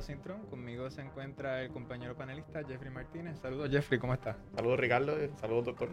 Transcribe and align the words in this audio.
Ricardo 0.00 0.02
Cintrón. 0.02 0.46
Conmigo 0.48 0.90
se 0.90 1.02
encuentra 1.02 1.62
el 1.62 1.70
compañero 1.70 2.16
panelista 2.16 2.62
Jeffrey 2.66 2.90
Martínez. 2.90 3.38
Saludos, 3.40 3.70
Jeffrey, 3.70 4.00
¿cómo 4.00 4.14
estás? 4.14 4.36
Saludos, 4.54 4.80
Ricardo. 4.80 5.16
Saludos, 5.40 5.64
doctor. 5.66 5.88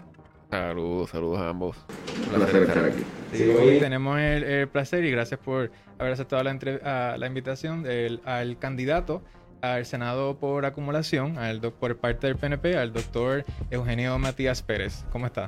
Saludos, 0.50 1.10
saludos 1.10 1.40
a 1.40 1.50
ambos. 1.50 1.78
Un 2.26 2.36
placer 2.36 2.64
estar 2.64 2.86
aquí. 2.86 3.04
Sí, 3.34 3.44
hoy 3.50 3.80
tenemos 3.80 4.18
el, 4.20 4.68
placer 4.70 5.04
y 5.04 5.12
gracias 5.12 5.40
por 5.40 5.72
haber 6.00 6.14
aceptado 6.14 6.44
la, 6.44 7.18
la 7.18 7.28
invitación 7.28 7.84
del, 7.84 8.22
al 8.24 8.58
candidato 8.58 9.24
al 9.62 9.86
Senado 9.86 10.38
por 10.38 10.66
acumulación, 10.66 11.38
al, 11.38 11.60
por 11.60 11.98
parte 11.98 12.28
del 12.28 12.38
PNP, 12.38 12.78
al 12.78 12.94
doctor 12.94 13.44
Eugenio 13.72 14.18
Matías 14.20 14.62
Pérez. 14.62 15.04
¿Cómo 15.12 15.26
está? 15.26 15.48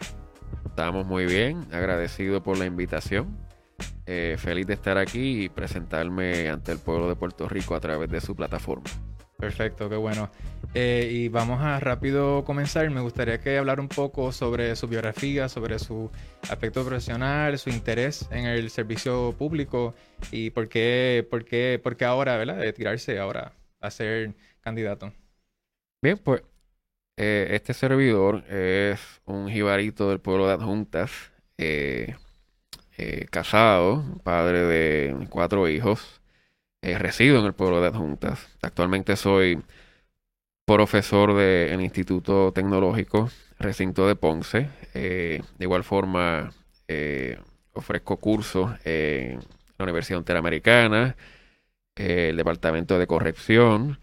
Estamos 0.66 1.06
muy 1.06 1.26
bien, 1.26 1.68
agradecido 1.72 2.42
por 2.42 2.58
la 2.58 2.66
invitación. 2.66 3.38
Eh, 4.12 4.38
feliz 4.40 4.66
de 4.66 4.74
estar 4.74 4.98
aquí 4.98 5.44
y 5.44 5.50
presentarme 5.50 6.50
ante 6.50 6.72
el 6.72 6.80
pueblo 6.80 7.08
de 7.08 7.16
Puerto 7.16 7.48
Rico 7.48 7.76
a 7.76 7.80
través 7.80 8.10
de 8.10 8.20
su 8.20 8.36
plataforma. 8.36 8.90
Perfecto, 9.38 9.88
qué 9.88 9.98
bueno. 9.98 10.32
Eh, 10.74 11.08
y 11.12 11.28
vamos 11.28 11.62
a 11.62 11.80
rápido 11.80 12.44
comenzar. 12.44 12.90
Me 12.90 13.02
gustaría 13.02 13.40
que 13.40 13.60
hablar 13.60 13.80
un 13.80 13.88
poco 13.88 14.32
sobre 14.32 14.76
su 14.76 14.88
biografía, 14.88 15.48
sobre 15.48 15.78
su 15.78 16.10
aspecto 16.50 16.84
profesional, 16.84 17.60
su 17.60 17.70
interés 17.70 18.28
en 18.32 18.48
el 18.48 18.72
servicio 18.72 19.36
público 19.38 19.94
y 20.32 20.50
por 20.50 20.70
qué, 20.70 21.24
por 21.30 21.46
qué, 21.46 21.80
por 21.82 21.96
qué 21.96 22.06
ahora, 22.06 22.36
¿verdad? 22.36 22.58
De 22.58 22.74
tirarse 22.74 23.20
ahora 23.20 23.54
a 23.80 23.92
ser 23.92 24.34
candidato. 24.62 25.14
Bien, 26.02 26.18
pues 26.18 26.42
eh, 27.16 27.50
este 27.52 27.76
servidor 27.76 28.44
es 28.52 29.22
un 29.26 29.50
jibarito 29.50 30.10
del 30.10 30.20
pueblo 30.20 30.48
de 30.48 30.54
Adjuntas, 30.54 31.12
eh, 31.60 32.16
eh, 33.00 33.26
casado, 33.32 34.04
padre 34.24 34.62
de 34.66 35.28
cuatro 35.30 35.70
hijos, 35.70 36.22
resido 36.82 37.40
en 37.40 37.46
el 37.46 37.54
pueblo 37.54 37.82
de 37.82 37.88
Adjuntas. 37.88 38.48
Actualmente 38.62 39.16
soy 39.16 39.62
profesor 40.66 41.34
del 41.34 41.80
Instituto 41.82 42.52
Tecnológico 42.54 43.30
Recinto 43.58 44.08
de 44.08 44.16
Ponce. 44.16 44.70
de 44.94 45.42
igual 45.60 45.84
forma, 45.84 46.52
ofrezco 47.74 48.18
cursos 48.18 48.72
en 48.84 49.40
la 49.78 49.84
Universidad 49.84 50.20
Interamericana, 50.20 51.16
el 51.96 52.36
Departamento 52.38 53.00
de 53.00 53.08
Corrección. 53.08 54.00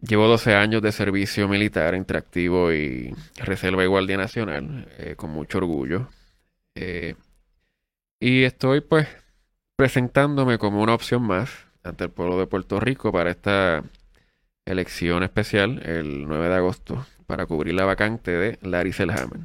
Llevo 0.00 0.28
12 0.28 0.54
años 0.54 0.82
de 0.82 0.92
servicio 0.92 1.48
militar 1.48 1.94
interactivo 1.94 2.72
y 2.72 3.14
Reserva 3.36 3.82
y 3.82 3.86
Guardia 3.86 4.16
Nacional, 4.16 4.88
eh, 4.98 5.14
con 5.16 5.30
mucho 5.30 5.58
orgullo. 5.58 6.08
Eh, 6.74 7.14
y 8.20 8.44
estoy 8.44 8.82
pues 8.82 9.08
presentándome 9.76 10.58
como 10.58 10.82
una 10.82 10.94
opción 10.94 11.22
más 11.22 11.50
ante 11.82 12.04
el 12.04 12.10
pueblo 12.10 12.38
de 12.38 12.46
Puerto 12.46 12.78
Rico 12.78 13.10
para 13.10 13.30
esta 13.30 13.84
elección 14.66 15.22
especial 15.22 15.80
el 15.86 16.26
9 16.26 16.48
de 16.48 16.54
agosto 16.54 17.06
para 17.26 17.46
cubrir 17.46 17.74
la 17.74 17.84
vacante 17.84 18.32
de 18.32 18.58
Larry 18.62 18.92
Selhammer. 18.92 19.40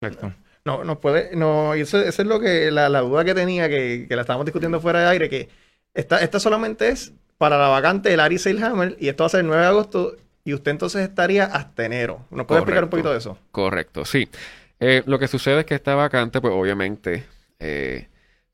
Perfecto. 0.00 0.34
No, 0.64 0.84
no 0.84 1.00
puede, 1.00 1.34
no, 1.34 1.74
y 1.74 1.80
eso, 1.80 1.98
es 1.98 2.18
lo 2.18 2.40
que, 2.40 2.70
la, 2.70 2.88
duda 3.00 3.24
que 3.24 3.34
tenía, 3.34 3.68
que, 3.68 4.06
la 4.10 4.20
estábamos 4.20 4.44
discutiendo 4.44 4.80
fuera 4.80 5.00
de 5.00 5.06
aire, 5.06 5.28
que 5.30 5.48
esta, 5.94 6.20
esta 6.20 6.38
solamente 6.38 6.88
es 6.88 7.12
para 7.38 7.56
la 7.56 7.68
vacante 7.68 8.10
del 8.10 8.20
Ari 8.20 8.38
Seilhammer 8.38 8.96
y 8.98 9.08
esto 9.08 9.22
va 9.22 9.26
a 9.26 9.30
ser 9.30 9.40
el 9.40 9.46
9 9.46 9.62
de 9.62 9.68
agosto 9.68 10.16
y 10.44 10.54
usted 10.54 10.72
entonces 10.72 11.02
estaría 11.02 11.44
hasta 11.44 11.84
enero. 11.84 12.26
¿Nos 12.30 12.46
puede 12.46 12.60
explicar 12.60 12.84
un 12.84 12.90
poquito 12.90 13.12
de 13.12 13.18
eso? 13.18 13.38
Correcto, 13.52 14.04
sí. 14.04 14.28
Eh, 14.80 15.02
lo 15.06 15.18
que 15.18 15.28
sucede 15.28 15.60
es 15.60 15.66
que 15.66 15.74
esta 15.74 15.94
vacante, 15.94 16.40
pues 16.40 16.52
obviamente 16.54 17.24
eh, 17.58 18.08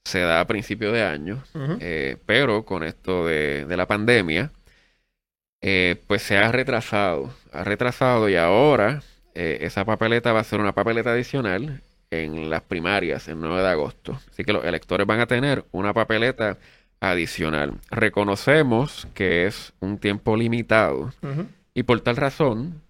se 0.05 0.21
da 0.21 0.41
a 0.41 0.47
principio 0.47 0.93
de 0.93 1.03
año, 1.03 1.43
eh, 1.81 2.17
pero 2.27 2.65
con 2.65 2.83
esto 2.83 3.27
de, 3.27 3.65
de 3.65 3.77
la 3.77 3.87
pandemia, 3.87 4.51
pues 6.07 6.23
se 6.23 6.37
ha 6.37 6.53
retrasado, 6.53 7.33
ha 7.53 7.65
retrasado 7.65 8.29
y 8.29 8.37
ahora 8.37 9.03
esa 9.35 9.85
papeleta 9.87 10.33
va 10.33 10.41
a 10.41 10.45
ser 10.45 10.61
una 10.61 10.73
papeleta 10.75 11.13
adicional 11.13 11.81
en 12.11 12.51
las 12.51 12.63
primarias 12.63 13.29
el 13.29 13.41
9 13.41 13.63
de 13.63 13.69
agosto. 13.69 14.21
Así 14.31 14.45
que 14.45 14.53
los 14.53 14.65
electores 14.65 15.07
van 15.07 15.21
a 15.21 15.27
tener 15.27 15.65
una 15.73 15.95
papeleta 15.95 16.59
adicional. 17.01 17.75
Reconocemos 17.91 19.07
que 19.15 19.47
es 19.47 19.73
un 19.81 19.99
tiempo 19.99 20.37
limitado 20.37 21.13
y 21.75 21.83
por 21.83 22.01
tal 22.01 22.17
razón 22.17 22.83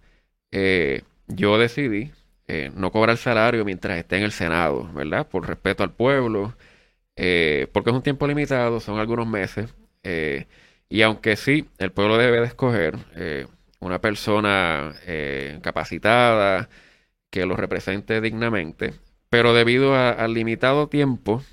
eh, 0.51 1.03
yo 1.27 1.57
decidí 1.57 2.11
eh, 2.47 2.71
no 2.75 2.91
cobrar 2.91 3.17
salario 3.17 3.65
mientras 3.65 3.97
esté 3.97 4.17
en 4.17 4.23
el 4.23 4.31
Senado, 4.31 4.89
¿verdad? 4.93 5.27
Por 5.27 5.47
respeto 5.47 5.83
al 5.83 5.91
pueblo, 5.91 6.55
eh, 7.15 7.67
porque 7.73 7.89
es 7.89 7.95
un 7.95 8.03
tiempo 8.03 8.27
limitado, 8.27 8.79
son 8.79 8.99
algunos 8.99 9.27
meses. 9.27 9.73
y 10.89 11.01
aunque 11.01 11.35
sí, 11.35 11.67
el 11.79 11.91
pueblo 11.91 12.17
debe 12.17 12.39
de 12.39 12.45
escoger 12.47 12.95
una 13.79 13.99
persona 14.01 14.93
capacitada 15.61 16.69
que 17.31 17.45
lo 17.45 17.55
represente 17.57 18.21
dignamente, 18.21 18.93
pero 19.29 19.53
debido 19.53 19.95
al 19.95 20.33
limitado 20.33 20.87
tiempo, 20.87 21.43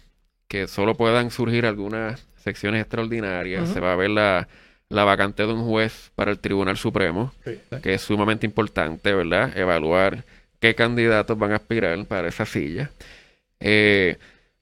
que 0.49 0.69
solo 0.69 0.95
puedan 0.95 1.31
surgir 1.31 1.67
algunas 1.67 2.29
secciones 2.43 2.81
extraordinarias, 2.81 3.69
se 3.69 3.81
va 3.81 3.93
a 3.93 3.97
ver 3.97 4.11
la, 4.11 4.49
vacante 4.91 5.47
de 5.47 5.53
un 5.53 5.65
juez 5.65 6.11
para 6.15 6.31
el 6.31 6.39
Tribunal 6.39 6.77
Supremo, 6.77 7.33
que 7.83 7.95
es 7.95 8.03
sumamente 8.03 8.47
importante, 8.47 9.15
¿verdad? 9.15 9.57
Evaluar 9.57 10.25
qué 10.61 10.75
candidatos 10.75 11.39
van 11.39 11.53
a 11.53 11.57
aspirar 11.57 12.05
para 12.07 12.29
esa 12.29 12.47
silla. 12.47 12.91
Eh, 13.61 14.17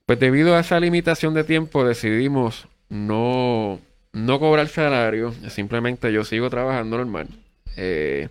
pues 0.06 0.19
debido 0.19 0.56
a 0.56 0.61
esa 0.61 0.79
limitación 0.81 1.35
de 1.35 1.44
tiempo 1.44 1.85
decidimos 1.85 2.69
no, 2.88 3.81
no 4.12 4.41
cobrar 4.41 4.69
salario, 4.69 5.33
simplemente 5.49 6.12
yo 6.12 6.25
sigo 6.25 6.50
trabajando 6.50 6.99
normal. 6.99 7.29
Eh, 7.76 8.29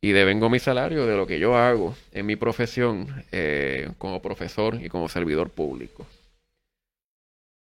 y 0.00 0.12
devengo 0.12 0.50
mi 0.50 0.58
salario 0.58 1.06
de 1.06 1.16
lo 1.16 1.26
que 1.26 1.38
yo 1.38 1.56
hago 1.56 1.96
en 2.12 2.26
mi 2.26 2.36
profesión 2.36 3.24
eh, 3.32 3.88
como 3.96 4.20
profesor 4.20 4.78
y 4.82 4.90
como 4.90 5.08
servidor 5.08 5.48
público. 5.48 6.06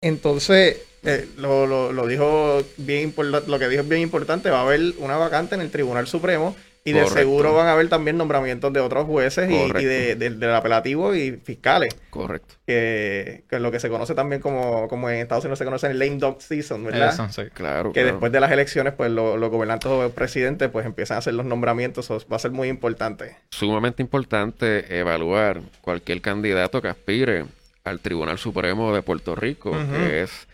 Entonces, 0.02 0.82
eh, 1.04 1.28
lo, 1.36 1.66
lo, 1.66 2.06
dijo 2.06 2.62
bien 2.76 3.14
lo 3.16 3.58
que 3.58 3.68
dijo 3.68 3.82
es 3.82 3.88
bien 3.88 4.02
importante, 4.02 4.50
va 4.50 4.60
a 4.60 4.62
haber 4.62 4.80
una 4.98 5.16
vacante 5.16 5.54
en 5.54 5.62
el 5.62 5.70
Tribunal 5.70 6.06
Supremo 6.06 6.54
y 6.84 6.92
de 6.92 7.06
seguro 7.06 7.54
van 7.54 7.68
a 7.68 7.72
haber 7.72 7.88
también 7.88 8.16
nombramientos 8.16 8.72
de 8.72 8.80
otros 8.80 9.06
jueces 9.06 9.48
y, 9.48 9.84
de, 9.84 10.16
del 10.16 10.54
apelativo 10.54 11.14
y 11.14 11.32
fiscales. 11.32 11.94
Correcto. 12.10 12.54
Que, 12.66 13.44
que, 13.48 13.56
es 13.56 13.62
lo 13.62 13.70
que 13.70 13.78
se 13.78 13.88
conoce 13.88 14.14
también 14.14 14.40
como, 14.40 14.88
como 14.88 15.08
en 15.08 15.18
Estados 15.18 15.44
Unidos 15.44 15.58
se 15.58 15.64
conoce 15.64 15.86
el 15.86 15.98
lame 15.98 16.18
dog 16.18 16.42
season, 16.42 16.84
¿verdad? 16.84 17.14
claro. 17.54 17.92
Que 17.92 18.04
después 18.04 18.32
de 18.32 18.40
las 18.40 18.50
elecciones, 18.50 18.94
pues 18.94 19.10
los 19.10 19.50
gobernantes 19.50 19.90
o 19.90 20.10
presidentes 20.10 20.68
pues 20.70 20.84
empiezan 20.84 21.16
a 21.16 21.18
hacer 21.18 21.34
los 21.34 21.46
nombramientos. 21.46 22.10
va 22.10 22.36
a 22.36 22.40
ser 22.40 22.50
muy 22.50 22.68
importante. 22.68 23.36
Sumamente 23.50 24.02
importante 24.02 24.98
evaluar 24.98 25.60
cualquier 25.80 26.20
candidato 26.20 26.82
que 26.82 26.88
aspire 26.88 27.44
al 27.84 28.00
Tribunal 28.00 28.38
Supremo 28.38 28.94
de 28.94 29.02
Puerto 29.02 29.34
Rico, 29.34 29.72
que 29.72 30.22
es 30.22 30.48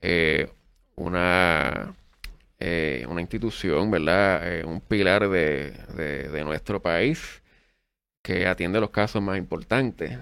eh, 0.00 0.50
una 0.96 1.94
eh, 2.58 3.04
una 3.08 3.20
institución, 3.20 3.90
¿verdad? 3.90 4.40
Eh, 4.44 4.64
un 4.64 4.80
pilar 4.80 5.28
de, 5.28 5.72
de, 5.72 6.44
nuestro 6.44 6.80
país 6.80 7.42
que 8.22 8.46
atiende 8.46 8.80
los 8.80 8.90
casos 8.90 9.22
más 9.22 9.36
importantes. 9.38 10.18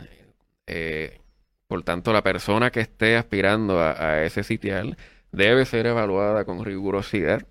Por 1.67 1.83
tanto, 1.83 2.13
la 2.13 2.23
persona 2.23 2.71
que 2.71 2.81
esté 2.81 3.17
aspirando 3.17 3.81
a, 3.81 4.23
ese 4.25 4.43
sitial 4.43 4.97
debe 5.33 5.65
ser 5.65 5.87
evaluada 5.87 6.45
con 6.45 6.65
rigurosidad 6.65 7.47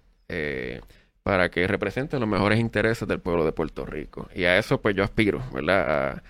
para 1.23 1.49
que 1.49 1.67
represente 1.67 2.19
los 2.19 2.27
mejores 2.27 2.59
intereses 2.59 3.07
del 3.07 3.19
pueblo 3.19 3.45
de 3.45 3.53
Puerto 3.53 3.85
Rico. 3.85 4.29
Y 4.35 4.45
a 4.45 4.57
eso 4.57 4.81
pues 4.81 4.95
yo 4.95 5.03
aspiro, 5.03 5.41
¿verdad? 5.53 5.89
A, 5.89 6.23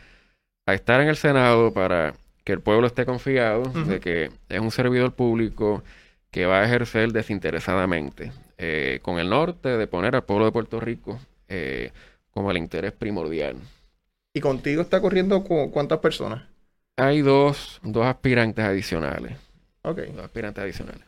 a 0.65 0.73
estar 0.73 1.01
en 1.01 1.09
el 1.09 1.15
Senado 1.15 1.73
para 1.73 2.13
que 2.43 2.53
el 2.53 2.61
pueblo 2.61 2.87
esté 2.87 3.05
confiado 3.05 3.63
de 3.63 3.99
que 3.99 4.31
es 4.49 4.59
un 4.59 4.71
servidor 4.71 5.13
público 5.13 5.83
que 6.31 6.45
va 6.45 6.61
a 6.61 6.65
ejercer 6.65 7.11
desinteresadamente 7.11 8.31
eh, 8.57 8.99
con 9.01 9.19
el 9.19 9.29
norte 9.29 9.69
de 9.69 9.87
poner 9.87 10.15
al 10.15 10.23
pueblo 10.23 10.45
de 10.45 10.51
Puerto 10.51 10.79
Rico 10.79 11.19
eh, 11.47 11.91
como 12.31 12.51
el 12.51 12.57
interés 12.57 12.91
primordial. 12.91 13.55
¿Y 14.33 14.41
contigo 14.41 14.81
está 14.81 14.99
corriendo 14.99 15.43
cuántas 15.43 15.99
personas? 15.99 16.43
Hay 16.97 17.21
dos, 17.21 17.79
dos 17.83 18.05
aspirantes 18.05 18.65
adicionales. 18.65 19.37
Ok. 19.83 19.99
Dos 20.15 20.25
aspirantes 20.25 20.63
adicionales. 20.63 21.03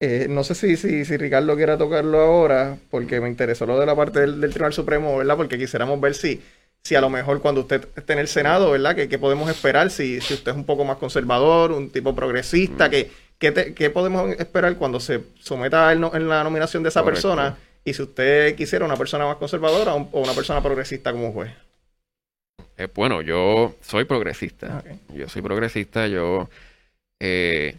Eh, 0.00 0.26
no 0.28 0.44
sé 0.44 0.54
si, 0.54 0.76
si, 0.76 1.06
si, 1.06 1.16
Ricardo 1.16 1.56
quiera 1.56 1.78
tocarlo 1.78 2.20
ahora, 2.20 2.76
porque 2.90 3.18
me 3.20 3.28
interesó 3.28 3.64
lo 3.64 3.80
de 3.80 3.86
la 3.86 3.96
parte 3.96 4.20
del, 4.20 4.40
Tribunal 4.50 4.74
Supremo, 4.74 5.16
¿verdad? 5.16 5.36
Porque 5.36 5.56
quisiéramos 5.56 5.98
ver 6.00 6.14
si, 6.14 6.42
si 6.86 6.94
a 6.94 7.00
lo 7.00 7.10
mejor 7.10 7.40
cuando 7.42 7.62
usted 7.62 7.88
esté 7.96 8.12
en 8.12 8.20
el 8.20 8.28
Senado, 8.28 8.70
¿verdad? 8.70 8.94
¿Qué, 8.94 9.18
podemos 9.18 9.50
esperar? 9.50 9.90
Si, 9.90 10.20
si 10.20 10.34
usted 10.34 10.52
es 10.52 10.56
un 10.56 10.64
poco 10.64 10.84
más 10.84 10.98
conservador, 10.98 11.72
un 11.72 11.90
tipo 11.90 12.14
progresista, 12.14 12.86
mm. 12.86 12.90
que 12.90 13.10
¿qué, 13.38 13.90
podemos 13.90 14.30
esperar 14.38 14.76
cuando 14.76 15.00
se 15.00 15.24
someta 15.40 15.92
en, 15.92 16.28
la 16.28 16.44
nominación 16.44 16.84
de 16.84 16.90
esa 16.90 17.04
persona? 17.04 17.58
Y 17.84 17.92
si 17.92 18.02
usted 18.02 18.54
quisiera 18.54 18.84
una 18.84 18.96
persona 18.96 19.26
más 19.26 19.36
conservadora 19.36 19.94
o, 19.94 20.20
una 20.20 20.32
persona 20.32 20.62
progresista 20.62 21.10
como 21.10 21.32
juez. 21.32 21.52
Eh, 22.76 22.88
bueno, 22.94 23.20
yo 23.20 23.74
soy 23.80 24.04
progresista. 24.04 24.84
Yo 25.12 25.28
soy 25.28 25.42
progresista. 25.42 26.06
Yo 26.06 26.48
eh, 27.18 27.76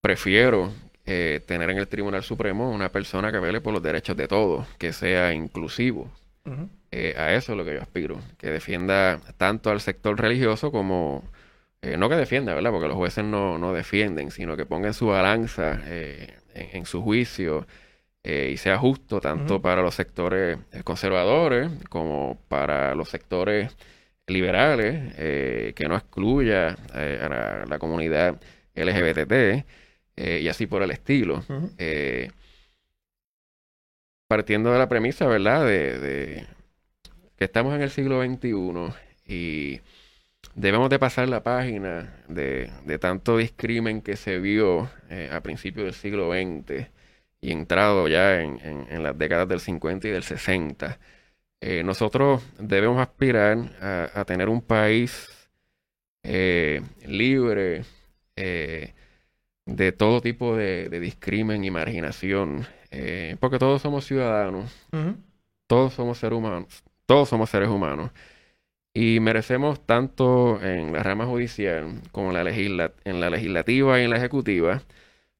prefiero 0.00 0.72
eh, 1.04 1.40
tener 1.46 1.68
en 1.68 1.78
el 1.78 1.88
Tribunal 1.88 2.22
Supremo 2.22 2.70
una 2.70 2.90
persona 2.90 3.30
que 3.30 3.38
vele 3.38 3.60
por 3.60 3.74
los 3.74 3.82
derechos 3.82 4.16
de 4.16 4.28
todos, 4.28 4.66
que 4.78 4.94
sea 4.94 5.34
inclusivo. 5.34 6.10
Eh, 6.90 7.14
a 7.16 7.34
eso 7.34 7.52
es 7.52 7.58
lo 7.58 7.64
que 7.64 7.74
yo 7.74 7.82
aspiro, 7.82 8.20
que 8.38 8.50
defienda 8.50 9.20
tanto 9.36 9.70
al 9.70 9.80
sector 9.80 10.18
religioso 10.18 10.72
como, 10.72 11.22
eh, 11.82 11.96
no 11.96 12.08
que 12.08 12.16
defienda, 12.16 12.54
¿verdad? 12.54 12.70
Porque 12.70 12.88
los 12.88 12.96
jueces 12.96 13.24
no, 13.24 13.58
no 13.58 13.72
defienden, 13.72 14.30
sino 14.30 14.56
que 14.56 14.66
pongan 14.66 14.94
su 14.94 15.08
balanza 15.08 15.80
en, 16.54 16.86
su 16.86 17.02
juicio 17.02 17.66
y 18.24 18.56
sea 18.56 18.78
justo 18.78 19.20
tanto 19.20 19.62
para 19.62 19.80
los 19.80 19.94
sectores 19.94 20.58
conservadores 20.84 21.70
como 21.88 22.38
para 22.48 22.94
los 22.94 23.08
sectores 23.08 23.76
liberales, 24.26 25.14
que 25.16 25.86
no 25.88 25.96
excluya 25.96 26.76
a 26.92 27.66
la, 27.68 27.78
comunidad 27.78 28.40
LGBT 28.74 29.64
eh, 30.18 30.40
y 30.42 30.48
así 30.48 30.66
por 30.66 30.82
el 30.82 30.90
estilo. 30.90 31.44
Eh, 31.78 32.30
partiendo 34.26 34.72
de 34.72 34.78
la 34.78 34.88
premisa, 34.88 35.26
¿verdad? 35.26 35.64
De, 35.64 36.44
que 37.38 37.44
estamos 37.44 37.74
en 37.74 37.82
el 37.82 37.90
siglo 37.90 38.22
XXI 38.22 38.92
y 39.26 39.80
debemos 40.54 40.90
de 40.90 40.98
pasar 40.98 41.28
la 41.28 41.42
página 41.42 42.22
de, 42.28 42.98
tanto 43.00 43.36
discrimen 43.36 44.02
que 44.02 44.16
se 44.16 44.38
vio 44.38 44.90
eh, 45.08 45.30
a 45.32 45.40
principios 45.40 45.84
del 45.84 45.94
siglo 45.94 46.32
XX 46.32 46.88
y 47.40 47.52
entrado 47.52 48.08
ya 48.08 48.40
en, 48.40 49.02
las 49.02 49.16
décadas 49.16 49.48
del 49.48 49.60
50 49.60 50.08
y 50.08 50.10
del 50.10 50.24
60. 50.24 50.98
nosotros 51.84 52.42
debemos 52.58 53.00
aspirar 53.00 53.56
a, 53.80 54.24
tener 54.24 54.48
un 54.48 54.60
país 54.60 55.28
libre, 56.24 57.84
de 59.68 59.92
todo 59.92 60.20
tipo 60.20 60.56
de, 60.56 60.88
discrimen 60.88 61.62
y 61.62 61.70
marginación, 61.70 62.66
eh, 62.90 63.36
porque 63.38 63.58
todos 63.58 63.82
somos 63.82 64.06
ciudadanos, 64.06 64.74
todos 65.66 65.92
somos 65.92 66.18
seres 66.18 66.38
humanos, 66.38 66.82
todos 67.08 67.30
somos 67.30 67.48
seres 67.48 67.70
humanos, 67.70 68.10
y 68.92 69.18
merecemos 69.20 69.80
tanto 69.86 70.62
en 70.62 70.92
la 70.92 71.02
rama 71.02 71.24
judicial 71.24 72.02
como 72.12 72.36
en 72.36 72.44
la, 72.76 72.92
en 73.04 73.20
la 73.20 73.30
legislativa 73.30 73.98
y 73.98 74.04
en 74.04 74.10
la 74.10 74.18
ejecutiva, 74.18 74.82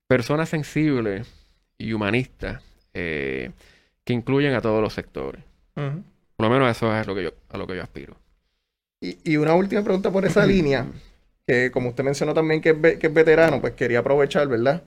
personas 0.07 0.49
sensibles 0.49 1.29
y 1.77 1.93
humanistas 1.93 2.63
eh, 2.95 3.51
que 4.05 4.15
incluyen 4.15 4.55
a 4.55 4.63
todos 4.63 4.81
los 4.81 4.95
sectores. 4.95 5.43
Por 5.75 6.47
lo 6.47 6.51
menos 6.51 6.71
eso 6.75 6.97
es 6.97 7.07
lo 7.07 7.15
que 7.15 7.25
yo, 7.25 7.31
a 7.51 7.59
lo 7.59 7.67
que 7.67 7.77
yo 7.77 7.83
aspiro. 7.83 8.17
Y, 9.01 9.19
y 9.23 9.37
una 9.37 9.55
última 9.55 9.83
pregunta 9.85 10.11
por 10.11 10.25
esa 10.25 10.47
línea 10.47 10.87
que 11.47 11.71
como 11.71 11.91
usted 11.91 12.05
mencionó 12.05 12.33
también 12.33 12.63
que 12.63 12.71
es, 12.71 13.15
veterano, 13.15 13.61
pues 13.61 13.75
quería 13.75 13.99
aprovechar, 13.99 14.49
¿verdad? 14.49 14.83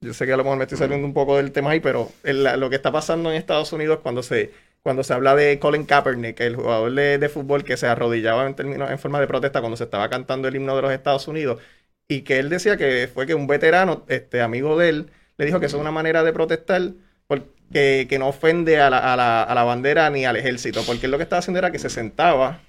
Yo 0.00 0.14
sé 0.14 0.26
que 0.26 0.32
a 0.32 0.36
lo 0.36 0.44
mejor 0.44 0.58
me 0.58 0.64
estoy 0.64 0.78
saliendo 0.78 1.06
un 1.06 1.14
poco 1.14 1.36
del 1.36 1.52
tema 1.52 1.70
ahí, 1.70 1.80
pero 1.80 2.10
lo 2.24 2.70
que 2.70 2.76
está 2.76 2.90
pasando 2.90 3.30
en 3.30 3.36
Estados 3.36 3.72
Unidos 3.72 4.00
cuando 4.02 4.22
se, 4.22 4.50
cuando 4.82 5.04
se 5.04 5.14
habla 5.14 5.34
de 5.34 5.58
Colin 5.58 5.86
Kaepernick, 5.86 6.40
el 6.40 6.56
jugador 6.56 6.92
de, 6.92 7.28
fútbol 7.28 7.64
que 7.64 7.76
se 7.76 7.86
arrodillaba 7.86 8.46
en, 8.46 8.54
términos, 8.54 8.90
en 8.90 8.98
forma 8.98 9.20
de 9.20 9.26
protesta 9.26 9.60
cuando 9.60 9.76
se 9.76 9.84
estaba 9.84 10.08
cantando 10.08 10.48
el 10.48 10.56
himno 10.56 10.76
de 10.76 10.82
los 10.82 10.92
Estados 10.92 11.28
Unidos, 11.28 11.60
y 12.08 12.22
que 12.22 12.38
él 12.38 12.48
decía 12.50 12.76
que 12.76 13.08
fue 13.12 13.26
que 13.26 13.34
un 13.34 13.46
veterano, 13.46 14.04
este 14.08 14.40
amigo 14.42 14.78
de 14.78 14.88
él, 14.88 15.10
le 15.38 15.46
dijo 15.46 15.60
que 15.60 15.66
eso 15.66 15.76
es 15.76 15.80
una 15.80 15.92
manera 15.92 16.22
de 16.24 16.32
protestar 16.32 16.92
porque, 17.26 18.06
que 18.08 18.18
no 18.18 18.28
ofende 18.28 18.80
a 18.80 18.90
la, 18.90 19.12
a, 19.12 19.16
la, 19.16 19.42
a 19.42 19.54
la 19.54 19.64
bandera 19.64 20.10
ni 20.10 20.24
al 20.26 20.36
ejército, 20.36 20.82
porque 20.86 21.06
él 21.06 21.12
lo 21.12 21.18
que 21.18 21.24
estaba 21.24 21.40
haciendo 21.40 21.58
era 21.58 21.72
que 21.72 21.78
se 21.78 21.90
sentaba 21.90 22.60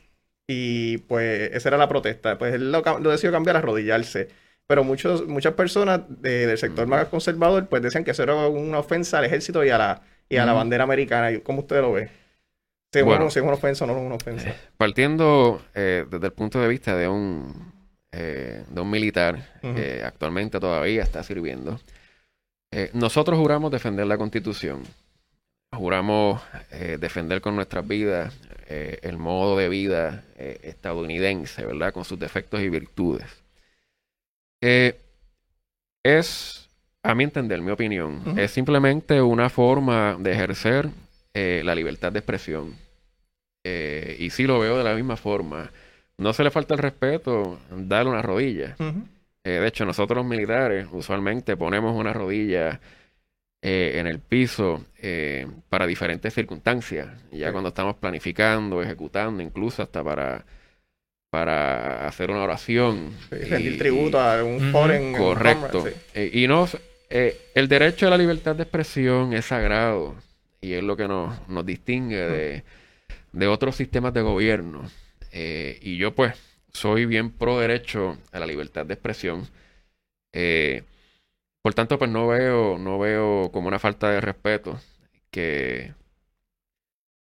y 0.47 0.97
pues 0.99 1.51
esa 1.53 1.69
era 1.69 1.77
la 1.77 1.87
protesta. 1.89 2.37
Pues 2.37 2.53
él 2.53 2.71
lo, 2.71 2.81
decidió 2.81 3.31
cambiar 3.31 3.55
a 3.55 3.59
arrodillarse. 3.59 4.29
Pero 4.67 4.83
muchos, 4.83 5.27
muchas 5.27 5.53
personas 5.53 6.01
del 6.07 6.57
sector 6.57 6.87
más 6.87 7.07
conservador 7.07 7.67
pues 7.67 7.81
decían 7.81 8.03
que 8.03 8.11
eso 8.11 8.23
era 8.23 8.35
una 8.35 8.79
ofensa 8.79 9.19
al 9.19 9.25
ejército 9.25 9.63
y 9.63 9.69
a 9.69 9.77
la, 9.77 10.01
y 10.33 10.37
a 10.37 10.45
la 10.45 10.53
bandera 10.53 10.83
americana. 10.83 11.39
¿Cómo 11.43 11.59
usted 11.59 11.81
lo 11.81 11.93
ve? 11.93 12.09
Si 12.91 12.99
es, 12.99 13.05
bueno, 13.05 13.27
una 13.35 13.53
ofensa 13.53 13.85
o 13.85 13.87
no 13.87 13.97
es 13.97 14.03
una 14.03 14.15
ofensa. 14.15 14.49
Eh, 14.49 14.55
partiendo 14.77 15.61
eh, 15.73 16.05
desde 16.09 16.27
el 16.27 16.33
punto 16.33 16.59
de 16.59 16.67
vista 16.67 16.95
de 16.95 17.07
un, 17.07 17.71
eh, 18.11 18.63
de 18.67 18.81
un 18.81 18.89
militar 18.89 19.59
que 19.61 20.03
actualmente 20.03 20.59
todavía 20.59 21.03
está 21.03 21.23
sirviendo, 21.23 21.79
nosotros 22.93 23.37
juramos 23.37 23.71
defender 23.71 24.07
la 24.07 24.17
constitución. 24.17 24.81
Juramos 25.71 26.41
defender 26.99 27.41
con 27.41 27.55
nuestras 27.55 27.87
vidas 27.87 28.33
el 28.67 29.17
modo 29.17 29.57
de 29.57 29.69
vida 29.69 30.23
estadounidense, 30.35 31.65
¿verdad? 31.65 31.93
Con 31.93 32.03
sus 32.03 32.19
defectos 32.19 32.61
y 32.61 32.69
virtudes. 32.69 33.25
Es, 36.03 36.62
a 37.03 37.15
mi 37.15 37.25
entender, 37.25 37.61
mi 37.61 37.71
opinión, 37.71 38.37
es 38.37 38.51
simplemente 38.51 39.21
una 39.21 39.49
forma 39.49 40.17
de 40.19 40.31
ejercer 40.31 40.89
la 41.33 41.75
libertad 41.75 42.11
de 42.11 42.19
expresión. 42.19 42.75
y 43.63 44.29
sí 44.29 44.43
lo 44.43 44.59
veo 44.59 44.77
de 44.77 44.83
la 44.83 44.95
misma 44.95 45.17
forma. 45.17 45.71
No 46.17 46.31
se 46.33 46.43
le 46.43 46.51
falta 46.51 46.73
el 46.75 46.79
respeto, 46.79 47.59
darle 47.69 48.11
una 48.11 48.21
rodilla. 48.21 48.75
de 49.43 49.67
hecho, 49.67 49.85
nosotros 49.85 50.17
los 50.17 50.25
militares 50.25 50.87
usualmente 50.91 51.57
ponemos 51.57 51.95
una 51.95 52.13
rodilla 52.13 52.79
eh, 53.65 53.97
en 53.97 54.07
el 54.07 54.19
piso 54.19 54.83
eh, 55.01 55.47
para 55.69 55.87
diferentes 55.87 56.33
circunstancias. 56.33 57.07
Ya 57.31 57.53
cuando 57.53 57.69
estamos 57.69 57.95
planificando, 57.95 58.83
ejecutando, 58.83 59.41
incluso 59.41 59.81
hasta 59.81 60.03
para, 60.03 60.43
para 61.29 62.05
hacer 62.05 62.29
una 62.29 62.43
oración. 62.43 63.11
rendir 63.31 63.77
tributo 63.77 64.19
a 64.19 64.43
un 64.43 64.69
foreign. 64.69 65.15
Correcto. 65.15 65.85
Eh, 66.13 66.29
y 66.33 66.45
no, 66.45 66.67
el 67.13 67.67
derecho 67.67 68.07
a 68.07 68.09
la 68.09 68.17
libertad 68.17 68.55
de 68.55 68.63
expresión 68.63 69.33
es 69.33 69.45
sagrado 69.45 70.15
y 70.61 70.73
es 70.73 70.83
lo 70.83 70.97
que 70.97 71.07
nos, 71.07 71.47
nos 71.47 71.65
distingue 71.65 72.17
de, 72.17 72.63
de 73.31 73.47
otros 73.47 73.75
sistemas 73.75 74.13
de 74.13 74.21
gobierno. 74.21 74.89
y 75.31 75.97
yo 75.97 76.13
pues 76.15 76.35
soy 76.73 77.05
bien 77.05 77.31
pro 77.31 77.59
derecho 77.59 78.17
a 78.31 78.39
la 78.39 78.45
libertad 78.45 78.85
de 78.85 78.95
expresión. 78.95 79.47
Eh, 80.33 80.83
por 81.61 81.73
tanto, 81.73 81.97
pues 81.97 82.11
no 82.11 82.27
veo, 82.27 82.77
no 82.77 82.99
veo 82.99 83.51
como 83.51 83.67
una 83.67 83.79
falta 83.79 84.09
de 84.09 84.19
respeto 84.19 84.79
que, 85.31 85.93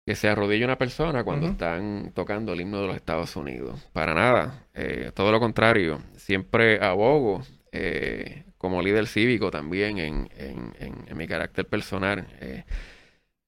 que 0.07 0.15
se 0.15 0.29
arrodille 0.29 0.65
una 0.65 0.79
persona 0.79 1.25
cuando 1.25 1.49
están 1.49 2.13
tocando 2.15 2.53
el 2.53 2.61
himno 2.61 2.81
de 2.81 2.87
los 2.87 2.97
Estados 2.97 3.37
Unidos. 3.37 3.87
Para 3.93 4.15
nada. 4.15 4.67
Eh, 4.73 5.11
todo 5.15 5.31
lo 5.33 5.41
contrario. 5.41 6.01
Siempre 6.17 6.83
abogo 6.83 7.43
eh, 7.73 8.45
como 8.65 8.81
líder 8.81 9.07
cívico 9.07 9.51
también 9.51 9.99
en, 9.99 10.31
en, 10.39 11.17
mi 11.19 11.27
carácter 11.27 11.67
personal, 11.67 12.27
eh, 12.41 12.65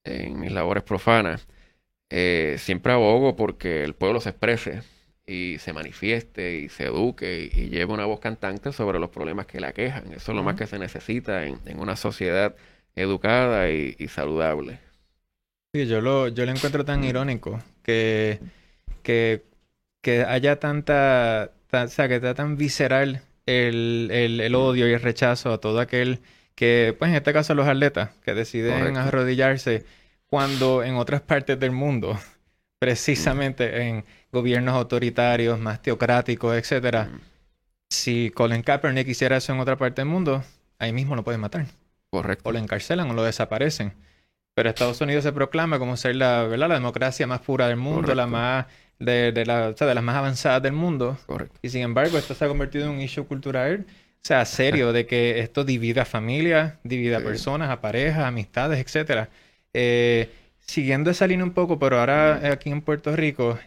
en 0.03 0.39
mis 0.39 0.51
labores 0.51 0.83
profanas. 0.83 1.47
siempre 2.57 2.93
abogo 2.93 3.35
porque 3.35 3.83
el 3.83 3.95
pueblo 3.95 4.21
se 4.21 4.29
exprese 4.29 4.83
y 5.25 5.57
se 5.57 5.73
manifieste 5.73 6.59
y 6.59 6.69
se 6.69 6.85
eduque 6.85 7.49
y, 7.51 7.69
lleve 7.69 7.93
una 7.93 8.05
voz 8.05 8.19
cantante 8.19 8.71
sobre 8.71 8.99
los 8.99 9.09
problemas 9.09 9.47
que 9.47 9.59
la 9.59 9.73
quejan. 9.73 10.13
Eso 10.13 10.31
es 10.31 10.35
lo 10.35 10.43
más 10.43 10.55
que 10.55 10.67
se 10.67 10.77
necesita 10.77 11.47
en, 11.47 11.59
una 11.79 11.95
sociedad 11.95 12.55
educada 12.95 13.71
y, 13.71 14.07
saludable. 14.07 14.77
Sí, 15.73 15.87
yo 15.87 15.99
lo, 15.99 16.27
yo 16.27 16.45
lo 16.45 16.51
encuentro 16.51 16.85
tan 16.85 17.03
irónico 17.03 17.59
que, 17.81 18.39
que, 19.01 19.43
que 20.03 20.21
haya 20.21 20.59
tanta, 20.59 21.53
o 21.71 21.87
sea, 21.87 22.07
que 22.07 22.17
está 22.17 22.35
tan 22.35 22.55
visceral 22.55 23.23
el, 23.47 24.09
el, 24.11 24.55
odio 24.55 24.87
y 24.87 24.93
el 24.93 25.01
rechazo 25.01 25.51
a 25.51 25.59
todo 25.59 25.79
aquel 25.79 26.19
que, 26.53 26.95
pues 26.97 27.09
en 27.09 27.15
este 27.15 27.33
caso 27.33 27.55
los 27.55 27.67
atletas, 27.67 28.11
que 28.23 28.33
deciden 28.33 28.97
arrodillarse 28.97 29.85
cuando 30.27 30.83
en 30.83 30.95
otras 30.95 31.21
partes 31.21 31.59
del 31.59 31.71
mundo 31.71 32.19
precisamente 32.79 33.87
en 33.87 34.05
gobiernos 34.31 34.75
autoritarios, 34.75 35.59
más 35.59 35.81
teocráticos, 35.81 36.55
etcétera. 36.55 37.09
Si 37.89 38.31
Colin 38.31 38.61
Kaepernick 38.61 39.07
hiciera 39.07 39.37
eso 39.37 39.53
en 39.53 39.59
otra 39.59 39.77
parte 39.77 40.01
del 40.01 40.09
mundo, 40.09 40.43
ahí 40.77 40.91
mismo 40.91 41.15
lo 41.15 41.23
pueden 41.23 41.41
matar. 41.41 41.65
Correcto. 42.09 42.49
O 42.49 42.51
lo 42.51 42.59
encarcelan 42.59 43.09
o 43.09 43.13
lo 43.13 43.23
desaparecen. 43.23 43.93
Pero 44.53 44.69
Estados 44.69 44.99
Unidos 45.01 45.23
se 45.23 45.31
proclama 45.31 45.79
como 45.79 45.95
ser 45.97 46.15
la, 46.15 46.43
¿verdad? 46.43 46.69
la 46.69 46.75
democracia 46.75 47.27
más 47.27 47.41
pura 47.41 47.67
del 47.67 47.77
mundo, 47.77 48.13
la 48.15 48.27
más 48.27 48.65
de, 48.99 49.31
de, 49.31 49.45
la, 49.45 49.71
de 49.71 49.95
las 49.95 50.03
más 50.03 50.15
avanzadas 50.15 50.61
del 50.61 50.73
mundo. 50.73 51.17
Correcto. 51.25 51.57
Y 51.61 51.69
sin 51.69 51.81
embargo, 51.81 52.17
esto 52.17 52.33
se 52.33 52.45
ha 52.45 52.47
convertido 52.47 52.85
en 52.85 52.91
un 52.91 53.01
issue 53.01 53.25
cultural, 53.25 53.85
o 53.87 54.27
sea, 54.27 54.45
serio, 54.45 54.93
de 54.93 55.05
que 55.05 55.39
esto 55.39 55.63
divide 55.63 56.01
a 56.01 56.05
familias, 56.05 56.73
divide 56.83 57.15
a 57.15 57.21
personas, 57.21 57.69
a 57.69 57.81
parejas, 57.81 58.25
amistades, 58.25 58.79
etcétera. 58.79 59.29
Eh, 59.73 60.29
siguiendo 60.59 61.09
esa 61.09 61.27
línea 61.27 61.45
un 61.45 61.53
poco, 61.53 61.79
pero 61.79 61.99
ahora 61.99 62.51
aquí 62.51 62.69
en 62.69 62.81
Puerto 62.81 63.15
Rico, 63.15 63.57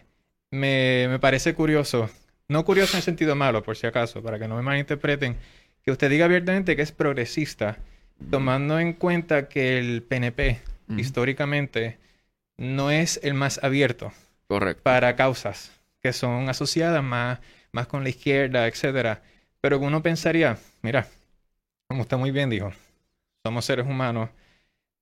me, 0.51 1.07
me, 1.09 1.19
parece 1.19 1.53
curioso, 1.53 2.09
no 2.47 2.65
curioso 2.65 2.97
en 2.97 3.03
sentido 3.03 3.35
malo, 3.35 3.63
por 3.63 3.77
si 3.77 3.87
acaso, 3.87 4.21
para 4.21 4.37
que 4.37 4.47
no 4.47 4.55
me 4.57 4.61
malinterpreten, 4.61 5.37
que 5.83 5.91
usted 5.91 6.09
diga 6.09 6.25
abiertamente 6.25 6.75
que 6.75 6.81
es 6.81 6.91
progresista, 6.91 7.77
tomando 8.29 8.79
en 8.79 8.93
cuenta 8.93 9.47
que 9.47 9.79
el 9.79 10.03
PNP, 10.03 10.61
históricamente, 10.97 11.97
no 12.57 12.91
es 12.91 13.19
el 13.23 13.33
más 13.33 13.63
abierto 13.63 14.11
Correcto. 14.51 14.83
para 14.83 15.15
causas 15.15 15.71
que 16.01 16.11
son 16.11 16.49
asociadas 16.49 17.01
más, 17.01 17.39
más 17.71 17.87
con 17.87 18.03
la 18.03 18.09
izquierda, 18.09 18.67
etcétera. 18.67 19.21
Pero 19.61 19.79
uno 19.79 20.03
pensaría, 20.03 20.57
mira, 20.81 21.07
como 21.87 22.01
usted 22.01 22.17
muy 22.17 22.31
bien 22.31 22.49
dijo, 22.49 22.73
somos 23.43 23.63
seres 23.63 23.85
humanos, 23.85 24.29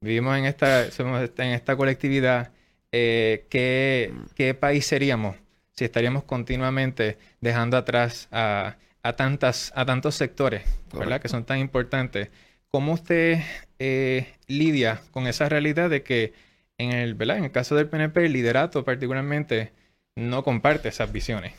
vivimos 0.01 0.37
en 0.37 0.45
esta, 0.45 0.91
somos 0.91 1.31
en 1.37 1.49
esta 1.49 1.75
colectividad. 1.75 2.51
Eh, 2.91 3.45
¿qué, 3.49 4.13
¿Qué 4.35 4.53
país 4.53 4.85
seríamos 4.85 5.35
si 5.71 5.85
estaríamos 5.85 6.25
continuamente 6.25 7.17
dejando 7.41 7.77
atrás 7.77 8.27
a, 8.31 8.75
a, 9.01 9.13
tantas, 9.13 9.71
a 9.75 9.85
tantos 9.85 10.13
sectores, 10.13 10.63
¿verdad? 10.93 11.21
Que 11.21 11.29
son 11.29 11.45
tan 11.45 11.57
importantes. 11.59 12.29
¿Cómo 12.69 12.93
usted 12.93 13.39
eh, 13.79 14.27
lidia 14.47 15.01
con 15.11 15.25
esa 15.25 15.49
realidad 15.49 15.89
de 15.89 16.03
que 16.03 16.33
en 16.79 16.93
el, 16.93 17.13
¿verdad? 17.13 17.37
en 17.37 17.43
el 17.43 17.51
caso 17.51 17.75
del 17.75 17.87
PNP, 17.87 18.25
el 18.25 18.33
liderato 18.33 18.83
particularmente 18.83 19.71
no 20.15 20.43
comparte 20.43 20.89
esas 20.89 21.11
visiones? 21.11 21.53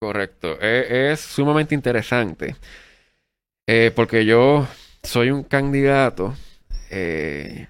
Correcto. 0.00 0.58
E, 0.60 1.12
es, 1.12 1.20
sumamente 1.20 1.74
interesante. 1.74 2.56
Eh, 3.66 3.92
porque 3.94 4.24
yo 4.24 4.66
soy 5.02 5.30
un 5.30 5.42
candidato, 5.42 6.34
eh, 6.90 7.66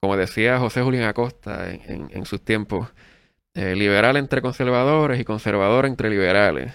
como 0.00 0.16
decía 0.16 0.58
José 0.58 0.82
Julián 0.82 1.04
Acosta 1.04 1.70
en, 1.70 2.10
en 2.12 2.26
sus 2.26 2.42
tiempos, 2.42 2.88
eh, 3.54 3.74
liberal 3.74 4.16
entre 4.16 4.42
conservadores 4.42 5.20
y 5.20 5.24
conservador 5.24 5.86
entre 5.86 6.10
liberales. 6.10 6.74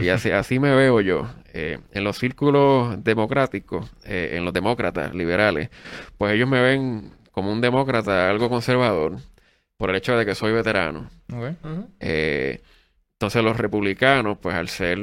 Y 0.00 0.08
así, 0.08 0.30
así 0.30 0.58
me 0.58 0.74
veo 0.74 1.00
yo. 1.00 1.28
En 1.52 2.04
los 2.04 2.16
círculos 2.18 3.02
democráticos, 3.02 3.90
en 4.04 4.44
los 4.44 4.54
demócratas 4.54 5.12
liberales, 5.12 5.70
pues 6.16 6.34
ellos 6.34 6.48
me 6.48 6.62
ven 6.62 7.10
como 7.38 7.52
un 7.52 7.60
demócrata 7.60 8.28
algo 8.28 8.48
conservador 8.48 9.18
por 9.76 9.90
el 9.90 9.96
hecho 9.96 10.16
de 10.16 10.26
que 10.26 10.34
soy 10.34 10.52
veterano. 10.52 11.08
entonces 12.00 13.44
los 13.44 13.56
republicanos, 13.56 14.38
pues 14.38 14.56
al 14.56 14.68
ser, 14.68 14.98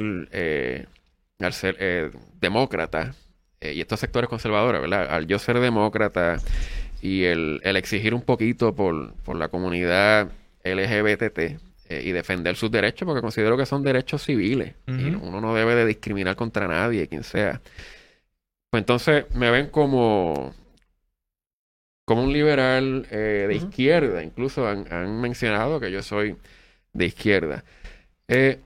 al 1.40 1.52
ser 1.54 2.12
demócratas, 2.38 3.16
y 3.62 3.80
estos 3.80 4.00
sectores 4.00 4.28
conservadores, 4.28 4.82
¿verdad? 4.82 5.06
Al 5.08 5.26
yo 5.26 5.38
ser 5.38 5.60
demócrata 5.60 6.36
y 7.00 7.24
el, 7.24 7.62
el 7.64 7.76
exigir 7.76 8.12
un 8.12 8.20
poquito 8.20 8.74
por, 8.74 9.14
por 9.14 9.36
la 9.36 9.48
comunidad 9.48 10.28
LGBT 10.62 11.38
eh, 11.38 12.02
y 12.04 12.12
defender 12.12 12.54
sus 12.56 12.70
derechos 12.70 13.06
porque 13.06 13.22
considero 13.22 13.56
que 13.56 13.64
son 13.64 13.82
derechos 13.82 14.22
civiles 14.22 14.74
y 14.86 15.14
uno 15.14 15.40
no 15.40 15.54
debe 15.54 15.74
de 15.74 15.86
discriminar 15.86 16.36
contra 16.36 16.68
nadie, 16.68 17.08
quien 17.08 17.24
sea. 17.24 17.62
Pues 18.68 18.82
entonces 18.82 19.24
me 19.34 19.50
ven 19.50 19.68
como 19.68 20.52
como 22.06 22.22
un 22.24 22.32
liberal 22.32 23.06
eh, 23.10 23.46
de 23.48 23.54
izquierda, 23.54 24.22
incluso 24.22 24.66
han, 24.66 25.20
mencionado 25.20 25.80
que 25.80 25.90
yo 25.90 26.02
soy 26.02 26.36
de 26.94 27.06
izquierda. 27.06 27.64
Eh, 28.28 28.60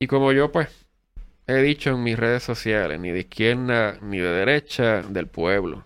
y 0.00 0.06
como 0.06 0.32
yo 0.32 0.50
pues 0.50 0.68
he 1.46 1.56
dicho 1.56 1.90
en 1.90 2.02
mis 2.02 2.18
redes 2.18 2.42
sociales, 2.42 2.98
ni 2.98 3.10
de 3.10 3.20
izquierda 3.20 3.98
ni 4.00 4.18
de 4.18 4.30
derecha, 4.30 5.02
del 5.02 5.26
pueblo. 5.26 5.84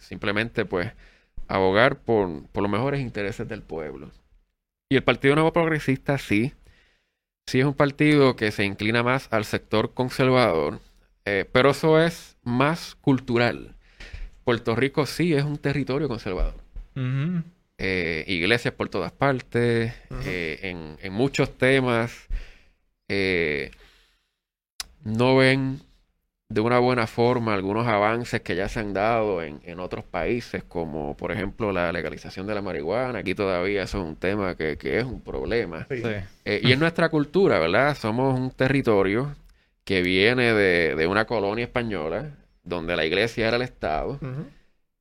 simplemente 0.00 0.64
pues 0.64 0.92
abogar 1.48 1.98
por, 1.98 2.46
por 2.48 2.62
los 2.62 2.70
mejores 2.70 3.00
intereses 3.00 3.48
del 3.48 3.62
pueblo. 3.62 4.10
Y 4.90 4.96
el 4.96 5.02
Partido 5.02 5.34
Nuevo 5.34 5.52
Progresista 5.52 6.16
sí. 6.18 6.54
Sí 7.46 7.60
es 7.60 7.66
un 7.66 7.74
partido 7.74 8.36
que 8.36 8.50
se 8.52 8.64
inclina 8.64 9.02
más 9.02 9.28
al 9.32 9.44
sector 9.44 9.94
conservador, 9.94 10.80
eh, 11.24 11.48
pero 11.50 11.70
eso 11.70 12.00
es 12.00 12.36
más 12.42 12.94
cultural. 12.94 13.74
Puerto 14.48 14.74
Rico 14.74 15.04
sí 15.04 15.34
es 15.34 15.44
un 15.44 15.58
territorio 15.58 16.08
conservador. 16.08 16.54
Eh, 17.76 18.24
iglesias 18.28 18.72
por 18.72 18.88
todas 18.88 19.12
partes, 19.12 19.92
eh, 20.24 20.58
en, 20.62 20.96
en, 21.02 21.12
muchos 21.12 21.58
temas. 21.58 22.26
no 25.04 25.36
ven 25.36 25.82
de 26.48 26.62
una 26.62 26.78
buena 26.78 27.06
forma 27.06 27.52
algunos 27.52 27.86
avances 27.86 28.40
que 28.40 28.56
ya 28.56 28.70
se 28.70 28.80
han 28.80 28.94
dado 28.94 29.42
en, 29.42 29.60
en, 29.64 29.80
otros 29.80 30.06
países, 30.06 30.64
como 30.64 31.14
por 31.14 31.30
ejemplo 31.30 31.70
la 31.70 31.92
legalización 31.92 32.46
de 32.46 32.54
la 32.54 32.62
marihuana. 32.62 33.18
Aquí 33.18 33.34
todavía 33.34 33.82
eso 33.82 33.98
es 33.98 34.04
un 34.04 34.16
tema 34.16 34.54
que, 34.56 34.78
que 34.78 34.96
es 34.96 35.04
un 35.04 35.20
problema. 35.20 35.86
Eh, 35.90 36.60
y 36.64 36.72
en 36.72 36.80
nuestra 36.80 37.10
cultura, 37.10 37.58
¿verdad? 37.58 37.94
Somos 37.98 38.38
un 38.38 38.50
territorio 38.50 39.36
que 39.84 40.00
viene 40.00 40.54
de, 40.54 40.94
de 40.94 41.06
una 41.06 41.26
colonia 41.26 41.66
española, 41.66 42.30
donde 42.68 42.96
la 42.96 43.04
iglesia 43.04 43.48
era 43.48 43.56
el 43.56 43.62
Estado. 43.62 44.18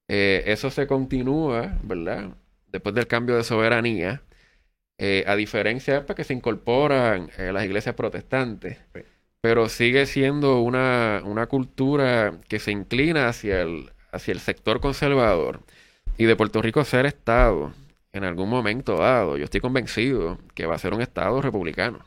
Eh, 0.08 0.44
eso 0.48 0.70
se 0.70 0.88
continúa, 0.88 1.78
¿verdad? 1.84 2.32
Después 2.72 2.96
del 2.96 3.08
cambio 3.08 3.36
de 3.36 3.44
soberanía, 3.44 4.22
eh, 4.98 5.24
a 5.28 5.36
diferencia 5.36 5.96
de 5.96 6.02
pues, 6.02 6.16
que 6.16 6.24
se 6.24 6.34
incorporan 6.34 7.30
las 7.38 7.64
iglesias 7.66 7.96
protestantes 7.96 8.78
pero 9.42 9.70
sigue 9.70 10.06
siendo 10.06 10.60
una, 10.60 11.22
una 11.24 11.48
cultura 11.48 12.40
que 12.48 12.60
se 12.60 12.72
inclina 12.72 13.30
hacia 13.30 13.62
el, 13.62 13.92
hacia 14.12 14.34
el 14.34 14.40
sector 14.40 14.82
conservador 14.82 15.62
y 16.18 16.26
de 16.26 16.36
Puerto 16.36 16.62
Rico 16.62 16.84
ser 16.84 17.06
Estado 17.06 17.72
en 18.12 18.24
algún 18.24 18.50
momento 18.50 18.98
dado, 18.98 19.38
yo 19.38 19.46
estoy 19.46 19.62
convencido 19.62 20.40
que 20.56 20.66
va 20.66 20.76
a 20.76 20.80
ser 20.80 20.94
un 20.94 21.02
Estado 21.02 21.42
republicano. 21.42 22.00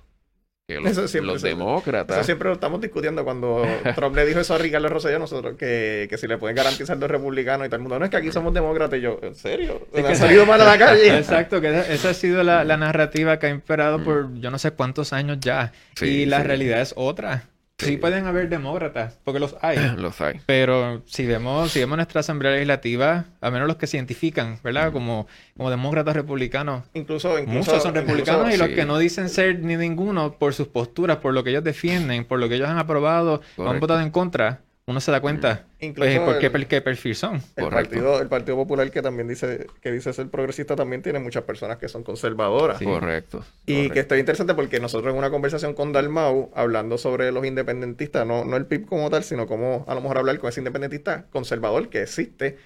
Que 0.70 0.80
los, 0.80 1.14
los 1.14 1.42
demócratas. 1.42 2.16
Eso 2.16 2.24
siempre 2.24 2.48
lo 2.48 2.54
estamos 2.54 2.80
discutiendo 2.80 3.24
cuando 3.24 3.66
Trump 3.96 4.14
le 4.14 4.24
dijo 4.24 4.38
eso 4.38 4.54
a 4.54 4.58
Ricardo 4.58 4.88
Rosselló 4.88 5.18
nosotros, 5.18 5.56
que, 5.56 6.06
que 6.08 6.16
si 6.16 6.28
le 6.28 6.38
pueden 6.38 6.54
garantizar 6.54 6.96
los 6.96 7.10
republicanos 7.10 7.66
y 7.66 7.70
todo 7.70 7.76
el 7.76 7.82
mundo. 7.82 7.98
No 7.98 8.04
es 8.04 8.10
que 8.10 8.16
aquí 8.16 8.30
somos 8.30 8.54
demócratas 8.54 8.96
y 9.00 9.02
yo, 9.02 9.18
¿en 9.20 9.34
serio? 9.34 9.88
¿Me 9.92 10.06
han 10.06 10.14
salido 10.14 10.46
mal 10.46 10.60
a 10.60 10.64
la 10.64 10.78
calle? 10.78 11.08
Exacto, 11.18 11.60
que 11.60 11.76
esa, 11.90 12.10
ha 12.10 12.14
sido 12.14 12.44
la, 12.44 12.62
la, 12.62 12.76
narrativa 12.76 13.40
que 13.40 13.46
ha 13.46 13.50
imperado 13.50 13.98
mm. 13.98 14.04
por 14.04 14.34
yo 14.40 14.50
no 14.52 14.58
sé 14.60 14.70
cuántos 14.70 15.12
años 15.12 15.38
ya. 15.40 15.72
y 16.00 16.26
la 16.26 16.44
realidad 16.44 16.80
es 16.80 16.92
otra. 16.96 17.48
Sí. 17.86 17.96
pueden 17.96 18.26
haber 18.26 18.48
demócratas, 18.48 19.18
porque 19.24 19.40
los 19.40 19.56
hay. 19.60 19.78
los 19.96 20.20
hay. 20.20 20.40
Pero 20.46 21.02
si 21.06 21.26
vemos, 21.26 21.72
si 21.72 21.80
vemos 21.80 21.96
nuestra 21.96 22.20
Asamblea 22.20 22.52
Legislativa, 22.52 23.26
a 23.40 23.50
menos 23.50 23.68
los 23.68 23.76
que 23.76 23.86
se 23.86 23.96
identifican, 23.96 24.58
¿verdad? 24.62 24.92
Como, 24.92 25.26
como 25.56 25.70
demócratas 25.70 26.14
republicanos. 26.14 26.84
Incluso, 26.94 27.38
incluso 27.38 27.70
Muchos 27.70 27.82
son 27.82 27.94
republicanos 27.94 28.54
y 28.54 28.56
los 28.56 28.68
que 28.68 28.84
no 28.84 28.98
dicen 28.98 29.28
ser 29.28 29.60
ni 29.60 29.76
ninguno 29.76 30.32
por 30.32 30.54
sus 30.54 30.68
posturas, 30.68 31.18
por 31.18 31.34
lo 31.34 31.44
que 31.44 31.50
ellos 31.50 31.64
defienden, 31.64 32.24
por 32.24 32.38
lo 32.38 32.48
que 32.48 32.56
ellos 32.56 32.68
han 32.68 32.78
aprobado 32.78 33.42
o 33.56 33.68
han 33.68 33.80
votado 33.80 34.00
en 34.00 34.10
contra, 34.10 34.60
uno 34.90 35.00
se 35.00 35.12
da 35.12 35.20
cuenta 35.20 35.66
mm. 35.80 35.92
pues, 35.92 36.18
por 36.18 36.66
qué, 36.66 36.80
perfil 36.80 37.14
son. 37.14 37.42
El 37.56 37.68
partido, 37.68 38.20
el 38.20 38.28
partido 38.28 38.56
Popular 38.56 38.90
que 38.90 39.02
también 39.02 39.28
dice 39.28 39.66
que 39.80 39.92
dice 39.92 40.12
ser 40.12 40.28
progresista 40.28 40.74
también 40.74 41.00
tiene 41.02 41.18
muchas 41.20 41.44
personas 41.44 41.78
que 41.78 41.88
son 41.88 42.02
conservadoras. 42.02 42.82
Correcto. 42.82 43.44
Y 43.66 43.88
que 43.90 44.00
está 44.00 44.18
interesante 44.18 44.54
porque 44.54 44.80
nosotros 44.80 45.12
en 45.12 45.18
una 45.18 45.30
conversación 45.30 45.74
con 45.74 45.92
Dalmau, 45.92 46.50
hablando 46.54 46.98
sobre 46.98 47.30
los 47.30 47.46
independentistas, 47.46 48.26
no, 48.26 48.44
no 48.44 48.56
el 48.56 48.66
PIB 48.66 48.86
como 48.86 49.10
tal, 49.10 49.22
sino 49.22 49.46
como 49.46 49.84
a 49.86 49.94
lo 49.94 50.00
mejor 50.00 50.18
hablar 50.18 50.38
con 50.38 50.48
ese 50.48 50.60
independentista 50.60 51.26
conservador 51.30 51.88
que 51.88 52.02
existe, 52.02 52.58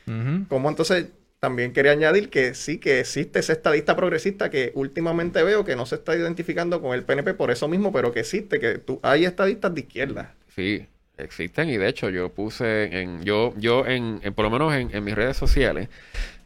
como 0.48 0.68
entonces 0.68 1.08
también 1.40 1.74
quería 1.74 1.92
añadir 1.92 2.30
que 2.30 2.54
sí 2.54 2.78
que 2.78 3.00
existe 3.00 3.40
ese 3.40 3.52
estadista 3.52 3.94
progresista 3.96 4.48
que 4.48 4.72
últimamente 4.74 5.42
veo 5.42 5.62
que 5.62 5.76
no 5.76 5.84
se 5.84 5.96
está 5.96 6.16
identificando 6.16 6.80
con 6.80 6.94
el 6.94 7.02
PNP 7.04 7.34
por 7.34 7.50
eso 7.50 7.68
mismo, 7.68 7.92
pero 7.92 8.12
que 8.12 8.20
existe, 8.20 8.58
que 8.58 8.78
tú, 8.78 8.98
hay 9.02 9.26
estadistas 9.26 9.74
de 9.74 9.80
izquierda. 9.82 10.34
Sí, 10.54 10.86
existen 11.18 11.68
y 11.70 11.76
de 11.76 11.88
hecho 11.88 12.10
yo 12.10 12.30
puse 12.30 13.00
en 13.00 13.22
yo 13.22 13.54
yo 13.56 13.86
en, 13.86 14.20
por 14.34 14.44
lo 14.44 14.50
menos 14.50 14.74
en, 14.74 15.04
mis 15.04 15.14
redes 15.14 15.36
sociales 15.36 15.88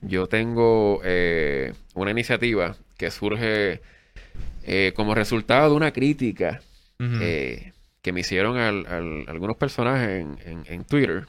yo 0.02 0.26
tengo 0.26 1.00
eh, 1.04 1.72
una 1.94 2.10
iniciativa 2.10 2.76
que 2.96 3.10
surge 3.10 3.80
eh, 4.64 4.92
como 4.94 5.14
resultado 5.14 5.70
de 5.70 5.76
una 5.76 5.92
crítica 5.92 6.60
eh, 7.00 7.72
que 8.02 8.12
me 8.12 8.20
hicieron 8.20 8.58
al, 8.58 9.24
algunos 9.28 9.56
personajes 9.56 10.26
en, 10.44 10.64
en, 10.66 10.84
Twitter 10.84 11.26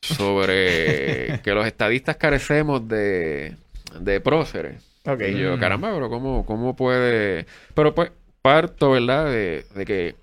sobre 0.00 1.40
que 1.44 1.52
los 1.52 1.66
estadistas 1.66 2.16
carecemos 2.16 2.88
de, 2.88 3.54
de 4.00 4.20
próceres. 4.20 4.82
Y 5.20 5.34
yo, 5.34 5.58
caramba, 5.58 5.92
pero 5.92 6.08
¿cómo, 6.08 6.46
cómo 6.46 6.74
puede...? 6.74 7.44
Pero 7.74 7.94
pues 7.94 8.10
parto, 8.40 8.92
¿verdad? 8.92 9.26
De, 9.26 9.66
de 9.74 9.84
que 9.84 10.14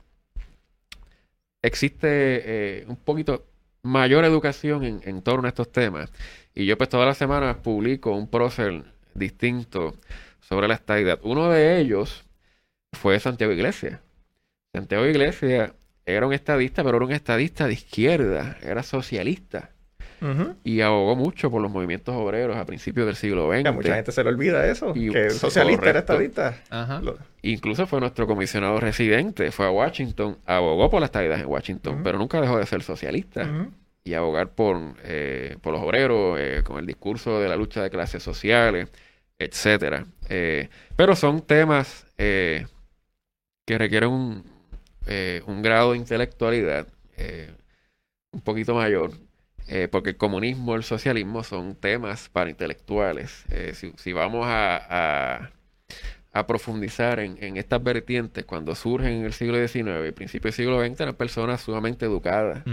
existe 1.61 2.07
eh, 2.09 2.85
un 2.87 2.95
poquito 2.97 3.45
mayor 3.83 4.25
educación 4.25 5.01
en, 5.03 5.21
torno 5.21 5.47
a 5.47 5.49
estos 5.49 5.71
temas. 5.71 6.11
Y 6.53 6.65
yo 6.65 6.77
pues 6.77 6.89
todas 6.89 7.07
las 7.07 7.17
semanas 7.17 7.57
publico 7.57 8.11
un 8.11 8.27
prócer 8.29 8.83
distinto 9.13 9.95
sobre 10.39 10.67
la 10.67 10.75
estadidad. 10.75 11.19
Uno 11.23 11.49
de 11.49 11.79
ellos 11.79 12.25
fue 12.93 13.19
Santiago 13.19 13.53
Iglesias. 13.53 13.99
Santiago 14.73 15.05
Iglesias 15.05 15.73
era 16.05 16.27
un 16.27 16.33
estadista, 16.33 16.83
pero 16.83 16.97
era 16.97 17.05
un 17.05 17.11
estadista 17.11 17.67
de 17.67 17.73
izquierda, 17.73 18.57
era 18.61 18.83
socialista. 18.83 19.71
Y 20.63 20.81
abogó 20.81 21.15
mucho 21.15 21.49
por 21.49 21.61
los 21.61 21.71
movimientos 21.71 22.13
obreros 22.15 22.55
a 22.55 22.65
principios 22.65 23.07
del 23.07 23.15
siglo 23.15 23.51
XX. 23.51 23.73
mucha 23.73 23.95
gente 23.95 24.11
se 24.11 24.23
le 24.23 24.29
olvida 24.29 24.67
eso, 24.67 24.93
y, 24.95 25.09
que 25.09 25.31
socialista 25.31 25.89
era 25.89 25.99
estadista. 25.99 26.61
Incluso 27.41 27.87
fue 27.87 27.99
nuestro 27.99 28.27
comisionado 28.27 28.79
residente, 28.79 29.51
fue 29.51 29.65
a 29.65 29.71
Washington, 29.71 30.37
abogó 30.45 30.89
por 30.89 30.99
las 30.99 31.07
estadidad 31.07 31.39
en 31.39 31.47
Washington, 31.47 32.01
pero 32.03 32.17
nunca 32.17 32.39
dejó 32.39 32.57
de 32.57 32.65
ser 32.65 32.83
socialista. 32.83 33.47
Y 34.03 34.15
abogar 34.15 34.49
por, 34.49 34.79
eh, 35.03 35.57
por 35.61 35.73
los 35.73 35.81
obreros, 35.83 36.39
eh, 36.39 36.63
con 36.63 36.79
el 36.79 36.87
discurso 36.87 37.39
de 37.39 37.47
la 37.47 37.55
lucha 37.55 37.83
de 37.83 37.91
clases 37.91 38.23
sociales, 38.23 38.89
etcétera. 39.37 40.07
Eh, 40.27 40.69
pero 40.95 41.15
son 41.15 41.41
temas 41.41 42.07
que 42.17 42.67
requieren 43.67 44.09
un, 44.09 44.43
un 45.45 45.61
grado 45.61 45.91
de 45.91 45.97
intelectualidad 45.97 46.87
un 48.31 48.41
poquito 48.41 48.73
mayor, 48.73 49.11
eh, 49.73 49.87
porque 49.87 50.09
el 50.09 50.17
comunismo, 50.17 50.75
el 50.75 50.83
socialismo 50.83 51.45
son 51.45 51.75
temas 51.75 52.27
para 52.27 52.49
intelectuales. 52.49 53.45
Eh, 53.49 53.71
si, 53.73 53.93
si, 53.95 54.11
vamos 54.11 54.45
a, 54.45 55.49
a, 56.33 56.45
profundizar 56.45 57.21
en, 57.21 57.37
en, 57.41 57.55
estas 57.55 57.81
vertientes, 57.81 58.43
cuando 58.43 58.75
surgen 58.75 59.13
en 59.13 59.25
el 59.25 59.31
siglo 59.31 59.65
XIX 59.65 60.09
y 60.09 60.11
principios 60.11 60.57
del 60.57 60.65
siglo 60.65 60.85
XX, 60.85 60.99
eran 60.99 61.15
personas 61.15 61.61
sumamente 61.61 62.05
educadas. 62.05 62.63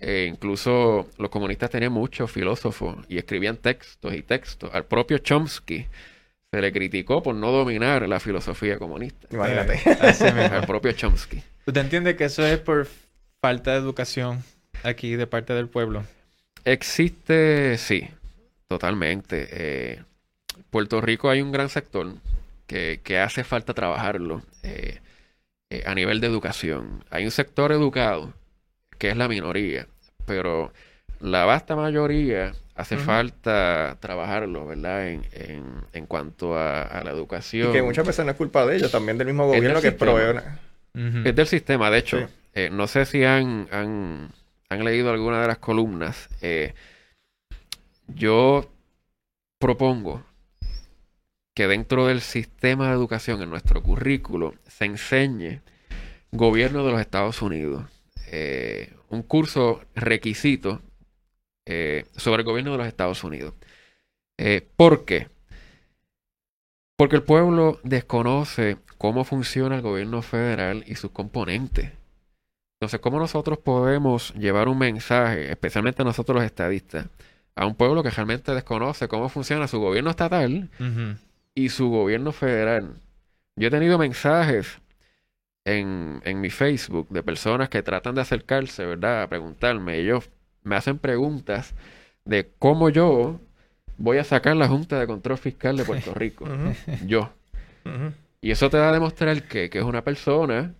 Eh, 0.00 0.26
incluso 0.28 1.08
los 1.16 1.30
comunistas 1.30 1.70
tenían 1.70 1.92
muchos 1.92 2.28
filósofos 2.28 2.96
y 3.08 3.18
escribían 3.18 3.56
textos 3.56 4.12
y 4.12 4.22
textos. 4.22 4.70
Al 4.74 4.84
propio 4.84 5.18
Chomsky 5.18 5.86
se 6.50 6.60
le 6.60 6.72
criticó 6.72 7.22
por 7.22 7.36
no 7.36 7.52
dominar 7.52 8.08
la 8.08 8.18
filosofía 8.18 8.80
comunista. 8.80 9.28
Imagínate. 9.30 9.80
Al 10.52 10.66
propio 10.66 10.90
Chomsky. 10.90 11.40
¿Tú 11.64 11.78
entiendes 11.78 12.16
que 12.16 12.24
eso 12.24 12.44
es 12.44 12.58
por 12.58 12.88
falta 13.40 13.74
de 13.74 13.78
educación 13.78 14.42
aquí 14.82 15.14
de 15.14 15.28
parte 15.28 15.52
del 15.52 15.68
pueblo? 15.68 16.02
Existe, 16.66 17.78
sí, 17.78 18.08
totalmente. 18.66 19.46
Eh, 19.52 20.02
Puerto 20.68 21.00
Rico 21.00 21.30
hay 21.30 21.40
un 21.40 21.52
gran 21.52 21.68
sector 21.68 22.14
que, 22.66 23.00
hace 23.24 23.44
falta 23.44 23.72
trabajarlo 23.72 24.42
eh, 24.64 24.98
eh, 25.70 25.84
a 25.86 25.94
nivel 25.94 26.20
de 26.20 26.26
educación. 26.26 27.04
Hay 27.10 27.24
un 27.24 27.30
sector 27.30 27.70
educado 27.70 28.34
que 28.98 29.10
es 29.10 29.16
la 29.16 29.28
minoría, 29.28 29.86
pero 30.26 30.72
la 31.20 31.44
vasta 31.44 31.76
mayoría 31.76 32.52
hace 32.74 32.96
falta 32.96 33.96
trabajarlo, 34.00 34.66
¿verdad? 34.66 35.08
En, 35.08 35.22
en, 35.92 36.06
cuanto 36.06 36.58
a, 36.58 37.00
la 37.04 37.12
educación. 37.12 37.70
Y 37.70 37.74
que 37.74 37.82
muchas 37.82 38.04
veces 38.04 38.24
no 38.24 38.32
es 38.32 38.36
culpa 38.36 38.66
de 38.66 38.74
ellos, 38.74 38.90
también 38.90 39.18
del 39.18 39.28
mismo 39.28 39.46
gobierno 39.46 39.80
que 39.80 39.92
provee. 39.92 40.40
Es 41.24 41.36
del 41.36 41.46
sistema, 41.46 41.92
de 41.92 41.98
hecho. 41.98 42.28
no 42.72 42.88
sé 42.88 43.04
si 43.06 43.22
han, 43.22 43.68
han 43.70 44.32
han 44.68 44.84
leído 44.84 45.10
alguna 45.10 45.40
de 45.40 45.48
las 45.48 45.58
columnas, 45.58 46.28
eh, 46.40 46.74
yo 48.08 48.70
propongo 49.58 50.24
que 51.54 51.66
dentro 51.66 52.06
del 52.06 52.20
sistema 52.20 52.88
de 52.88 52.94
educación, 52.94 53.42
en 53.42 53.50
nuestro 53.50 53.82
currículo, 53.82 54.54
se 54.66 54.84
enseñe 54.84 55.62
gobierno 56.32 56.84
de 56.84 56.92
los 56.92 57.00
Estados 57.00 57.40
Unidos. 57.40 57.84
Eh, 58.30 58.92
un 59.08 59.22
curso 59.22 59.82
requisito 59.94 60.82
eh, 61.64 62.04
sobre 62.16 62.42
el 62.42 62.46
gobierno 62.46 62.72
de 62.72 62.78
los 62.78 62.86
Estados 62.86 63.24
Unidos. 63.24 63.54
¿Por 64.76 65.06
qué? 65.06 65.28
Porque 66.98 67.16
el 67.16 67.22
pueblo 67.22 67.80
desconoce 67.84 68.76
cómo 68.98 69.24
funciona 69.24 69.76
el 69.76 69.82
gobierno 69.82 70.20
federal 70.20 70.84
y 70.86 70.96
sus 70.96 71.10
componentes. 71.10 71.92
Entonces, 72.76 73.00
¿cómo 73.00 73.18
nosotros 73.18 73.58
podemos 73.58 74.34
llevar 74.34 74.68
un 74.68 74.78
mensaje, 74.78 75.50
especialmente 75.50 76.04
nosotros 76.04 76.36
los 76.36 76.44
estadistas, 76.44 77.06
a 77.54 77.64
un 77.64 77.74
pueblo 77.74 78.02
que 78.02 78.10
realmente 78.10 78.54
desconoce 78.54 79.08
cómo 79.08 79.30
funciona 79.30 79.66
su 79.66 79.80
gobierno 79.80 80.10
estatal 80.10 80.68
y 81.54 81.70
su 81.70 81.88
gobierno 81.88 82.32
federal? 82.32 83.00
Yo 83.56 83.68
he 83.68 83.70
tenido 83.70 83.96
mensajes 83.96 84.78
en, 85.64 86.20
en, 86.24 86.42
mi 86.42 86.50
Facebook 86.50 87.08
de 87.08 87.22
personas 87.22 87.70
que 87.70 87.82
tratan 87.82 88.14
de 88.14 88.20
acercarse, 88.20 88.84
¿verdad? 88.84 89.22
A 89.22 89.28
preguntarme. 89.28 89.98
Ellos 89.98 90.30
me 90.62 90.76
hacen 90.76 90.98
preguntas 90.98 91.74
de 92.26 92.50
cómo 92.58 92.90
yo 92.90 93.40
voy 93.96 94.18
a 94.18 94.24
sacar 94.24 94.54
la 94.54 94.68
Junta 94.68 95.00
de 95.00 95.06
Control 95.06 95.38
Fiscal 95.38 95.78
de 95.78 95.84
Puerto 95.84 96.12
Rico. 96.14 96.46
Yo. 97.06 97.30
Y 98.42 98.50
eso 98.50 98.68
te 98.68 98.76
da 98.76 98.90
a 98.90 98.92
demostrar 98.92 99.44
que, 99.44 99.70
que 99.70 99.78
es 99.78 99.84
una 99.84 100.04
persona 100.04 100.74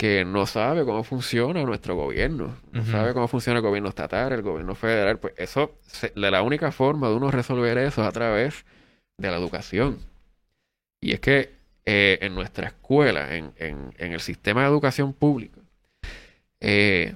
que 0.00 0.24
no 0.24 0.46
sabe 0.46 0.86
cómo 0.86 1.04
funciona 1.04 1.62
nuestro 1.64 1.94
gobierno, 1.94 2.56
no 2.72 2.86
sabe 2.86 3.12
cómo 3.12 3.28
funciona 3.28 3.58
el 3.58 3.62
gobierno 3.62 3.90
estatal, 3.90 4.32
el 4.32 4.40
gobierno 4.40 4.74
federal, 4.74 5.18
pues 5.18 5.34
eso, 5.36 5.78
la 6.14 6.40
única 6.40 6.72
forma 6.72 7.10
de 7.10 7.16
uno 7.16 7.30
resolver 7.30 7.76
eso 7.76 8.00
es 8.00 8.08
a 8.08 8.10
través 8.10 8.64
de 9.18 9.30
la 9.30 9.36
educación. 9.36 9.98
Y 11.02 11.12
es 11.12 11.20
que 11.20 11.50
eh, 11.84 12.18
en 12.22 12.34
nuestra 12.34 12.68
escuela, 12.68 13.36
en, 13.36 13.52
el 13.98 14.20
sistema 14.20 14.62
de 14.62 14.68
educación 14.68 15.12
pública, 15.12 15.60
eh, 16.60 17.14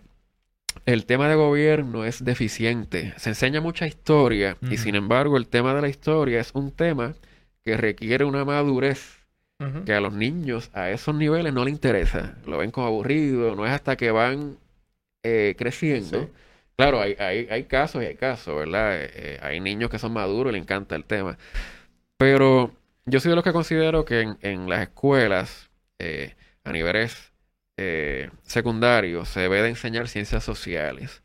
el 0.84 1.06
tema 1.06 1.30
de 1.30 1.36
gobierno 1.36 2.04
es 2.04 2.22
deficiente. 2.22 3.14
Se 3.16 3.30
enseña 3.30 3.62
mucha 3.62 3.86
historia 3.86 4.58
y 4.60 4.76
sin 4.76 4.94
embargo 4.94 5.38
el 5.38 5.48
tema 5.48 5.72
de 5.72 5.80
la 5.80 5.88
historia 5.88 6.38
es 6.38 6.50
un 6.52 6.70
tema 6.70 7.14
que 7.64 7.78
requiere 7.78 8.26
una 8.26 8.44
madurez 8.44 9.23
que 9.84 9.94
a 9.94 10.00
los 10.00 10.12
niños 10.12 10.70
a 10.74 10.90
esos 10.90 11.14
niveles 11.14 11.52
no 11.52 11.64
les 11.64 11.72
interesa. 11.72 12.36
Lo 12.46 12.58
ven 12.58 12.70
como 12.70 12.86
aburrido, 12.86 13.54
no 13.54 13.64
es 13.66 13.72
hasta 13.72 13.96
que 13.96 14.10
van 14.10 14.58
eh, 15.22 15.54
creciendo. 15.56 16.30
Claro, 16.76 17.00
hay, 17.00 17.14
hay, 17.18 17.46
hay, 17.50 17.64
casos 17.64 18.02
y 18.02 18.06
hay 18.06 18.16
casos, 18.16 18.56
¿verdad? 18.56 18.96
Eh, 18.96 19.10
eh, 19.14 19.38
hay 19.42 19.60
niños 19.60 19.90
que 19.90 19.98
son 19.98 20.12
maduros 20.12 20.50
y 20.50 20.54
les 20.54 20.62
encanta 20.62 20.96
el 20.96 21.04
tema. 21.04 21.38
Pero 22.16 22.72
yo 23.06 23.20
soy 23.20 23.30
de 23.30 23.36
los 23.36 23.44
que 23.44 23.52
considero 23.52 24.04
que 24.04 24.22
en, 24.22 24.38
en 24.42 24.68
las 24.68 24.82
escuelas, 24.82 25.70
a 26.64 26.72
niveles 26.72 27.32
secundarios, 28.42 29.28
se 29.28 29.40
debe 29.40 29.62
de 29.62 29.70
enseñar 29.70 30.08
ciencias 30.08 30.44
sociales, 30.44 31.22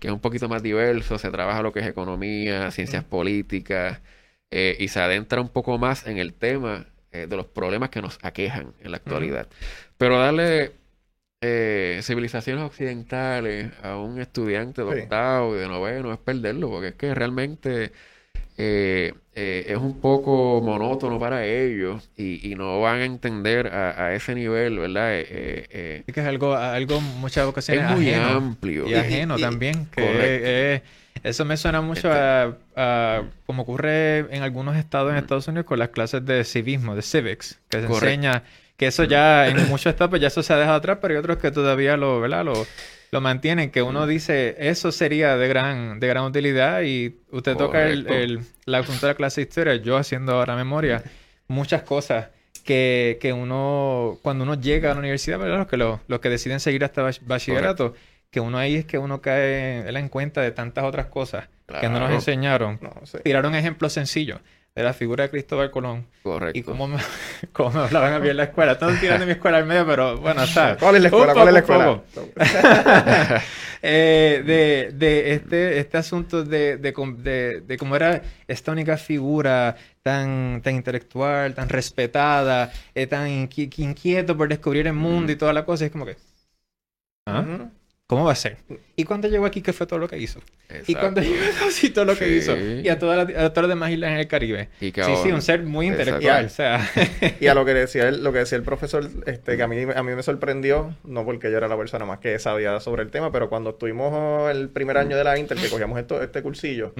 que 0.00 0.08
es 0.08 0.12
un 0.12 0.20
poquito 0.20 0.48
más 0.48 0.62
diverso, 0.62 1.18
se 1.18 1.30
trabaja 1.30 1.62
lo 1.62 1.72
que 1.72 1.80
es 1.80 1.86
economía, 1.86 2.70
ciencias 2.70 3.04
políticas, 3.04 4.00
y 4.50 4.88
se 4.88 5.00
adentra 5.00 5.40
un 5.40 5.48
poco 5.48 5.76
más 5.78 6.06
en 6.06 6.18
el 6.18 6.32
tema 6.32 6.86
eh, 7.14 7.28
de 7.28 7.36
los 7.36 7.46
problemas 7.46 7.90
que 7.90 8.02
nos 8.02 8.18
aquejan 8.22 8.72
en 8.80 8.90
la 8.90 8.96
actualidad. 8.96 9.46
Pero 9.96 10.18
darle 10.18 10.72
eh, 11.40 12.00
civilizaciones 12.02 12.64
occidentales 12.64 13.70
a 13.84 13.96
un 13.98 14.20
estudiante 14.20 14.82
de 14.82 15.02
octavo 15.02 15.54
y 15.54 15.60
de 15.60 15.68
noveno 15.68 16.12
es 16.12 16.18
perderlo, 16.18 16.70
porque 16.70 16.88
es 16.88 16.94
que 16.94 17.14
realmente 17.14 17.92
eh, 18.56 19.14
es 19.32 19.76
un 19.76 20.00
poco 20.00 20.60
monótono 20.60 21.20
para 21.20 21.46
ellos 21.46 22.10
y, 22.16 22.52
no 22.56 22.80
van 22.80 22.96
a 22.96 23.04
entender 23.04 23.68
a, 23.68 24.12
ese 24.12 24.34
nivel, 24.34 24.80
¿verdad? 24.80 25.14
es 25.14 25.28
que 25.28 26.04
es 26.06 26.26
algo, 26.26 26.56
algo 26.56 27.00
muchas 27.00 27.46
ocasiones 27.46 27.92
es 27.92 27.96
muy 27.96 28.12
amplio 28.12 28.88
y 28.88 28.94
ajeno 28.94 29.38
también. 29.38 29.86
Que 29.86 30.82
eso 31.24 31.44
me 31.44 31.56
suena 31.56 31.80
mucho 31.80 32.08
este 32.08 32.56
a, 32.76 33.22
como 33.46 33.62
ocurre 33.62 34.18
en 34.30 34.42
algunos 34.42 34.76
estados 34.76 35.10
en 35.10 35.16
Estados 35.16 35.48
Unidos 35.48 35.66
con 35.66 35.78
las 35.78 35.88
clases 35.88 36.24
de 36.24 36.44
civismo, 36.44 36.94
de 36.94 37.02
civics, 37.02 37.58
que 37.70 37.80
se 37.80 37.86
enseña 37.86 38.44
que 38.76 38.88
eso 38.88 39.04
ya 39.04 39.48
en 39.48 39.56
muchos 39.68 39.86
estados 39.86 40.10
pues 40.10 40.20
ya 40.20 40.28
eso 40.28 40.42
se 40.42 40.52
ha 40.52 40.56
dejado 40.56 40.76
atrás, 40.76 40.98
pero 41.00 41.14
hay 41.14 41.18
otros 41.18 41.38
que 41.38 41.50
todavía 41.50 41.96
lo, 41.96 42.20
¿verdad? 42.20 42.44
Lo, 42.44 42.66
lo 43.10 43.20
mantienen, 43.20 43.70
que 43.70 43.80
uno 43.80 44.06
dice, 44.06 44.56
eso 44.58 44.92
sería 44.92 45.36
de 45.36 45.48
gran, 45.48 45.98
de 45.98 46.08
gran 46.08 46.24
utilidad 46.24 46.82
y 46.82 47.16
usted 47.30 47.56
toca 47.56 47.88
el, 47.88 48.06
el, 48.08 48.40
la 48.66 48.78
asunto 48.78 49.06
de 49.06 49.12
la 49.12 49.16
clase 49.16 49.40
de 49.40 49.48
historia, 49.48 49.76
yo 49.76 49.96
haciendo 49.96 50.32
ahora 50.32 50.56
memoria, 50.56 51.02
muchas 51.48 51.82
cosas 51.82 52.28
que, 52.64 53.18
que 53.20 53.32
uno, 53.32 54.18
cuando 54.22 54.44
uno 54.44 54.60
llega 54.60 54.90
a 54.90 54.94
la 54.94 55.00
universidad, 55.00 55.38
¿verdad? 55.38 55.58
Los 55.58 55.68
que, 55.68 55.76
lo, 55.76 56.00
los 56.08 56.20
que 56.20 56.28
deciden 56.28 56.60
seguir 56.60 56.84
hasta 56.84 57.08
bachillerato, 57.22 57.94
que 58.34 58.40
uno 58.40 58.58
ahí 58.58 58.74
es 58.74 58.84
que 58.84 58.98
uno 58.98 59.20
cae 59.20 59.88
en 59.88 60.08
cuenta 60.08 60.40
de 60.40 60.50
tantas 60.50 60.82
otras 60.82 61.06
cosas 61.06 61.48
que 61.80 61.88
no 61.88 62.00
nos 62.00 62.10
enseñaron. 62.10 62.80
Tiraron 63.22 63.54
ejemplos 63.54 63.92
sencillos 63.92 64.40
de 64.74 64.82
la 64.82 64.92
figura 64.92 65.22
de 65.22 65.30
Cristóbal 65.30 65.70
Colón. 65.70 66.08
Correcto. 66.24 66.58
Y 66.58 66.64
cómo 66.64 66.88
me, 66.88 66.98
cómo 67.52 67.78
hablaban 67.78 68.12
a 68.14 68.18
mí 68.18 68.28
en 68.28 68.36
la 68.36 68.44
escuela. 68.44 68.76
Todos 68.76 68.98
tirando 68.98 69.24
mi 69.24 69.30
escuela 69.30 69.58
al 69.58 69.66
medio, 69.66 69.86
pero 69.86 70.18
bueno, 70.18 70.44
sea... 70.48 70.76
¿Cuál 70.76 70.96
es 70.96 71.02
la 71.02 71.08
escuela? 71.10 71.32
¿Cuál 71.32 71.46
es 71.46 71.54
la 71.54 71.60
escuela? 71.60 72.02
eh, 73.82 74.42
de, 74.44 74.90
de 74.96 75.34
este, 75.34 75.78
este 75.78 75.96
asunto 75.96 76.42
de, 76.42 76.78
de, 76.78 77.62
de, 77.64 77.78
cómo 77.78 77.94
era 77.94 78.20
esta 78.48 78.72
única 78.72 78.96
figura 78.96 79.76
tan, 80.02 80.60
tan 80.60 80.74
intelectual, 80.74 81.54
tan 81.54 81.68
respetada, 81.68 82.72
eh, 82.96 83.06
tan 83.06 83.28
inquieto 83.28 84.36
por 84.36 84.48
descubrir 84.48 84.88
el 84.88 84.94
mundo 84.94 85.30
y 85.30 85.36
toda 85.36 85.52
la 85.52 85.64
cosa. 85.64 85.84
es 85.84 85.92
como 85.92 86.04
que... 86.04 86.16
¿Ah? 87.26 87.70
¿Cómo 88.06 88.26
va 88.26 88.32
a 88.32 88.36
ser? 88.36 88.58
Y 88.96 89.04
cuando 89.04 89.28
llegó 89.28 89.46
aquí, 89.46 89.62
¿qué 89.62 89.72
fue 89.72 89.86
todo 89.86 89.98
lo 89.98 90.08
que 90.08 90.18
hizo? 90.18 90.38
Y 90.86 90.94
cuando 90.94 91.22
llegó 91.22 91.36
a 91.42 91.94
todo 91.94 92.04
lo 92.04 92.16
que 92.16 92.28
hizo. 92.36 92.54
Y 92.54 92.86
a, 92.90 92.98
todas 92.98 93.16
las, 93.16 93.36
a 93.36 93.48
todas 93.54 93.66
las 93.66 93.68
demás 93.70 93.92
islas 93.92 94.10
en 94.10 94.18
el 94.18 94.28
Caribe. 94.28 94.68
sí, 94.78 94.92
sí, 95.22 95.32
un 95.32 95.40
ser 95.40 95.62
muy 95.62 95.86
intelectual. 95.86 96.44
O 96.44 96.48
sea. 96.50 96.86
y 97.40 97.46
a 97.46 97.54
lo 97.54 97.64
que 97.64 97.72
decía 97.72 98.08
el, 98.08 98.22
lo 98.22 98.30
que 98.30 98.40
decía 98.40 98.58
el 98.58 98.64
profesor, 98.64 99.08
este, 99.24 99.56
que 99.56 99.62
a 99.62 99.66
mí, 99.68 99.82
a 99.82 100.02
mí 100.02 100.14
me 100.14 100.22
sorprendió, 100.22 100.94
no 101.04 101.24
porque 101.24 101.50
yo 101.50 101.56
era 101.56 101.66
la 101.66 101.78
persona 101.78 102.04
más 102.04 102.18
que 102.18 102.38
sabía 102.38 102.78
sobre 102.80 103.02
el 103.02 103.10
tema, 103.10 103.32
pero 103.32 103.48
cuando 103.48 103.70
estuvimos 103.70 104.50
el 104.50 104.68
primer 104.68 104.98
año 104.98 105.16
de 105.16 105.24
la 105.24 105.38
Inter, 105.38 105.56
que 105.56 105.70
cogíamos 105.70 105.98
esto, 105.98 106.22
este 106.22 106.42
cursillo, 106.42 106.92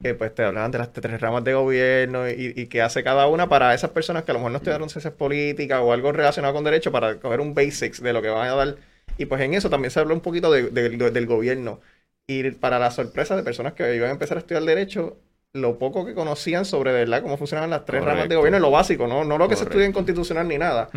que 0.00 0.14
pues 0.14 0.32
te 0.36 0.44
hablaban 0.44 0.70
de 0.70 0.78
las 0.78 0.92
tres 0.92 1.20
ramas 1.20 1.42
de 1.42 1.54
gobierno 1.54 2.30
y, 2.30 2.52
y 2.54 2.66
que 2.66 2.80
hace 2.80 3.02
cada 3.02 3.26
una 3.26 3.48
para 3.48 3.74
esas 3.74 3.90
personas 3.90 4.22
que 4.22 4.30
a 4.30 4.34
lo 4.34 4.38
mejor 4.38 4.52
no 4.52 4.58
estudiaron 4.58 4.88
ciencias 4.88 5.14
políticas 5.14 5.80
o 5.82 5.92
algo 5.92 6.12
relacionado 6.12 6.54
con 6.54 6.62
derecho 6.62 6.92
para 6.92 7.16
coger 7.16 7.40
un 7.40 7.54
basics 7.54 8.00
de 8.00 8.12
lo 8.12 8.22
que 8.22 8.28
van 8.28 8.46
a 8.46 8.54
dar 8.54 8.76
y 9.18 9.26
pues 9.26 9.42
en 9.42 9.54
eso 9.54 9.68
también 9.68 9.90
se 9.90 10.00
habló 10.00 10.14
un 10.14 10.20
poquito 10.20 10.50
del 10.50 11.26
gobierno. 11.26 11.80
Y 12.26 12.50
para 12.52 12.78
la 12.78 12.90
sorpresa 12.90 13.36
de 13.36 13.42
personas 13.42 13.72
que 13.72 13.96
iban 13.96 14.10
a 14.10 14.12
empezar 14.12 14.36
a 14.36 14.40
estudiar 14.40 14.62
Derecho, 14.62 15.16
lo 15.54 15.78
poco 15.78 16.04
que 16.04 16.14
conocían 16.14 16.64
sobre 16.64 16.92
verdad 16.92 17.22
cómo 17.22 17.36
funcionaban 17.36 17.70
las 17.70 17.84
tres 17.84 18.04
ramas 18.04 18.28
de 18.28 18.36
gobierno, 18.36 18.58
lo 18.58 18.70
básico, 18.70 19.06
no, 19.06 19.24
no 19.24 19.38
lo 19.38 19.48
que 19.48 19.56
se 19.56 19.64
estudia 19.64 19.86
en 19.86 19.92
constitucional 19.92 20.46
ni 20.46 20.58
nada. 20.58 20.88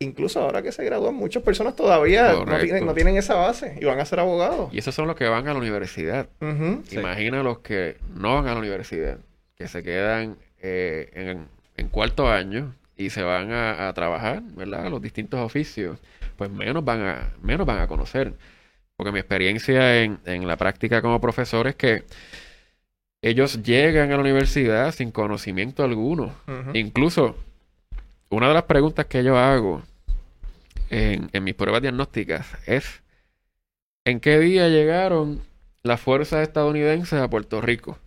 Incluso 0.00 0.40
ahora 0.40 0.60
que 0.62 0.72
se 0.72 0.84
gradúan, 0.84 1.14
muchas 1.14 1.42
personas 1.42 1.76
todavía 1.76 2.32
no 2.32 2.58
tienen, 2.58 2.84
no 2.84 2.94
tienen, 2.94 3.16
esa 3.16 3.36
base 3.36 3.78
y 3.80 3.84
van 3.84 4.00
a 4.00 4.04
ser 4.04 4.20
abogados. 4.20 4.72
Y 4.72 4.78
esos 4.78 4.94
son 4.94 5.06
los 5.06 5.16
que 5.16 5.28
van 5.28 5.46
a 5.46 5.52
la 5.52 5.58
universidad. 5.58 6.28
Imagina 6.90 7.42
los 7.42 7.60
que 7.60 7.96
no 8.14 8.34
van 8.34 8.48
a 8.48 8.54
la 8.54 8.58
universidad, 8.58 9.18
que 9.54 9.68
se 9.68 9.82
quedan 9.82 10.36
eh, 10.60 11.36
en, 11.76 11.88
cuarto 11.88 12.28
año 12.28 12.74
y 12.96 13.10
se 13.10 13.22
van 13.22 13.52
a, 13.52 13.92
trabajar, 13.94 14.42
¿verdad? 14.56 14.90
Los 14.90 15.00
distintos 15.00 15.40
oficios, 15.40 15.98
pues 16.36 16.50
menos 16.50 16.84
van 16.84 17.02
a, 17.02 17.32
menos 17.42 17.66
van 17.66 17.78
a 17.80 17.86
conocer. 17.86 18.34
Porque 18.96 19.12
mi 19.12 19.18
experiencia 19.18 20.02
en, 20.02 20.20
en 20.24 20.46
la 20.46 20.56
práctica 20.56 21.02
como 21.02 21.20
profesor 21.20 21.66
es 21.66 21.74
que 21.74 22.04
ellos 23.24 23.62
llegan 23.62 24.12
a 24.12 24.16
la 24.16 24.20
universidad 24.20 24.92
sin 24.92 25.10
conocimiento 25.10 25.82
alguno. 25.82 26.34
Incluso, 26.74 27.36
una 28.28 28.48
de 28.48 28.54
las 28.54 28.64
preguntas 28.64 29.06
que 29.06 29.24
yo 29.24 29.38
hago 29.38 29.82
en, 30.90 31.30
mis 31.42 31.54
pruebas 31.54 31.80
diagnósticas 31.80 32.46
es, 32.66 33.02
¿en 34.04 34.20
qué 34.20 34.38
día 34.38 34.68
llegaron 34.68 35.40
las 35.82 36.02
fuerzas 36.02 36.46
estadounidenses 36.46 37.18
a 37.18 37.30
Puerto 37.30 37.62
Rico? 37.62 37.98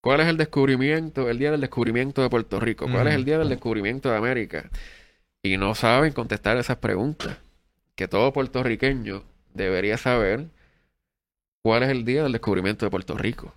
¿Cuál 0.00 0.20
es 0.20 0.28
el 0.28 0.36
descubrimiento, 0.36 1.28
el 1.28 1.40
día 1.40 1.50
del 1.50 1.60
descubrimiento 1.60 2.22
de 2.22 2.30
Puerto 2.30 2.60
Rico? 2.60 2.86
¿Cuál 2.88 3.08
es 3.08 3.14
el 3.16 3.24
día 3.24 3.38
del 3.38 3.48
descubrimiento 3.48 4.08
de 4.08 4.16
América? 4.16 4.70
Y 5.42 5.56
no 5.56 5.74
saben 5.74 6.12
contestar 6.12 6.56
esas 6.58 6.76
preguntas 6.76 7.38
que 7.94 8.08
todo 8.08 8.32
puertorriqueño 8.32 9.22
debería 9.54 9.96
saber 9.96 10.46
cuál 11.62 11.82
es 11.82 11.90
el 11.90 12.04
día 12.04 12.22
del 12.22 12.32
descubrimiento 12.32 12.84
de 12.86 12.90
Puerto 12.90 13.16
Rico. 13.16 13.54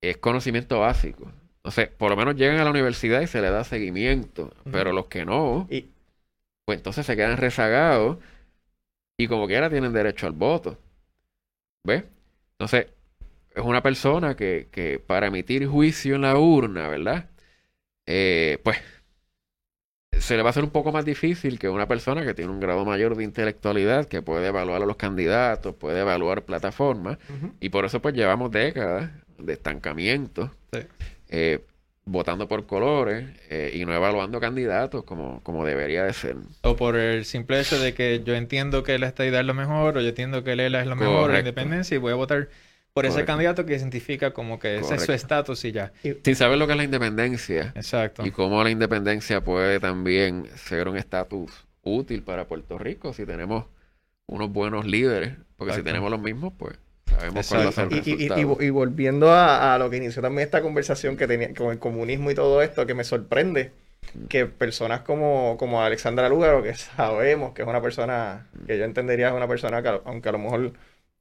Es 0.00 0.16
conocimiento 0.18 0.80
básico. 0.80 1.30
Entonces, 1.56 1.88
por 1.88 2.10
lo 2.10 2.16
menos 2.16 2.34
llegan 2.36 2.58
a 2.58 2.64
la 2.64 2.70
universidad 2.70 3.20
y 3.20 3.26
se 3.28 3.40
le 3.40 3.50
da 3.50 3.62
seguimiento. 3.64 4.52
Pero 4.70 4.92
los 4.92 5.06
que 5.06 5.24
no, 5.24 5.66
pues 6.64 6.78
entonces 6.78 7.06
se 7.06 7.16
quedan 7.16 7.36
rezagados 7.36 8.18
y 9.16 9.28
como 9.28 9.46
quiera 9.46 9.70
tienen 9.70 9.92
derecho 9.92 10.26
al 10.26 10.32
voto. 10.32 10.78
¿Ves? 11.84 12.04
Entonces, 12.52 12.86
es 13.54 13.62
una 13.64 13.82
persona 13.82 14.34
que, 14.36 14.68
que 14.72 14.98
para 14.98 15.26
emitir 15.26 15.66
juicio 15.66 16.14
en 16.16 16.22
la 16.22 16.36
urna, 16.38 16.88
¿verdad? 16.88 17.28
Eh, 18.06 18.58
pues 18.64 18.78
se 20.18 20.36
le 20.36 20.42
va 20.42 20.48
a 20.48 20.50
hacer 20.50 20.64
un 20.64 20.70
poco 20.70 20.92
más 20.92 21.04
difícil 21.04 21.58
que 21.58 21.68
una 21.68 21.88
persona 21.88 22.24
que 22.24 22.34
tiene 22.34 22.52
un 22.52 22.60
grado 22.60 22.84
mayor 22.84 23.16
de 23.16 23.24
intelectualidad, 23.24 24.06
que 24.06 24.22
puede 24.22 24.48
evaluar 24.48 24.82
a 24.82 24.86
los 24.86 24.96
candidatos, 24.96 25.74
puede 25.74 26.00
evaluar 26.00 26.42
plataformas, 26.42 27.18
y 27.60 27.70
por 27.70 27.84
eso 27.84 28.00
pues 28.00 28.14
llevamos 28.14 28.50
décadas 28.50 29.10
de 29.38 29.52
estancamiento, 29.52 30.50
eh, 31.28 31.60
votando 32.04 32.48
por 32.48 32.66
colores 32.66 33.26
eh, 33.48 33.72
y 33.74 33.84
no 33.84 33.94
evaluando 33.94 34.40
candidatos 34.40 35.04
como, 35.04 35.40
como 35.42 35.64
debería 35.64 36.04
de 36.04 36.12
ser. 36.12 36.36
O 36.62 36.76
por 36.76 36.96
el 36.96 37.24
simple 37.24 37.60
hecho 37.60 37.78
de 37.78 37.94
que 37.94 38.22
yo 38.24 38.34
entiendo 38.34 38.82
que 38.82 38.98
la 38.98 39.08
estadidad 39.08 39.40
es 39.40 39.46
lo 39.46 39.54
mejor, 39.54 39.96
o 39.96 40.00
yo 40.00 40.08
entiendo 40.08 40.44
que 40.44 40.56
Lela 40.56 40.80
es 40.80 40.86
lo 40.86 40.96
mejor, 40.96 41.30
la 41.30 41.38
independencia, 41.38 41.94
y 41.94 41.98
voy 41.98 42.12
a 42.12 42.16
votar 42.16 42.48
por 42.92 43.06
ese 43.06 43.24
candidato 43.24 43.64
que 43.64 43.74
identifica 43.74 44.32
como 44.32 44.58
que 44.58 44.78
ese 44.78 44.96
es 44.96 45.04
su 45.04 45.12
estatus 45.12 45.64
y 45.64 45.72
ya. 45.72 45.92
Sin 46.02 46.36
saber 46.36 46.58
lo 46.58 46.66
que 46.66 46.72
es 46.72 46.76
la 46.76 46.84
independencia. 46.84 47.72
Exacto. 47.74 48.26
Y 48.26 48.30
cómo 48.30 48.62
la 48.62 48.70
independencia 48.70 49.42
puede 49.42 49.80
también 49.80 50.46
ser 50.56 50.88
un 50.88 50.96
estatus 50.96 51.50
útil 51.82 52.22
para 52.22 52.46
Puerto 52.46 52.78
Rico 52.78 53.12
si 53.12 53.24
tenemos 53.24 53.64
unos 54.26 54.52
buenos 54.52 54.86
líderes. 54.86 55.34
Porque 55.56 55.74
si 55.74 55.82
tenemos 55.82 56.10
los 56.10 56.20
mismos, 56.20 56.52
pues 56.58 56.78
sabemos 57.06 57.48
cuál 57.48 57.66
va 57.66 57.68
a 57.68 57.72
ser 57.72 57.88
el 57.92 58.02
y, 58.04 58.26
y, 58.26 58.66
y, 58.66 58.70
volviendo 58.70 59.32
a, 59.32 59.76
lo 59.78 59.88
que 59.90 59.98
inició 59.98 60.22
también 60.22 60.44
esta 60.44 60.60
conversación 60.60 61.16
que 61.16 61.26
tenía 61.26 61.54
con 61.54 61.70
el 61.70 61.78
comunismo 61.78 62.30
y 62.30 62.34
todo 62.34 62.62
esto, 62.62 62.84
que 62.84 62.94
me 62.94 63.04
sorprende 63.04 63.70
que 64.28 64.46
personas 64.46 65.02
como, 65.02 65.56
como 65.58 65.82
Alexandra 65.82 66.28
Lugaro, 66.28 66.62
que 66.62 66.74
sabemos 66.74 67.52
que 67.52 67.62
es 67.62 67.68
una 67.68 67.80
persona 67.80 68.48
que 68.66 68.76
yo 68.76 68.84
entendería 68.84 69.28
es 69.28 69.34
una 69.34 69.48
persona 69.48 69.82
que, 69.82 70.00
aunque 70.04 70.28
a 70.28 70.32
lo 70.32 70.38
mejor 70.38 70.72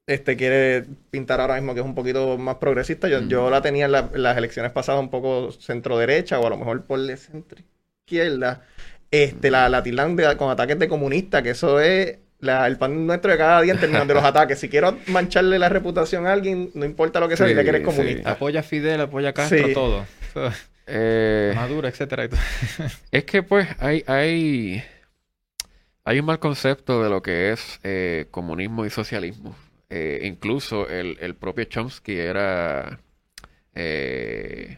este 0.07 0.35
quiere 0.35 0.85
pintar 1.09 1.41
ahora 1.41 1.55
mismo 1.55 1.73
que 1.73 1.79
es 1.79 1.85
un 1.85 1.95
poquito 1.95 2.37
más 2.37 2.55
progresista. 2.55 3.07
Yo, 3.07 3.21
yo 3.21 3.49
la 3.49 3.61
tenía 3.61 3.85
en, 3.85 3.91
las 3.91 4.37
elecciones 4.37 4.71
pasadas 4.71 5.01
un 5.01 5.09
poco 5.09 5.51
centro 5.51 5.97
derecha 5.97 6.39
o 6.39 6.47
a 6.47 6.49
lo 6.49 6.57
mejor 6.57 6.83
por 6.85 6.99
la 6.99 7.15
centro 7.17 7.59
izquierda. 8.05 8.61
Este, 9.09 9.51
la, 9.51 9.67
la 9.67 9.83
con 10.37 10.49
ataques 10.49 10.79
de 10.79 10.87
comunista, 10.87 11.43
que 11.43 11.49
eso 11.51 11.79
es 11.79 12.17
el 12.41 12.77
pan 12.77 13.05
nuestro 13.05 13.31
de 13.31 13.37
cada 13.37 13.61
día 13.61 13.73
en 13.73 13.79
términos 13.79 14.07
de 14.07 14.13
los 14.13 14.23
ataques. 14.23 14.59
Si 14.59 14.69
quiero 14.69 14.97
mancharle 15.07 15.59
la 15.59 15.69
reputación 15.69 16.25
a 16.27 16.33
alguien, 16.33 16.71
no 16.73 16.85
importa 16.85 17.19
lo 17.19 17.27
que 17.27 17.37
sea, 17.37 17.47
sí, 17.47 17.53
que 17.53 17.59
eres 17.61 17.81
comunista. 17.81 18.31
Apoya 18.31 18.61
a 18.61 18.63
Fidel, 18.63 19.01
apoya 19.01 19.29
a 19.29 19.33
Castro, 19.33 19.73
todo. 19.73 20.05
Eh, 20.93 21.53
Maduro, 21.55 21.87
etcétera. 21.87 22.27
es 23.11 23.23
que 23.23 23.43
pues 23.43 23.65
hay, 23.79 24.03
hay, 24.07 24.83
hay 26.03 26.19
un 26.19 26.25
mal 26.25 26.39
concepto 26.39 27.01
de 27.01 27.09
lo 27.09 27.21
que 27.21 27.51
es 27.53 27.79
eh, 27.83 28.27
comunismo 28.29 28.85
y 28.85 28.89
socialismo. 28.89 29.55
Eh, 29.93 30.21
incluso 30.23 30.87
el, 30.87 31.17
el, 31.19 31.35
propio 31.35 31.65
Chomsky 31.65 32.17
era... 32.17 33.01
Eh, 33.75 34.77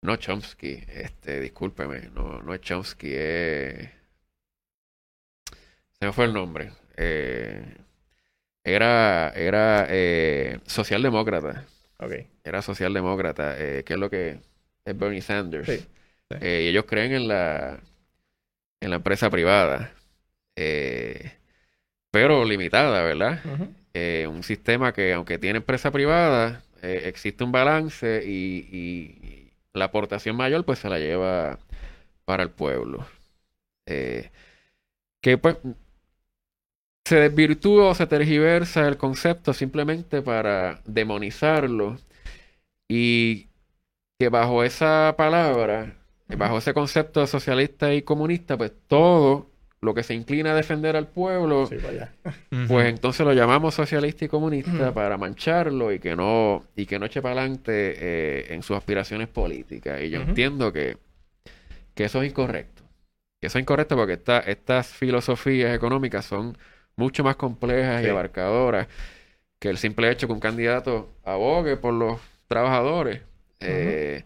no 0.00 0.16
Chomsky, 0.16 0.82
este, 0.88 1.38
discúlpeme, 1.38 2.08
no, 2.14 2.40
no 2.40 2.54
es 2.54 2.62
Chomsky, 2.62 3.12
es... 3.12 3.90
Se 6.00 6.06
me 6.06 6.12
fue 6.12 6.24
el 6.24 6.32
nombre. 6.32 6.72
Eh, 6.96 7.76
era 8.64 9.28
era 9.36 9.86
socialdemócrata. 10.64 11.66
Okay. 11.98 12.28
Era 12.42 12.62
socialdemócrata, 12.62 13.56
que 13.56 13.84
es 13.86 13.98
lo 13.98 14.08
que 14.08 14.40
es 14.84 14.98
Bernie 14.98 15.20
Sanders. 15.20 15.68
y 15.68 16.46
ellos 16.46 16.86
creen 16.86 17.12
en 17.12 17.28
la, 17.28 17.80
en 18.80 18.90
la 18.90 18.96
empresa 18.96 19.28
privada. 19.28 19.92
Eh, 20.56 21.32
pero 22.12 22.44
limitada, 22.44 23.02
¿verdad? 23.02 23.40
Eh, 23.94 24.28
un 24.30 24.42
sistema 24.44 24.92
que, 24.92 25.14
aunque 25.14 25.38
tiene 25.38 25.58
empresa 25.58 25.90
privada, 25.90 26.62
eh, 26.82 27.04
existe 27.06 27.42
un 27.42 27.52
balance 27.52 28.22
y, 28.24 29.50
la 29.74 29.86
aportación 29.86 30.36
mayor 30.36 30.66
pues 30.66 30.80
se 30.80 30.90
la 30.90 30.98
lleva 30.98 31.58
para 32.26 32.42
el 32.42 32.50
pueblo. 32.50 33.06
Eh, 33.86 34.30
que 35.22 35.38
pues 35.38 35.56
se 37.04 37.16
desvirtúa 37.16 37.88
o 37.90 37.94
se 37.94 38.06
tergiversa 38.06 38.86
el 38.88 38.98
concepto 38.98 39.54
simplemente 39.54 40.22
para 40.22 40.82
demonizarlo 40.84 41.98
y 42.88 43.48
que 44.18 44.28
bajo 44.28 44.64
esa 44.64 45.14
palabra, 45.16 45.96
bajo 46.36 46.58
ese 46.58 46.74
concepto 46.74 47.26
socialista 47.26 47.94
y 47.94 48.02
comunista, 48.02 48.58
pues 48.58 48.72
todo 48.88 49.51
lo 49.82 49.94
que 49.94 50.04
se 50.04 50.14
inclina 50.14 50.52
a 50.52 50.54
defender 50.54 50.96
al 50.96 51.08
pueblo, 51.08 51.68
pues 52.68 52.86
entonces 52.86 53.26
lo 53.26 53.32
llamamos 53.32 53.74
socialista 53.74 54.24
y 54.24 54.28
comunista 54.28 54.94
para 54.94 55.18
mancharlo 55.18 55.92
y 55.92 55.98
que 55.98 56.14
no 56.14 56.64
y 56.76 56.86
que 56.86 57.00
no 57.00 57.06
eche 57.06 57.20
para 57.20 57.40
adelante 57.40 57.96
eh, 57.98 58.54
en 58.54 58.62
sus 58.62 58.76
aspiraciones 58.76 59.26
políticas. 59.26 60.00
Y 60.00 60.10
yo 60.10 60.20
entiendo 60.20 60.72
que, 60.72 60.98
que 61.96 62.04
eso 62.04 62.22
es 62.22 62.30
incorrecto. 62.30 62.84
Que 63.40 63.48
eso 63.48 63.58
es 63.58 63.62
incorrecto 63.62 63.96
porque 63.96 64.20
estas 64.46 64.86
filosofías 64.86 65.74
económicas 65.74 66.24
son 66.26 66.56
mucho 66.94 67.24
más 67.24 67.34
complejas 67.34 68.04
y 68.04 68.08
abarcadoras 68.08 68.86
que 69.58 69.68
el 69.68 69.78
simple 69.78 70.12
hecho 70.12 70.28
que 70.28 70.32
un 70.32 70.40
candidato 70.40 71.12
abogue 71.24 71.76
por 71.76 71.92
los 71.92 72.20
trabajadores. 72.46 73.22
Eh, 73.58 74.22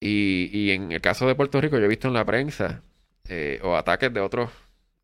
y, 0.00 0.48
y 0.50 0.70
en 0.70 0.92
el 0.92 1.02
caso 1.02 1.26
de 1.26 1.34
Puerto 1.34 1.60
Rico, 1.60 1.78
yo 1.78 1.84
he 1.84 1.88
visto 1.88 2.08
en 2.08 2.14
la 2.14 2.24
prensa 2.24 2.82
eh, 3.32 3.60
o 3.62 3.76
ataques 3.76 4.12
de 4.12 4.20
otros 4.20 4.50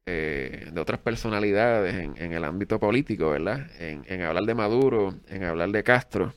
eh, 0.08 0.68
de 0.72 0.80
otras 0.80 0.98
personalidades 0.98 1.94
en, 1.94 2.32
el 2.32 2.44
ámbito 2.44 2.80
político, 2.80 3.30
¿verdad? 3.30 3.68
En, 3.78 4.22
hablar 4.22 4.44
de 4.44 4.54
Maduro, 4.54 5.14
en 5.28 5.44
hablar 5.44 5.70
de 5.70 5.84
Castro, 5.84 6.34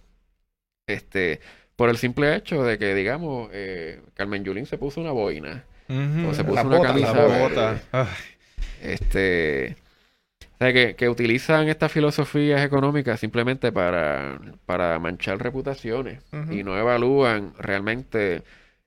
este, 0.88 1.40
por 1.76 1.90
el 1.90 1.98
simple 1.98 2.36
hecho 2.36 2.64
de 2.64 2.78
que, 2.78 2.94
digamos, 2.94 3.50
eh, 3.54 4.02
Carmen 4.14 4.44
Yulín 4.44 4.68
se 4.68 4.78
puso 4.78 5.02
una 5.02 5.12
boina 5.12 5.66
o 5.88 6.34
se 6.34 6.44
puso 6.44 6.68
una 6.68 6.82
camisa 6.82 7.26
bota. 7.26 7.82
Este, 8.82 9.76
o 10.42 10.58
sea, 10.58 10.72
que, 10.72 10.96
que, 10.96 11.10
utilizan 11.10 11.70
estas 11.70 11.92
filosofías 11.92 12.62
económicas 12.64 13.20
simplemente 13.20 13.72
para, 13.72 14.40
para 14.66 15.00
manchar 15.00 15.38
reputaciones 15.38 16.22
y 16.52 16.64
no 16.64 16.78
evalúan 16.78 17.54
realmente 17.58 18.44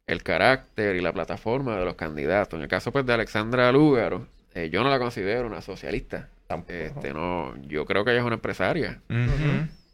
el 0.07 0.23
carácter 0.23 0.97
y 0.97 1.01
la 1.01 1.13
plataforma 1.13 1.79
de 1.79 1.85
los 1.85 1.95
candidatos. 1.95 2.59
En 2.59 2.63
el 2.63 2.69
caso 2.69 2.93
pues 2.93 3.07
de 3.07 3.13
Alexandra 3.13 3.71
Lúgaro, 3.73 4.27
eh, 4.55 4.69
yo 4.71 4.83
no 4.83 4.91
la 4.91 4.99
considero 4.99 5.47
una 5.47 5.63
socialista. 5.63 6.29
Este, 6.69 7.15
no, 7.15 7.55
yo 7.67 7.87
creo 7.87 8.05
que 8.05 8.11
ella 8.11 8.21
es 8.21 8.27
una 8.27 8.35
empresaria. 8.35 9.01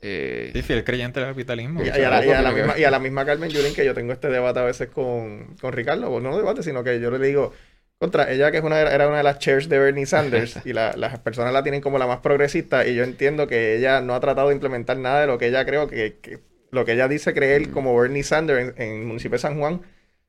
Eh, 0.01 0.51
sí, 0.53 0.62
fiel 0.62 0.85
creyente 0.85 1.21
del 1.21 1.29
capitalismo. 1.29 1.83
Y, 1.83 1.88
a, 1.88 2.90
la, 2.90 2.99
misma, 2.99 3.25
Carmen 3.25 3.51
Yulín, 3.51 3.75
que 3.75 3.85
yo 3.85 3.94
tengo 3.94 4.12
este 4.12 4.29
debate 4.29 4.61
a 4.61 4.64
veces 4.64 4.88
con, 4.88 5.57
con 5.61 5.73
Ricardo, 5.73 6.11
o 6.11 6.21
no 6.21 6.37
debate, 6.37 6.62
sino 6.62 6.85
que 6.85 7.01
yo 7.01 7.11
le 7.11 7.25
digo, 7.25 7.53
contra 7.99 8.31
ella 8.31 8.51
que 8.51 8.59
es 8.59 8.64
una, 8.64 8.81
era 8.81 9.09
una 9.09 9.18
de 9.18 9.23
las 9.25 9.38
chairs 9.38 9.68
de 9.68 9.79
Bernie 9.79 10.07
Sanders 10.07 10.61
y 10.64 10.73
las 10.73 11.18
personas 11.21 11.53
la 11.53 11.62
tienen 11.62 11.81
como 11.81 11.99
la 11.99 12.07
más 12.07 12.18
progresista 12.18 12.87
y 12.87 12.94
yo 12.94 13.03
entiendo 13.03 13.47
que 13.49 13.77
ella 13.77 14.01
no 14.01 14.14
ha 14.14 14.21
tratado 14.21 14.49
de 14.49 14.55
implementar 14.55 14.97
nada 14.99 15.23
de 15.23 15.27
lo 15.27 15.38
que 15.38 15.49
ella 15.49 15.64
creo 15.64 15.88
que, 15.88 16.40
lo 16.71 16.85
que 16.85 16.92
ella 16.92 17.09
dice 17.09 17.35
creer 17.35 17.71
como 17.71 17.97
Bernie 17.99 18.23
Sanders 18.23 18.75
en, 18.77 18.83
en 18.83 19.01
el 19.01 19.07
municipio 19.07 19.35
de 19.35 19.40
San 19.40 19.59
Juan 19.59 19.81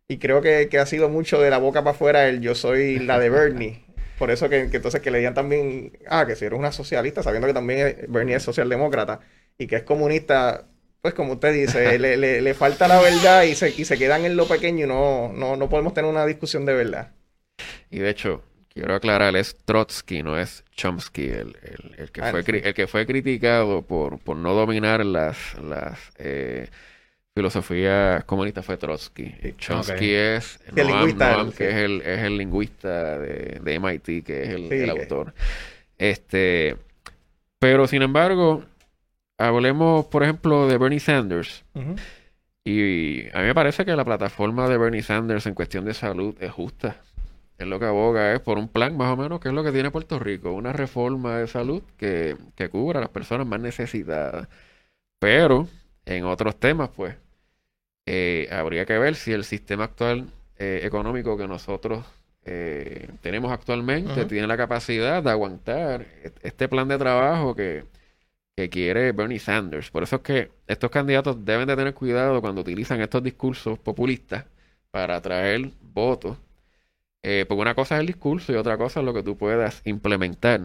Y 0.10 0.18
creo 0.20 0.42
que, 0.42 0.70
que 0.70 0.80
ha 0.80 0.86
sido 0.88 1.10
mucho 1.10 1.40
de 1.42 1.50
la 1.52 1.60
boca 1.60 1.84
para 1.84 1.92
afuera 1.96 2.28
el 2.28 2.42
yo 2.42 2.56
soy 2.56 3.00
la 3.00 3.20
de 3.20 3.30
Bernie. 3.30 3.86
Por 4.18 4.32
eso 4.32 4.50
que, 4.50 4.70
que 4.70 4.78
entonces 4.78 5.02
que 5.02 5.12
le 5.12 5.20
digan 5.20 5.34
también, 5.36 5.98
ah, 6.08 6.26
que 6.28 6.36
si 6.36 6.46
eres 6.46 6.60
una 6.60 6.72
socialista, 6.74 7.24
sabiendo 7.24 7.48
que 7.48 7.54
también 7.54 8.06
Bernie 8.10 8.36
es 8.36 8.44
socialdemócrata 8.44 9.22
y 9.58 9.68
que 9.68 9.78
es 9.78 9.84
comunista, 9.84 10.68
pues 11.02 11.14
como 11.14 11.34
usted 11.34 11.54
dice, 11.54 11.98
le, 12.00 12.18
le, 12.18 12.42
le, 12.42 12.54
falta 12.56 12.88
la 12.90 13.02
verdad 13.02 13.44
y 13.44 13.56
se, 13.56 13.70
y 13.70 13.86
se 13.86 13.98
quedan 14.00 14.26
en 14.26 14.36
lo 14.38 14.48
pequeño 14.48 14.86
y 14.86 14.90
no, 14.90 15.32
no, 15.34 15.56
no 15.58 15.70
podemos 15.70 15.94
tener 15.94 16.12
una 16.12 16.26
discusión 16.26 16.66
de 16.66 16.74
verdad. 16.74 17.14
Y 17.90 18.00
de 18.00 18.10
hecho, 18.10 18.44
quiero 18.70 18.96
aclarar, 18.96 19.36
es 19.36 19.58
Trotsky, 19.66 20.24
no 20.24 20.38
es 20.40 20.64
Chomsky, 20.76 21.26
el, 21.28 21.58
el, 21.64 21.96
el 21.98 22.12
que, 22.12 22.22
Ah, 22.22 22.24
fue, 22.24 22.44
sí. 22.44 22.62
el 22.64 22.74
que 22.74 22.88
fue 22.88 23.06
criticado 23.06 23.82
por, 23.84 24.20
por 24.20 24.38
no 24.38 24.54
dominar 24.54 25.06
las, 25.06 25.38
las 25.62 26.00
eh, 26.18 26.70
filosofías 27.36 28.24
comunistas 28.26 28.66
fue 28.66 28.78
Trotsky. 28.78 29.36
Y 29.44 29.54
Chomsky 29.58 29.94
Ok. 29.94 30.02
es 30.02 30.60
el 30.68 30.76
Noam, 30.88 30.88
lingüista, 31.00 31.32
Noam, 31.34 31.52
sí. 31.52 31.58
que 31.58 31.70
es 31.70 31.76
el, 31.76 32.02
es 32.02 32.20
el 32.20 32.38
lingüista 32.38 33.20
de, 33.20 33.60
de 33.64 33.80
MIT, 33.80 34.26
que 34.26 34.44
es 34.44 34.50
el, 34.50 34.70
Sí, 34.70 34.76
el 34.76 34.94
que- 34.94 35.02
autor. 35.02 35.34
Este, 35.98 36.78
pero 37.60 37.88
sin 37.88 38.02
embargo, 38.02 38.64
hablemos, 39.38 40.06
por 40.06 40.24
ejemplo, 40.24 40.68
de 40.68 40.78
Bernie 40.78 41.00
Sanders. 41.00 41.64
Y 42.66 43.28
a 43.36 43.40
mí 43.40 43.46
me 43.48 43.56
parece 43.56 43.86
que 43.86 43.96
la 43.96 44.06
plataforma 44.06 44.68
de 44.70 44.78
Bernie 44.78 45.02
Sanders 45.02 45.46
en 45.46 45.56
cuestión 45.56 45.86
de 45.86 45.94
salud 45.94 46.36
es 46.40 46.52
justa. 46.52 46.98
Es 47.58 47.68
lo 47.68 47.80
que 47.80 47.86
aboga 47.86 48.34
es 48.34 48.40
por 48.40 48.58
un 48.58 48.70
plan 48.70 48.96
más 48.96 49.12
o 49.12 49.18
menos 49.18 49.40
que 49.42 49.50
es 49.50 49.54
lo 49.54 49.64
que 49.64 49.72
tiene 49.74 49.92
Puerto 49.92 50.18
Rico, 50.20 50.52
una 50.54 50.72
reforma 50.72 51.38
de 51.40 51.48
salud 51.48 51.84
que, 51.98 52.38
que 52.56 52.70
cubra 52.70 53.00
a 53.00 53.02
las 53.02 53.10
personas 53.12 53.46
más 53.48 53.60
necesitadas. 53.60 54.48
Pero 55.20 55.68
en 56.10 56.26
otros 56.26 56.60
temas, 56.60 56.90
pues, 56.90 57.16
eh, 58.06 58.48
habría 58.52 58.86
que 58.86 58.98
ver 58.98 59.16
si 59.16 59.32
el 59.32 59.44
sistema 59.44 59.86
actual 59.86 60.28
eh, 60.58 60.82
económico 60.84 61.38
que 61.38 61.48
nosotros 61.48 62.04
eh, 62.46 63.10
tenemos 63.22 63.52
actualmente 63.52 64.26
tiene 64.26 64.48
la 64.48 64.58
capacidad 64.58 65.22
de 65.22 65.30
aguantar 65.30 66.08
este 66.42 66.68
plan 66.68 66.88
de 66.88 66.98
trabajo 66.98 67.56
que, 67.56 67.86
que 68.56 68.70
quiere 68.70 69.12
Bernie 69.12 69.40
Sanders. 69.40 69.92
Por 69.92 70.02
eso 70.02 70.18
es 70.18 70.22
que 70.24 70.52
estos 70.68 70.90
candidatos 70.90 71.46
deben 71.46 71.68
de 71.68 71.76
tener 71.76 71.94
cuidado 71.94 72.42
cuando 72.42 72.62
utilizan 72.62 73.02
estos 73.02 73.22
discursos 73.22 73.78
populistas 73.78 74.46
para 74.90 75.18
atraer 75.18 75.70
votos. 75.94 76.38
Eh, 77.22 77.46
porque 77.48 77.62
una 77.62 77.76
cosa 77.76 77.96
es 77.96 78.02
el 78.02 78.08
discurso 78.08 78.52
y 78.52 78.56
otra 78.56 78.78
cosa 78.78 79.02
es 79.02 79.06
lo 79.06 79.14
que 79.14 79.24
tú 79.24 79.38
puedas 79.38 79.82
implementar 79.86 80.62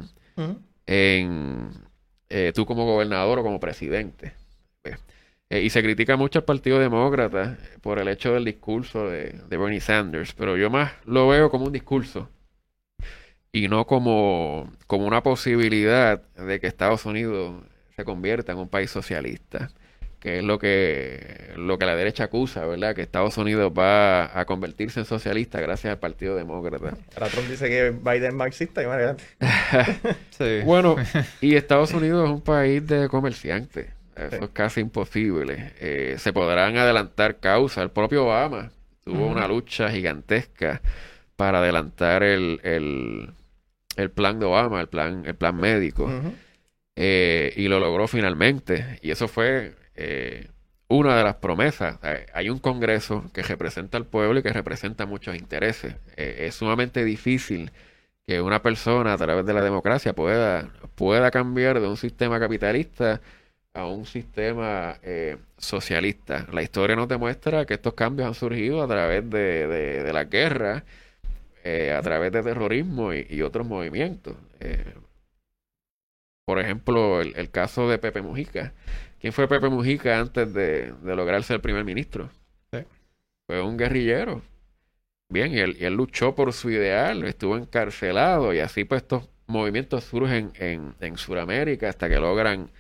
en 0.86 1.70
eh, 2.30 2.52
tú 2.54 2.64
como 2.64 2.86
gobernador 2.86 3.40
o 3.40 3.42
como 3.42 3.60
presidente. 3.60 4.32
Eh, 5.50 5.62
y 5.62 5.70
se 5.70 5.82
critica 5.82 6.16
mucho 6.16 6.38
al 6.38 6.44
Partido 6.44 6.78
Demócrata 6.78 7.58
por 7.82 7.98
el 7.98 8.08
hecho 8.08 8.32
del 8.32 8.44
discurso 8.44 9.08
de, 9.08 9.40
de 9.48 9.56
Bernie 9.56 9.80
Sanders, 9.80 10.32
pero 10.32 10.56
yo 10.56 10.70
más 10.70 10.92
lo 11.04 11.28
veo 11.28 11.50
como 11.50 11.66
un 11.66 11.72
discurso 11.72 12.28
y 13.54 13.68
no 13.68 13.86
como, 13.86 14.72
como 14.88 15.06
una 15.06 15.22
posibilidad 15.22 16.20
de 16.34 16.58
que 16.58 16.66
Estados 16.66 17.06
Unidos 17.06 17.62
se 17.94 18.04
convierta 18.04 18.50
en 18.50 18.58
un 18.58 18.68
país 18.68 18.90
socialista, 18.90 19.70
que 20.18 20.38
es 20.38 20.44
lo 20.44 20.58
que, 20.58 21.52
lo 21.56 21.78
que 21.78 21.86
la 21.86 21.94
derecha 21.94 22.24
acusa, 22.24 22.66
¿verdad? 22.66 22.96
Que 22.96 23.02
Estados 23.02 23.38
Unidos 23.38 23.72
va 23.78 24.36
a 24.36 24.44
convertirse 24.44 24.98
en 24.98 25.06
socialista 25.06 25.60
gracias 25.60 25.92
al 25.92 26.00
Partido 26.00 26.34
Demócrata. 26.34 26.96
Ahora 27.14 27.28
Trump 27.28 27.46
dice 27.48 27.68
que 27.68 27.90
Biden 27.90 28.24
es 28.24 28.34
marxista 28.34 28.82
y 28.82 28.86
imagínate. 28.86 29.22
Sí. 30.30 30.62
Bueno, 30.64 30.96
y 31.40 31.54
Estados 31.54 31.92
Unidos 31.92 32.28
es 32.28 32.34
un 32.34 32.40
país 32.40 32.84
de 32.84 33.08
comerciantes. 33.08 33.86
Eso 34.16 34.36
Sí. 34.38 34.44
es 34.44 34.50
casi 34.50 34.80
imposible. 34.80 35.72
Eh, 35.80 36.16
se 36.18 36.32
podrán 36.32 36.76
adelantar 36.76 37.38
causas. 37.38 37.82
El 37.84 37.90
propio 37.90 38.26
Obama 38.26 38.70
tuvo 39.04 39.26
una 39.26 39.46
lucha 39.48 39.90
gigantesca 39.90 40.80
para 41.36 41.58
adelantar 41.58 42.22
el, 42.22 42.60
el, 42.62 43.30
el 43.96 44.10
plan 44.10 44.38
de 44.38 44.46
Obama, 44.46 44.80
el 44.80 44.88
plan, 44.88 45.24
el 45.26 45.34
plan 45.34 45.56
médico. 45.56 46.10
Eh, 46.96 47.52
y 47.56 47.68
lo 47.68 47.80
logró 47.80 48.06
finalmente. 48.06 48.98
Y 49.02 49.10
eso 49.10 49.26
fue 49.28 49.74
eh, 49.96 50.48
una 50.88 51.16
de 51.16 51.24
las 51.24 51.36
promesas. 51.36 51.98
Hay 52.32 52.50
un 52.50 52.58
Congreso 52.58 53.24
que 53.32 53.42
representa 53.42 53.96
al 53.98 54.06
pueblo 54.06 54.38
y 54.38 54.42
que 54.42 54.52
representa 54.52 55.06
muchos 55.06 55.34
intereses. 55.36 55.96
Es 56.16 56.54
sumamente 56.54 57.04
difícil 57.04 57.72
que 58.26 58.40
una 58.40 58.62
persona 58.62 59.12
a 59.12 59.18
través 59.18 59.44
de 59.44 59.52
la 59.52 59.60
democracia 59.60 60.14
pueda, 60.14 60.70
pueda 60.94 61.30
cambiar 61.30 61.80
de 61.80 61.88
un 61.88 61.96
sistema 61.96 62.38
capitalista 62.40 63.20
a 63.74 63.86
un 63.86 64.06
sistema 64.06 64.98
eh, 65.02 65.36
socialista. 65.58 66.46
La 66.52 66.62
historia 66.62 66.96
nos 66.96 67.08
demuestra 67.08 67.66
que 67.66 67.74
estos 67.74 67.94
cambios 67.94 68.28
han 68.28 68.34
surgido 68.34 68.82
a 68.82 68.88
través 68.88 69.28
de, 69.28 69.66
de, 69.66 70.02
de 70.04 70.12
la 70.12 70.24
guerra, 70.24 70.84
eh, 71.64 71.92
a 71.92 72.00
través 72.02 72.32
de 72.32 72.42
terrorismo 72.42 73.12
y, 73.12 73.26
y 73.28 73.42
otros 73.42 73.66
movimientos. 73.66 74.36
Eh, 74.60 74.94
por 76.46 76.60
ejemplo, 76.60 77.20
el, 77.20 77.34
el 77.36 77.50
caso 77.50 77.88
de 77.88 77.98
Pepe 77.98 78.22
Mujica. 78.22 78.74
¿Quién 79.20 79.32
fue 79.32 79.48
Pepe 79.48 79.68
Mujica 79.68 80.20
antes 80.20 80.52
de, 80.52 80.92
de 80.92 81.16
lograr 81.16 81.42
ser 81.42 81.60
primer 81.60 81.84
ministro? 81.84 82.30
Sí. 82.72 82.80
Fue 83.46 83.62
un 83.62 83.76
guerrillero. 83.76 84.42
Bien, 85.30 85.52
y 85.52 85.58
él, 85.58 85.76
y 85.80 85.84
él 85.84 85.94
luchó 85.94 86.34
por 86.34 86.52
su 86.52 86.70
ideal, 86.70 87.24
estuvo 87.24 87.56
encarcelado 87.56 88.54
y 88.54 88.60
así 88.60 88.84
pues 88.84 89.02
estos 89.02 89.28
movimientos 89.46 90.04
surgen 90.04 90.52
en, 90.56 90.94
en 91.00 91.16
Sudamérica 91.16 91.88
hasta 91.88 92.08
que 92.08 92.18
logran 92.20 92.70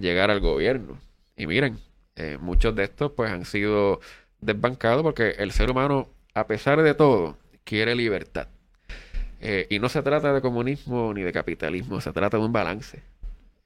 llegar 0.00 0.30
al 0.30 0.40
gobierno. 0.40 0.98
Y 1.36 1.46
miren, 1.46 1.78
eh, 2.16 2.38
muchos 2.40 2.74
de 2.76 2.84
estos 2.84 3.12
pues 3.12 3.30
han 3.30 3.44
sido 3.44 4.00
desbancados 4.40 5.02
porque 5.02 5.30
el 5.38 5.52
ser 5.52 5.70
humano, 5.70 6.08
a 6.34 6.46
pesar 6.46 6.82
de 6.82 6.94
todo, 6.94 7.36
quiere 7.64 7.94
libertad. 7.94 8.48
Eh, 9.40 9.66
y 9.68 9.78
no 9.78 9.88
se 9.88 10.02
trata 10.02 10.32
de 10.32 10.40
comunismo 10.40 11.12
ni 11.12 11.22
de 11.22 11.32
capitalismo, 11.32 12.00
se 12.00 12.12
trata 12.12 12.38
de 12.38 12.44
un 12.44 12.52
balance. 12.52 13.02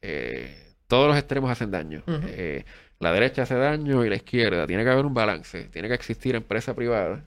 Eh, 0.03 0.75
todos 0.87 1.09
los 1.09 1.17
extremos 1.17 1.51
hacen 1.51 1.71
daño. 1.71 2.03
La 3.01 3.13
derecha 3.13 3.43
hace 3.43 3.55
daño 3.55 4.05
y 4.05 4.09
la 4.09 4.17
izquierda. 4.17 4.67
Tiene 4.67 4.83
que 4.83 4.91
haber 4.91 5.07
un 5.07 5.15
balance. 5.15 5.65
Tiene 5.65 5.89
que 5.89 5.95
existir 5.95 6.35
empresa 6.35 6.75
privada. 6.75 7.25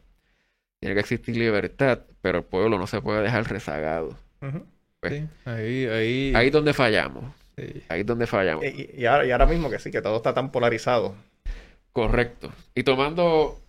Tiene 0.80 0.96
que 0.96 1.02
existir 1.02 1.38
libertad, 1.38 2.00
pero 2.22 2.40
el 2.40 2.44
pueblo 2.44 2.78
no 2.78 2.88
se 2.88 3.02
puede 3.02 3.22
dejar 3.22 3.48
rezagado. 3.48 4.18
Pues, 5.00 5.14
Sí, 5.14 5.28
ahí, 5.46 5.86
ahí, 5.86 6.34
Ahí 6.36 6.48
es 6.48 6.54
donde 6.54 6.74
fallamos. 6.74 7.24
Sí. 7.62 7.84
Ahí 7.90 8.02
es 8.02 8.06
donde 8.06 8.28
fallamos. 8.28 8.66
Y, 8.66 8.90
y 8.98 9.06
ahora, 9.06 9.26
y 9.26 9.32
ahora 9.32 9.46
mismo 9.46 9.70
que 9.70 9.80
sí, 9.80 9.92
que 9.92 10.02
todo 10.02 10.18
está 10.18 10.34
tan 10.34 10.52
polarizado. 10.52 11.16
Correcto. 11.94 12.52
Y 12.76 12.84
tomando 12.84 13.60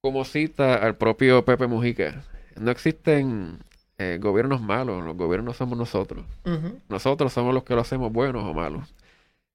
como 0.00 0.24
cita 0.24 0.74
al 0.74 0.96
propio 0.96 1.44
Pepe 1.44 1.66
Mujica, 1.66 2.22
no 2.60 2.70
existen 2.70 3.58
eh, 3.98 4.18
gobiernos 4.20 4.60
malos, 4.60 5.04
los 5.04 5.16
gobiernos 5.16 5.56
somos 5.56 5.78
nosotros. 5.78 6.24
Nosotros 6.88 7.32
somos 7.32 7.54
los 7.54 7.64
que 7.64 7.74
lo 7.74 7.80
hacemos 7.80 8.12
buenos 8.12 8.44
o 8.44 8.52
malos. 8.52 8.92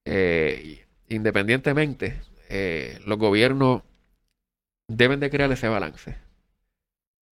Eh, 0.05 0.85
independientemente, 1.09 2.21
eh, 2.49 2.99
los 3.05 3.17
gobiernos 3.17 3.83
deben 4.87 5.19
de 5.19 5.29
crear 5.29 5.51
ese 5.51 5.67
balance. 5.67 6.15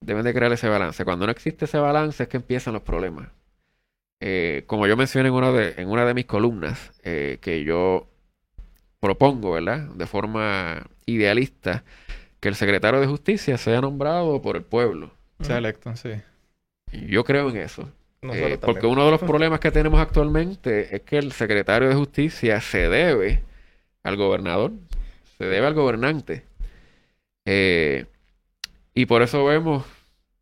Deben 0.00 0.24
de 0.24 0.34
crear 0.34 0.52
ese 0.52 0.68
balance. 0.68 1.04
Cuando 1.04 1.26
no 1.26 1.32
existe 1.32 1.64
ese 1.64 1.78
balance 1.78 2.24
es 2.24 2.28
que 2.28 2.36
empiezan 2.36 2.74
los 2.74 2.82
problemas. 2.82 3.28
Eh, 4.20 4.64
como 4.66 4.86
yo 4.86 4.96
mencioné 4.96 5.28
en 5.28 5.34
una 5.34 5.52
de, 5.52 5.74
en 5.76 5.88
una 5.88 6.04
de 6.04 6.14
mis 6.14 6.26
columnas, 6.26 6.92
eh, 7.02 7.38
que 7.40 7.64
yo 7.64 8.08
propongo, 9.00 9.52
¿verdad? 9.52 9.88
De 9.94 10.06
forma 10.06 10.86
idealista, 11.04 11.84
que 12.40 12.48
el 12.48 12.54
secretario 12.54 13.00
de 13.00 13.06
justicia 13.06 13.58
sea 13.58 13.80
nombrado 13.80 14.40
por 14.42 14.56
el 14.56 14.62
pueblo. 14.62 15.10
Sea 15.40 15.58
electo, 15.58 15.94
sí. 15.96 16.10
Yo 16.92 17.24
creo 17.24 17.50
en 17.50 17.58
eso. 17.58 17.90
Eh, 18.22 18.58
porque 18.60 18.86
uno 18.86 19.04
de 19.04 19.10
los 19.10 19.20
problemas 19.20 19.60
que 19.60 19.70
tenemos 19.70 20.00
actualmente 20.00 20.96
es 20.96 21.02
que 21.02 21.18
el 21.18 21.32
secretario 21.32 21.88
de 21.88 21.94
justicia 21.94 22.60
se 22.60 22.88
debe 22.88 23.42
al 24.02 24.16
gobernador, 24.16 24.72
se 25.38 25.44
debe 25.44 25.66
al 25.66 25.74
gobernante. 25.74 26.44
Eh, 27.44 28.06
y 28.94 29.06
por 29.06 29.22
eso 29.22 29.44
vemos 29.44 29.84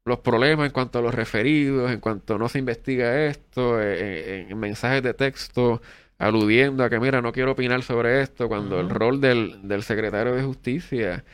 los 0.05 0.19
problemas 0.19 0.67
en 0.67 0.73
cuanto 0.73 0.99
a 0.99 1.03
los 1.03 1.15
referidos, 1.15 1.91
en 1.91 2.01
cuanto 2.01 2.39
no 2.39 2.49
se 2.49 2.59
investiga 2.59 3.27
esto, 3.27 3.81
eh, 3.81 4.43
en, 4.43 4.51
en 4.51 4.59
mensajes 4.59 5.03
de 5.03 5.15
texto 5.15 5.81
aludiendo 6.19 6.85
a 6.85 6.91
que, 6.91 7.01
mira, 7.01 7.21
no 7.21 7.33
quiero 7.33 7.53
opinar 7.53 7.83
sobre 7.83 8.23
esto, 8.23 8.49
cuando 8.49 8.81
el 8.81 8.89
rol 8.89 9.21
del, 9.21 9.67
del 9.67 9.83
secretario 9.83 10.35
de 10.35 10.43
justicia 10.43 11.25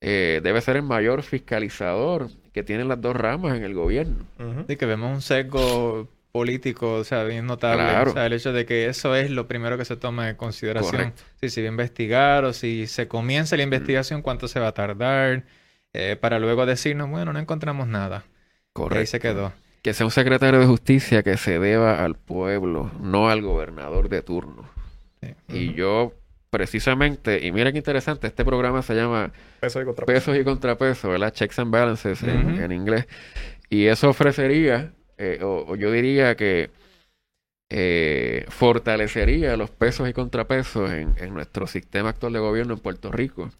eh, 0.00 0.40
debe 0.42 0.60
ser 0.60 0.76
el 0.76 0.82
mayor 0.82 1.22
fiscalizador 1.22 2.28
que 2.52 2.62
tienen 2.62 2.88
las 2.88 3.00
dos 3.00 3.16
ramas 3.16 3.56
en 3.56 3.64
el 3.64 3.74
gobierno. 3.74 4.24
Ujú. 4.38 4.64
Sí, 4.68 4.76
que 4.76 4.86
vemos 4.86 5.12
un 5.12 5.20
sesgo 5.20 6.08
político, 6.32 6.94
o 6.94 7.04
sea, 7.04 7.24
bien 7.24 7.44
notable. 7.46 7.82
Claro. 7.82 8.10
O 8.12 8.14
sea, 8.14 8.26
el 8.26 8.32
hecho 8.32 8.52
de 8.52 8.64
que 8.64 8.86
eso 8.86 9.16
es 9.16 9.30
lo 9.30 9.48
primero 9.48 9.76
que 9.76 9.84
se 9.84 9.96
toma 9.96 10.30
en 10.30 10.36
consideración. 10.36 10.92
Correcto. 10.92 11.22
Si 11.40 11.48
se 11.48 11.62
va 11.62 11.66
a 11.66 11.70
investigar 11.70 12.44
o 12.44 12.52
si 12.52 12.86
se 12.86 13.08
comienza 13.08 13.56
la 13.56 13.64
investigación, 13.64 14.22
cuánto 14.22 14.46
se 14.46 14.60
va 14.60 14.68
a 14.68 14.74
tardar, 14.74 15.42
eh, 15.92 16.16
para 16.20 16.38
luego 16.38 16.66
decirnos, 16.66 17.10
bueno, 17.10 17.32
no 17.32 17.38
encontramos 17.38 17.86
nada. 17.86 18.24
Y 18.90 18.96
ahí 18.96 19.06
se 19.06 19.20
quedó. 19.20 19.52
Que 19.82 19.94
sea 19.94 20.06
un 20.06 20.12
secretario 20.12 20.60
de 20.60 20.66
justicia 20.66 21.22
que 21.22 21.36
se 21.36 21.58
deba 21.58 22.04
al 22.04 22.14
pueblo, 22.14 22.90
no 23.00 23.30
al 23.30 23.42
gobernador 23.42 24.08
de 24.08 24.22
turno. 24.22 24.68
Sí. 25.22 25.34
Y 25.48 25.74
yo 25.74 26.12
precisamente, 26.50 27.46
y 27.46 27.52
mira 27.52 27.72
qué 27.72 27.78
interesante, 27.78 28.26
este 28.26 28.44
programa 28.44 28.82
se 28.82 28.94
llama 28.94 29.32
Pesos 29.60 29.82
y 29.82 29.84
contrapesos, 29.86 30.24
Pesos 30.24 30.40
y 30.40 30.44
Contrapesos, 30.44 31.10
¿verdad? 31.10 31.32
Checks 31.32 31.58
and 31.58 31.70
Balances 31.70 32.22
en, 32.22 32.60
en 32.60 32.72
inglés. 32.72 33.06
Y 33.68 33.86
eso 33.86 34.08
ofrecería, 34.08 34.92
eh, 35.16 35.38
o, 35.42 35.64
o 35.68 35.76
yo 35.76 35.90
diría 35.92 36.36
que 36.36 36.70
eh, 37.70 38.44
fortalecería 38.48 39.56
los 39.56 39.70
pesos 39.70 40.08
y 40.08 40.12
contrapesos 40.12 40.90
en, 40.90 41.14
en 41.18 41.32
nuestro 41.32 41.68
sistema 41.68 42.08
actual 42.10 42.32
de 42.32 42.40
gobierno 42.40 42.74
en 42.74 42.80
Puerto 42.80 43.12
Rico. 43.12 43.50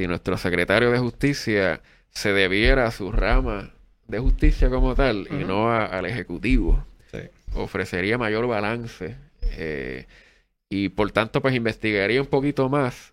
Si 0.00 0.06
nuestro 0.06 0.38
secretario 0.38 0.90
de 0.90 0.98
Justicia 0.98 1.82
se 2.08 2.32
debiera 2.32 2.86
a 2.86 2.90
su 2.90 3.12
rama 3.12 3.74
de 4.08 4.18
justicia 4.18 4.70
como 4.70 4.94
tal 4.94 5.28
y 5.30 5.44
no 5.44 5.70
a- 5.70 5.84
al 5.84 6.06
Ejecutivo, 6.06 6.82
Sí. 7.10 7.18
ofrecería 7.54 8.16
mayor 8.16 8.46
balance 8.46 9.16
eh, 9.58 10.06
y 10.70 10.88
por 10.88 11.12
tanto 11.12 11.42
pues 11.42 11.54
investigaría 11.54 12.18
un 12.18 12.28
poquito 12.28 12.70
más 12.70 13.12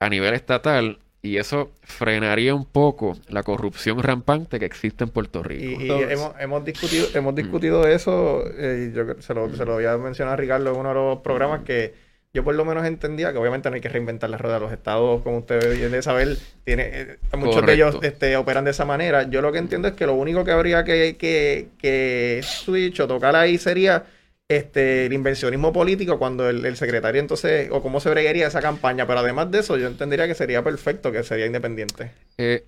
a 0.00 0.08
nivel 0.08 0.32
estatal 0.32 1.00
y 1.20 1.36
eso 1.36 1.70
frenaría 1.82 2.54
un 2.54 2.64
poco 2.64 3.18
la 3.28 3.42
corrupción 3.42 4.02
rampante 4.02 4.58
que 4.58 4.64
existe 4.64 5.04
en 5.04 5.10
Puerto 5.10 5.42
Rico. 5.42 5.82
Y, 5.82 5.90
hemos, 5.90 6.32
hemos 6.40 6.64
discutido, 6.64 7.08
Mm. 7.12 7.16
hemos 7.18 7.34
discutido 7.34 7.86
eso, 7.86 8.42
eh, 8.56 8.90
yo 8.96 9.04
creo- 9.04 9.20
se 9.20 9.34
lo, 9.34 9.54
se 9.54 9.66
lo 9.66 9.74
había 9.74 9.98
mencionado 9.98 10.32
a 10.32 10.36
Ricardo 10.38 10.72
en 10.72 10.80
uno 10.80 10.88
de 10.88 10.94
los 10.94 11.18
programas 11.18 11.60
que 11.64 11.92
yo 12.32 12.44
por 12.44 12.54
lo 12.54 12.64
menos 12.64 12.86
entendía 12.86 13.32
que 13.32 13.38
obviamente 13.38 13.68
no 13.70 13.74
hay 13.74 13.80
que 13.80 13.88
reinventar 13.88 14.30
la 14.30 14.38
rueda. 14.38 14.58
Los 14.58 14.72
estados, 14.72 15.22
como 15.22 15.38
ustedes 15.38 15.76
deben 15.76 15.92
de 15.92 16.02
saber, 16.02 16.36
tiene, 16.64 16.90
eh, 16.92 17.16
muchos 17.36 17.64
de 17.66 17.72
ellos 17.74 17.96
Correcto. 17.96 18.06
este, 18.06 18.36
operan 18.36 18.64
de 18.64 18.70
esa 18.70 18.84
manera. 18.84 19.24
Yo 19.28 19.42
lo 19.42 19.50
que 19.52 19.58
entiendo 19.58 19.88
es 19.88 19.94
que 19.94 20.06
lo 20.06 20.14
único 20.14 20.44
que 20.44 20.52
habría 20.52 20.84
que, 20.84 21.16
que, 21.18 21.68
que 21.78 22.40
switch 22.44 23.00
o 23.00 23.08
tocar 23.08 23.34
ahí 23.34 23.58
sería 23.58 24.04
este 24.48 25.06
el 25.06 25.12
inversionismo 25.12 25.72
político 25.72 26.18
cuando 26.18 26.48
el, 26.48 26.64
el 26.66 26.76
secretario 26.76 27.20
entonces, 27.20 27.68
o 27.70 27.82
cómo 27.82 28.00
se 28.00 28.10
bregaría 28.10 28.46
esa 28.46 28.60
campaña. 28.60 29.06
Pero 29.06 29.20
además 29.20 29.50
de 29.50 29.60
eso, 29.60 29.76
yo 29.76 29.88
entendería 29.88 30.26
que 30.28 30.34
sería 30.34 30.62
perfecto, 30.62 31.10
que 31.12 31.22
sería 31.24 31.46
independiente. 31.46 32.12
Eh, 32.38 32.64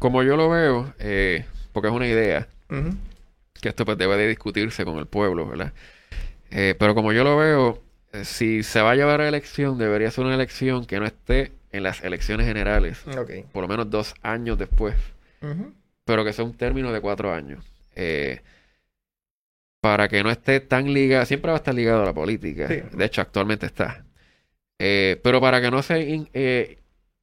como 0.00 0.22
yo 0.22 0.36
lo 0.36 0.48
veo, 0.48 0.92
eh, 0.98 1.44
porque 1.72 1.88
es 1.88 1.94
una 1.94 2.06
idea, 2.06 2.48
Ujú. 2.70 2.90
que 3.60 3.68
esto 3.68 3.84
pues 3.84 3.98
debe 3.98 4.16
de 4.16 4.28
discutirse 4.28 4.84
con 4.84 4.98
el 4.98 5.06
pueblo, 5.06 5.46
¿verdad? 5.48 5.72
Eh, 6.50 6.74
pero 6.78 6.94
como 6.94 7.12
yo 7.12 7.24
lo 7.24 7.36
veo, 7.36 7.82
si 8.24 8.62
se 8.62 8.80
va 8.80 8.92
a 8.92 8.94
llevar 8.94 9.20
a 9.20 9.28
elección, 9.28 9.78
debería 9.78 10.10
ser 10.10 10.24
una 10.24 10.34
elección 10.34 10.86
que 10.86 10.98
no 11.00 11.06
esté 11.06 11.52
en 11.72 11.82
las 11.82 12.02
elecciones 12.02 12.46
generales, 12.46 13.04
por 13.52 13.62
lo 13.62 13.68
menos 13.68 13.90
dos 13.90 14.14
años 14.22 14.58
después, 14.58 14.94
pero 16.04 16.24
que 16.24 16.32
sea 16.32 16.44
un 16.44 16.54
término 16.54 16.92
de 16.92 17.00
cuatro 17.00 17.32
años. 17.32 17.64
Eh, 17.94 18.40
para 19.80 20.08
que 20.08 20.22
no 20.22 20.30
esté 20.30 20.60
tan 20.60 20.92
ligado, 20.92 21.24
siempre 21.26 21.50
va 21.50 21.56
a 21.56 21.60
estar 21.60 21.74
ligado 21.74 22.02
a 22.02 22.06
la 22.06 22.12
política, 22.14 22.66
Sí. 22.68 22.80
de 22.92 23.04
hecho 23.04 23.20
actualmente 23.20 23.66
está, 23.66 24.04
Eh, 24.80 25.18
pero 25.24 25.40
para 25.40 25.60
que 25.60 25.70
no 25.72 25.82
se 25.82 26.00
in- 26.08 26.28
eh, 26.32 26.78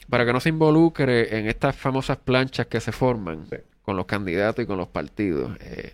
para 0.09 0.25
que 0.25 0.33
no 0.33 0.41
se 0.41 0.49
involucre 0.49 1.37
en 1.39 1.47
estas 1.47 1.73
famosas 1.75 2.17
planchas 2.17 2.67
que 2.67 2.81
se 2.81 2.91
forman 2.91 3.47
Sí. 3.49 3.55
con 3.81 3.95
los 3.95 4.05
candidatos 4.05 4.61
y 4.63 4.67
con 4.67 4.77
los 4.77 4.89
partidos. 4.89 5.57
Eh, 5.61 5.93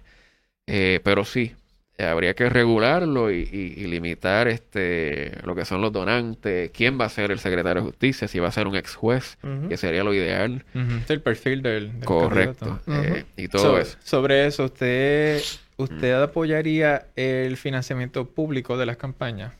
eh, 0.67 0.99
pero 1.03 1.23
sí, 1.23 1.43
eh, 1.51 1.55
habría 2.03 2.33
que 2.33 2.49
regularlo 2.49 3.31
y, 3.31 3.47
y- 3.51 3.73
y 3.83 3.87
limitar 3.87 4.47
este 4.47 5.37
lo 5.45 5.55
que 5.55 5.65
son 5.65 5.81
los 5.81 5.91
donantes, 5.91 6.71
quién 6.71 6.99
va 6.99 7.05
a 7.05 7.09
ser 7.09 7.31
el 7.31 7.39
secretario 7.39 7.81
de 7.83 7.87
justicia, 7.89 8.27
si 8.27 8.39
va 8.39 8.47
a 8.47 8.51
ser 8.51 8.67
un 8.67 8.75
ex 8.75 8.95
juez, 8.95 9.37
que 9.69 9.77
sería 9.77 10.03
lo 10.03 10.13
ideal. 10.13 10.63
Es 11.03 11.09
el 11.09 11.21
perfil 11.21 11.61
del, 11.61 11.93
del 11.99 12.05
Correcto. 12.05 12.79
eh, 12.87 13.25
y 13.37 13.47
todo 13.47 13.61
So- 13.63 13.77
eso. 13.79 13.97
Sobre 14.03 14.45
eso, 14.47 14.65
¿usted, 14.65 15.41
¿usted 15.77 16.13
apoyaría 16.21 17.07
el 17.15 17.57
financiamiento 17.57 18.29
público 18.29 18.77
de 18.77 18.85
las 18.85 18.97
campañas? 18.97 19.53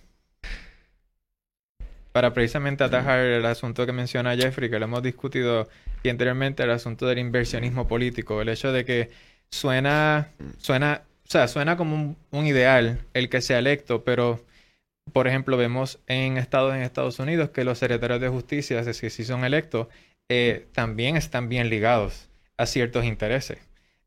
Para 2.12 2.34
precisamente 2.34 2.84
atajar 2.84 3.20
el 3.20 3.46
asunto 3.46 3.86
que 3.86 3.94
menciona 3.94 4.36
Jeffrey, 4.36 4.70
que 4.70 4.80
lo 4.80 4.86
hemos 4.86 5.02
discutido 5.02 5.70
y 6.04 6.10
anteriormente, 6.10 6.62
el 6.64 6.72
asunto 6.72 7.06
del 7.08 7.20
inversionismo 7.20 7.88
político. 7.88 8.42
El 8.42 8.50
hecho 8.50 8.74
de 8.74 8.84
que 8.84 9.10
suena, 9.50 10.28
suena, 10.58 11.04
o 11.32 11.38
sea, 11.40 11.48
suena 11.48 11.78
como 11.78 11.96
un, 11.96 12.18
un 12.32 12.46
ideal 12.46 13.06
el 13.14 13.30
que 13.30 13.40
sea 13.40 13.60
electo, 13.60 14.04
pero, 14.04 14.44
por 15.14 15.30
ejemplo, 15.30 15.56
vemos 15.56 15.98
en 16.08 16.36
estados 16.36 16.76
en 16.76 16.82
Estados 16.82 17.20
Unidos 17.20 17.52
que 17.52 17.64
los 17.64 17.78
secretarios 17.78 18.20
de 18.20 18.28
justicia, 18.28 18.84
si, 18.94 19.10
si 19.10 19.24
son 19.24 19.46
electos, 19.46 19.88
eh, 20.28 20.68
también 20.74 21.16
están 21.16 21.48
bien 21.48 21.70
ligados 21.70 22.28
a 22.58 22.66
ciertos 22.66 23.06
intereses. 23.06 23.60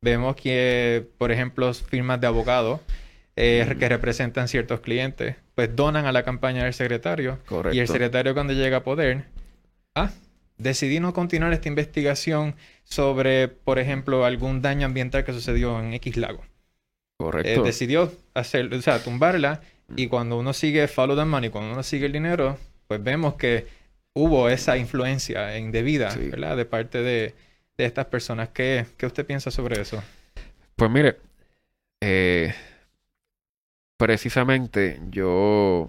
Vemos 0.03 0.37
que, 0.37 1.09
por 1.17 1.33
ejemplo, 1.33 1.73
firmas 1.73 2.21
de 2.21 2.27
abogados 2.27 2.83
eh, 3.37 3.75
que 3.79 3.89
representan 3.89 4.47
ciertos 4.47 4.81
clientes, 4.81 5.37
pues 5.55 5.75
donan 5.75 6.05
a 6.05 6.13
la 6.13 6.25
campaña 6.25 6.65
del 6.65 6.75
secretario. 6.75 7.39
Correcto. 7.47 7.75
Y 7.75 7.81
el 7.81 7.89
secretario 7.89 8.35
cuando 8.35 8.53
llega 8.53 8.77
a 8.77 8.85
poder, 8.85 9.25
ah, 9.95 10.11
decidí 10.59 11.01
no 11.01 11.15
continuar 11.15 11.55
esta 11.55 11.69
investigación 11.69 12.55
sobre, 12.83 13.49
por 13.49 13.79
ejemplo, 13.79 14.27
algún 14.27 14.61
daño 14.61 14.85
ambiental 14.85 15.25
que 15.25 15.33
sucedió 15.33 15.81
en 15.81 15.95
X 15.95 16.19
lago. 16.19 16.45
Eh, 17.45 17.61
decidió 17.65 18.13
hacer, 18.35 18.73
o 18.75 18.83
sea, 18.83 19.03
tumbarla 19.03 19.61
y 19.97 20.09
cuando 20.09 20.39
uno 20.39 20.53
sigue 20.53 20.89
follow 20.89 21.17
the 21.17 21.25
money, 21.25 21.51
cuando 21.51 21.73
uno 21.73 21.83
sigue 21.83 22.07
el 22.07 22.13
dinero, 22.13 22.59
pues 22.89 23.03
vemos 23.03 23.35
que 23.35 23.67
hubo 24.15 24.49
esa 24.49 24.77
influencia 24.77 25.57
indebida, 25.59 26.11
Sí. 26.11 26.29
¿verdad? 26.29 26.57
De 26.57 26.65
parte 26.65 26.99
de, 27.03 27.35
de 27.79 27.85
estas 27.85 28.07
personas. 28.07 28.49
¿Qué, 28.51 28.87
¿Qué 28.97 29.07
usted 29.07 29.25
piensa 29.27 29.51
sobre 29.51 29.81
eso? 29.81 30.03
Pues 30.77 30.91
mire, 30.91 31.17
eh, 32.01 32.53
precisamente 33.97 35.01
yo 35.11 35.89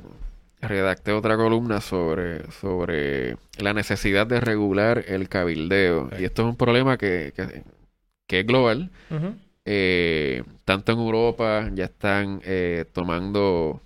redacté 0.61 1.11
otra 1.11 1.35
columna 1.37 1.81
sobre, 1.81 2.49
sobre 2.51 3.37
la 3.57 3.73
necesidad 3.73 4.25
de 4.27 4.39
regular 4.39 5.03
el 5.07 5.27
cabildeo. 5.29 6.09
Y 6.19 6.23
esto 6.23 6.43
es 6.43 6.47
un 6.49 6.55
problema 6.55 6.97
que, 6.97 7.33
que, 7.35 7.63
que 8.27 8.39
es 8.41 8.45
global. 8.45 8.89
Eh, 9.65 10.43
tanto 10.63 10.91
en 10.91 10.99
Europa 10.99 11.69
ya 11.73 11.85
están 11.85 12.39
eh, 12.45 12.85
tomando 12.93 13.81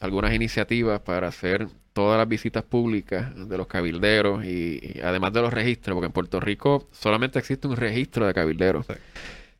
algunas 0.00 0.32
iniciativas 0.34 1.00
para 1.00 1.28
hacer 1.28 1.68
todas 1.92 2.18
las 2.18 2.26
visitas 2.26 2.62
públicas 2.64 3.30
de 3.48 3.58
los 3.58 3.66
cabilderos 3.66 4.44
y, 4.44 4.80
y 4.96 5.00
además 5.02 5.34
de 5.34 5.42
los 5.42 5.52
registros, 5.52 5.94
porque 5.94 6.06
en 6.06 6.12
Puerto 6.12 6.40
Rico 6.40 6.88
solamente 6.92 7.38
existe 7.38 7.68
un 7.68 7.76
registro 7.76 8.26
de 8.26 8.34
cabilderos, 8.34 8.86
Sí. 8.86 8.94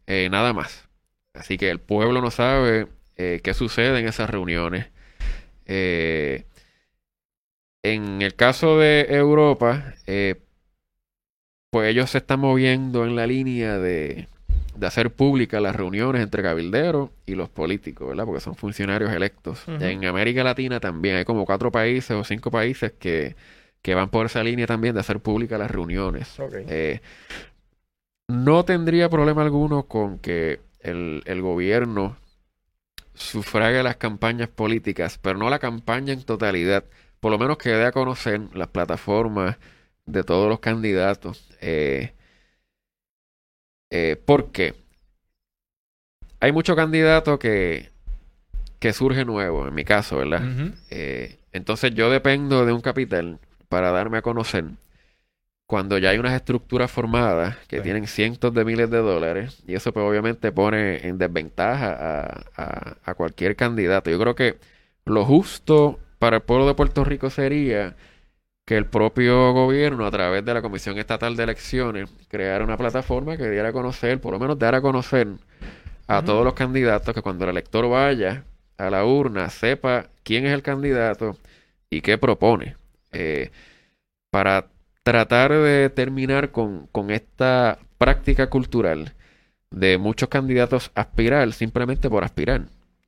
Eh, 0.07 0.29
nada 0.31 0.53
más. 0.53 0.89
Así 1.35 1.59
que 1.59 1.71
el 1.71 1.81
pueblo 1.81 2.21
no 2.21 2.31
sabe 2.31 2.89
qué 3.17 3.55
sucede 3.55 4.01
en 4.01 4.09
esas 4.09 4.29
reuniones. 4.29 4.89
En 7.85 8.23
el 8.23 8.35
caso 8.35 8.79
de 8.79 9.07
Europa, 9.09 9.95
pues 11.71 11.91
ellos 11.91 12.11
se 12.11 12.19
están 12.19 12.41
moviendo 12.41 13.05
en 13.07 13.17
la 13.17 13.27
línea 13.27 13.79
de, 13.79 14.29
de 14.75 14.87
hacer 14.87 15.13
públicas 15.13 15.61
las 15.61 15.77
reuniones 15.77 16.23
entre 16.23 16.43
cabilderos 16.43 17.11
y 17.27 17.35
los 17.35 17.49
políticos, 17.49 18.09
¿verdad? 18.09 18.25
Porque 18.25 18.41
son 18.41 18.55
funcionarios 18.55 19.13
electos. 19.13 19.65
En 19.67 20.05
América 20.05 20.43
Latina 20.45 20.81
también 20.81 21.17
hay 21.17 21.25
como 21.25 21.45
cuatro 21.45 21.71
países 21.71 22.11
o 22.13 22.25
cinco 22.25 22.51
países 22.51 22.93
que, 22.99 23.37
que 23.83 23.95
van 23.95 24.09
por 24.09 24.27
esa 24.27 24.43
línea 24.43 24.67
también 24.67 24.95
de 24.95 25.01
hacer 25.01 25.21
públicas 25.21 25.59
las 25.59 25.71
reuniones. 25.71 26.37
Eh, 26.69 27.01
no 28.29 28.65
tendría 28.65 29.11
problema 29.11 29.43
alguno 29.43 29.85
con 29.85 30.19
que 30.19 30.61
el, 30.81 31.23
el 31.27 31.43
gobierno 31.43 32.17
sufrague 33.15 33.83
las 33.83 33.97
campañas 33.97 34.49
políticas, 34.49 35.19
pero 35.19 35.39
no 35.39 35.51
la 35.51 35.59
campaña 35.59 36.13
en 36.13 36.23
totalidad. 36.23 36.85
Por 37.21 37.31
lo 37.31 37.39
menos 37.39 37.59
que 37.59 37.71
dé 37.71 37.85
a 37.85 37.93
conocer 37.93 38.41
las 38.55 38.69
plataformas 38.69 39.59
de 40.07 40.25
todos 40.25 40.49
los 40.49 40.61
candidatos. 40.61 41.49
Eh, 41.61 42.15
eh, 43.93 44.17
¿Por 44.25 44.51
qué? 44.51 44.75
Hay 46.41 46.51
muchos 46.53 46.75
candidatos 46.77 47.39
que, 47.39 47.91
que 48.81 48.93
surge 48.93 49.25
nuevo, 49.25 49.69
en 49.69 49.75
mi 49.75 49.85
caso, 49.85 50.17
¿verdad? 50.19 50.43
Eh, 50.91 51.39
entonces 51.53 51.95
yo 51.95 52.11
dependo 52.11 52.67
de 52.67 52.73
un 52.73 52.81
capital 52.81 53.39
para 53.69 53.91
darme 53.93 54.19
a 54.19 54.23
conocer 54.23 54.65
cuando 55.67 55.97
ya 55.99 56.11
hay 56.11 56.19
unas 56.19 56.35
estructuras 56.35 56.91
formadas 56.91 57.57
que 57.69 57.77
Sí. 57.79 57.83
tienen 57.83 58.07
cientos 58.07 58.53
de 58.53 58.65
miles 58.65 58.91
de 58.91 58.99
dólares 58.99 59.63
y 59.67 59.75
eso 59.75 59.93
pues 59.93 60.05
obviamente 60.05 60.53
pone 60.53 61.07
en 61.07 61.17
desventaja 61.17 61.93
a, 61.93 62.45
a- 62.57 62.97
a 63.05 63.15
cualquier 63.15 63.57
candidato. 63.57 64.11
Yo 64.11 64.19
creo 64.19 64.35
que 64.35 64.57
lo 65.05 65.25
justo 65.25 65.99
para 66.19 66.37
el 66.37 66.43
pueblo 66.43 66.67
de 66.67 66.75
Puerto 66.75 67.05
Rico 67.05 67.31
sería 67.31 67.95
que 68.65 68.77
el 68.77 68.87
propio 68.87 69.53
gobierno 69.53 70.07
a 70.07 70.11
través 70.11 70.45
de 70.45 70.55
la 70.55 70.63
Comisión 70.63 70.99
Estatal 70.99 71.37
de 71.37 71.43
Elecciones 71.43 72.11
creara 72.29 72.65
una 72.65 72.77
plataforma 72.77 73.37
que 73.37 73.51
diera 73.51 73.71
a 73.71 73.73
conocer, 73.73 74.21
por 74.21 74.33
lo 74.33 74.39
menos 74.39 74.59
dar 74.59 74.75
a 74.75 74.81
conocer 74.81 75.29
a 76.07 76.23
todos 76.23 76.45
los 76.45 76.55
candidatos 76.55 77.15
que 77.15 77.23
cuando 77.23 77.45
el 77.45 77.51
elector 77.51 77.89
vaya 77.89 78.45
a 78.77 78.91
la 78.91 79.05
urna 79.05 79.49
sepa 79.51 80.07
quién 80.23 80.47
es 80.47 80.53
el 80.53 80.63
candidato 80.63 81.37
y 81.91 82.01
qué 82.01 82.19
propone. 82.19 82.77
Eh, 83.13 83.51
para 84.31 84.69
tratar 85.03 85.53
de 85.53 85.91
terminar 85.91 86.51
con, 86.53 86.87
con 86.89 87.11
esta 87.11 87.79
práctica 87.99 88.49
cultural 88.49 89.15
de 89.71 89.99
muchos 89.99 90.29
candidatos 90.29 90.91
aspirar 90.95 91.53
simplemente 91.53 92.09
por 92.09 92.25
aspirar 92.25 92.67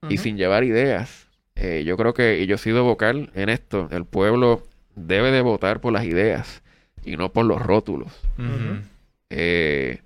y 0.09 0.19
sin 0.19 0.37
llevar 0.37 0.65
ideas. 0.65 1.29
Eh, 1.55 1.85
yo 1.87 1.97
creo 1.97 2.15
que, 2.15 2.41
y 2.41 2.47
yo 2.47 2.57
he 2.57 2.59
sido 2.59 2.85
vocal 2.85 3.31
en 3.35 3.49
esto, 3.49 3.89
el 3.91 4.05
pueblo 4.05 4.63
debe 4.97 5.31
de 5.31 5.41
votar 5.41 5.81
por 5.81 5.93
las 5.93 6.05
ideas 6.05 6.63
y 7.05 7.17
no 7.17 7.33
por 7.33 7.45
los 7.47 7.61
rótulos. 7.63 8.13
Eh, 9.31 9.99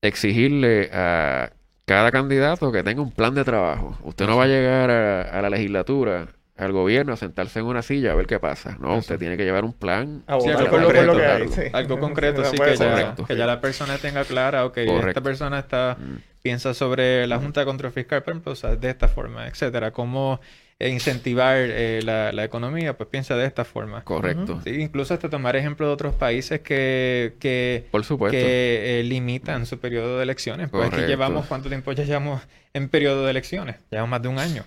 exigirle 0.00 0.90
a 0.92 1.50
cada 1.84 2.10
candidato 2.10 2.72
que 2.72 2.82
tenga 2.82 3.02
un 3.02 3.12
plan 3.12 3.34
de 3.34 3.44
trabajo. 3.44 3.96
Usted 4.04 4.26
no 4.26 4.36
va 4.36 4.44
a 4.44 4.48
llegar 4.48 4.90
a, 4.90 5.22
a 5.22 5.42
la 5.42 5.50
legislatura, 5.50 6.28
al 6.56 6.72
gobierno, 6.72 7.12
a 7.12 7.16
sentarse 7.16 7.58
en 7.58 7.66
una 7.66 7.82
silla 7.82 8.12
a 8.12 8.14
ver 8.14 8.26
qué 8.26 8.38
pasa. 8.38 8.76
No, 8.80 8.96
usted 8.96 9.18
tiene 9.18 9.36
que 9.36 9.44
llevar 9.44 9.64
un 9.64 9.72
plan. 9.72 10.22
A 10.26 10.40
Sí, 10.40 10.48
algo 10.50 10.78
lo 10.78 10.88
que 10.88 11.04
concreto, 11.06 11.32
hay. 11.32 11.48
sí. 11.48 11.62
Algo 11.72 11.98
concreto, 11.98 12.44
sí, 12.44 12.56
que 12.58 12.76
ya, 12.76 12.90
Correcto. 12.90 13.24
que 13.26 13.36
ya 13.36 13.46
la 13.46 13.60
persona 13.60 13.98
tenga 13.98 14.24
clara, 14.24 14.64
ok, 14.64 14.76
esta 14.78 14.92
Correcto. 14.92 15.22
persona 15.22 15.58
está 15.60 15.96
Mm, 15.98 16.16
piensa 16.42 16.74
sobre 16.74 17.26
la 17.26 17.38
Junta 17.38 17.60
de 17.60 17.66
Control 17.66 17.92
Fiscal, 17.92 18.22
por 18.22 18.32
ejemplo, 18.32 18.52
o 18.52 18.56
sea, 18.56 18.76
de 18.76 18.90
esta 18.90 19.08
forma, 19.08 19.46
etcétera. 19.46 19.90
Cómo 19.92 20.40
incentivar 20.88 21.56
eh, 21.58 22.00
la, 22.04 22.32
la 22.32 22.44
economía, 22.44 22.96
pues 22.96 23.08
piensa 23.08 23.36
de 23.36 23.46
esta 23.46 23.64
forma. 23.64 24.02
correcto. 24.04 24.60
Sí, 24.64 24.70
incluso 24.80 25.14
hasta 25.14 25.28
tomar 25.28 25.56
ejemplo 25.56 25.86
de 25.86 25.92
otros 25.92 26.14
países 26.14 26.60
que, 26.60 27.34
que, 27.38 27.86
Por 27.90 28.04
supuesto. 28.04 28.36
que 28.36 29.00
eh, 29.00 29.02
limitan 29.04 29.66
su 29.66 29.78
periodo 29.78 30.16
de 30.18 30.24
elecciones. 30.24 30.68
Pues 30.70 30.92
aquí 30.92 31.02
llevamos, 31.02 31.46
¿cuánto 31.46 31.68
tiempo 31.68 31.92
ya 31.92 32.04
llevamos 32.04 32.42
en 32.74 32.88
periodo 32.88 33.24
de 33.24 33.30
elecciones? 33.30 33.76
Llevamos 33.90 34.10
más 34.10 34.22
de 34.22 34.28
un 34.28 34.38
año. 34.38 34.64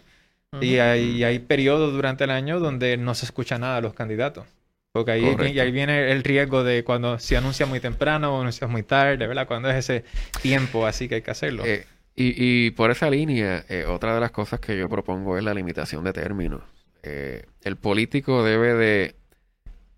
Y 0.61 0.77
hay, 0.77 1.23
hay 1.25 1.39
periodos 1.39 1.91
durante 1.91 2.23
el 2.23 2.29
año 2.29 2.61
donde 2.61 2.95
no 2.95 3.13
se 3.13 3.25
escucha 3.25 3.57
nada 3.57 3.77
a 3.77 3.81
los 3.81 3.93
candidatos. 3.93 4.45
Porque 4.93 5.11
ahí, 5.11 5.35
y 5.53 5.59
ahí 5.59 5.71
viene 5.73 6.09
el 6.13 6.23
riesgo 6.23 6.63
de 6.63 6.85
cuando 6.85 7.19
se 7.19 7.35
anuncia 7.35 7.65
muy 7.65 7.81
temprano 7.81 8.33
o 8.33 8.39
anuncia 8.39 8.65
muy 8.65 8.81
tarde, 8.81 9.27
¿verdad? 9.27 9.45
Cuando 9.45 9.69
es 9.69 9.75
ese 9.75 10.05
tiempo 10.41 10.85
así 10.87 11.09
que 11.09 11.15
hay 11.15 11.21
que 11.21 11.31
hacerlo. 11.31 11.65
Eh, 11.65 11.85
y, 12.15 12.65
y 12.67 12.71
por 12.71 12.91
esa 12.91 13.09
línea, 13.09 13.65
eh, 13.69 13.85
otra 13.87 14.13
de 14.15 14.21
las 14.21 14.31
cosas 14.31 14.59
que 14.59 14.77
yo 14.77 14.87
propongo 14.89 15.37
es 15.37 15.43
la 15.43 15.53
limitación 15.53 16.03
de 16.03 16.13
términos. 16.13 16.61
Eh, 17.03 17.45
el 17.63 17.75
político 17.75 18.43
debe 18.43 18.73
de 18.73 19.15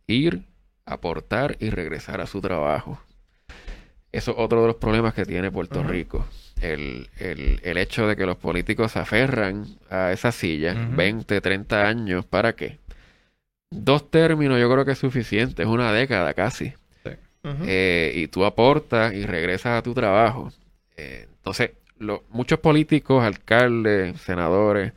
ir, 0.07 0.41
aportar 0.85 1.57
y 1.59 1.69
regresar 1.69 2.21
a 2.21 2.27
su 2.27 2.41
trabajo. 2.41 2.99
Eso 4.11 4.31
es 4.31 4.37
otro 4.39 4.61
de 4.61 4.67
los 4.67 4.75
problemas 4.77 5.13
que 5.13 5.25
tiene 5.25 5.51
Puerto. 5.51 5.83
Rico. 5.83 6.25
El, 6.61 7.09
el- 7.19 7.59
el 7.63 7.77
hecho 7.77 8.07
de 8.07 8.15
que 8.15 8.25
los 8.25 8.37
políticos 8.37 8.93
se 8.93 8.99
aferran 8.99 9.65
a 9.91 10.11
esa 10.11 10.31
silla 10.31 10.73
Ujú. 10.73 10.95
20, 10.95 11.39
30 11.41 11.87
años, 11.87 12.25
¿para 12.25 12.55
qué? 12.55 12.79
Dos 13.69 14.09
términos 14.09 14.59
yo 14.59 14.71
creo 14.71 14.85
que 14.85 14.93
es 14.93 14.97
suficiente, 14.97 15.61
es 15.61 15.67
una 15.67 15.91
década 15.91 16.33
casi. 16.33 16.73
Eh, 17.65 18.11
y 18.15 18.27
tú 18.27 18.43
aportas 18.43 19.13
y 19.13 19.25
regresas 19.25 19.77
a 19.79 19.81
tu 19.83 19.93
trabajo. 19.93 20.51
Eh, 20.97 21.27
entonces, 21.37 21.71
lo- 21.99 22.23
muchos 22.29 22.59
políticos, 22.59 23.23
alcaldes, 23.23 24.19
senadores, 24.21 24.93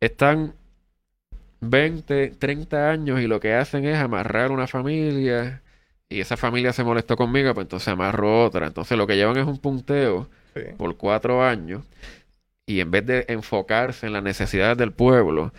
están 0.00 0.54
20, 1.60 2.28
30 2.38 2.90
años 2.90 3.20
y 3.20 3.26
lo 3.26 3.40
que 3.40 3.54
hacen 3.54 3.84
es 3.86 3.96
amarrar 3.96 4.50
una 4.50 4.66
familia 4.66 5.62
y 6.08 6.20
esa 6.20 6.36
familia 6.36 6.72
se 6.72 6.84
molestó 6.84 7.16
conmigo, 7.16 7.54
pues 7.54 7.64
entonces 7.64 7.88
amarro 7.88 8.44
otra. 8.44 8.66
Entonces 8.66 8.98
lo 8.98 9.06
que 9.06 9.16
llevan 9.16 9.36
es 9.38 9.46
un 9.46 9.58
punteo 9.58 10.28
Sí. 10.54 10.60
por 10.76 10.96
cuatro 10.96 11.42
años 11.42 11.82
y 12.66 12.80
en 12.80 12.90
vez 12.90 13.04
de 13.06 13.24
enfocarse 13.28 14.06
en 14.06 14.12
las 14.12 14.22
necesidades 14.22 14.76
del 14.78 14.92
pueblo, 14.92 15.52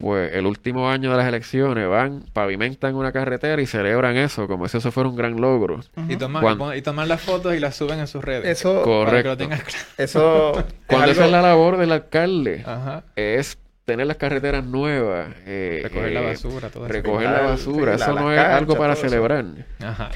pues 0.00 0.32
el 0.34 0.46
último 0.46 0.88
año 0.88 1.10
de 1.10 1.16
las 1.18 1.26
elecciones 1.28 1.86
van, 1.88 2.24
pavimentan 2.32 2.94
una 2.94 3.12
carretera 3.12 3.60
y 3.60 3.66
celebran 3.66 4.16
eso 4.16 4.48
como 4.48 4.66
si 4.66 4.78
eso 4.78 4.90
fuera 4.90 5.08
un 5.10 5.14
gran 5.16 5.40
logro. 5.40 5.80
y, 6.08 6.16
toman, 6.16 6.42
cuando- 6.42 6.74
y 6.74 6.82
toman 6.82 7.06
las 7.08 7.20
fotos 7.20 7.54
y 7.54 7.60
las 7.60 7.76
suben 7.76 8.00
en 8.00 8.06
sus 8.06 8.24
redes. 8.24 8.46
Eso, 8.46 8.82
Para 8.82 8.84
que 8.84 8.88
lo 8.88 9.04
Correcto. 9.04 9.36
tengas 9.36 9.62
claro. 9.62 9.84
eso 9.98 10.58
es 10.58 10.64
Cuando 10.86 11.10
esa 11.12 11.26
es 11.26 11.30
la 11.30 11.42
labor 11.42 11.76
del 11.76 11.92
alcalde, 11.92 12.62
Ajá. 12.66 13.04
es 13.14 13.58
tener 13.84 14.06
las 14.06 14.16
carreteras 14.18 14.64
nuevas, 14.64 15.28
eh, 15.46 15.80
Recoger 15.82 16.12
la 16.12 16.20
eh, 16.22 16.26
basura, 16.26 16.68
todo 16.70 16.84
eso. 16.86 16.92
recoger 16.92 17.28
la 17.30 17.40
basura, 17.40 17.96
sí, 17.98 18.02
eso 18.04 18.12
no 18.14 18.30
es 18.32 18.38
canchas, 18.38 18.56
algo 18.58 18.76
para 18.76 18.94
todo 18.94 19.04
eso. 19.04 19.10
celebrar. 19.10 19.44
Ajá. 19.80 20.10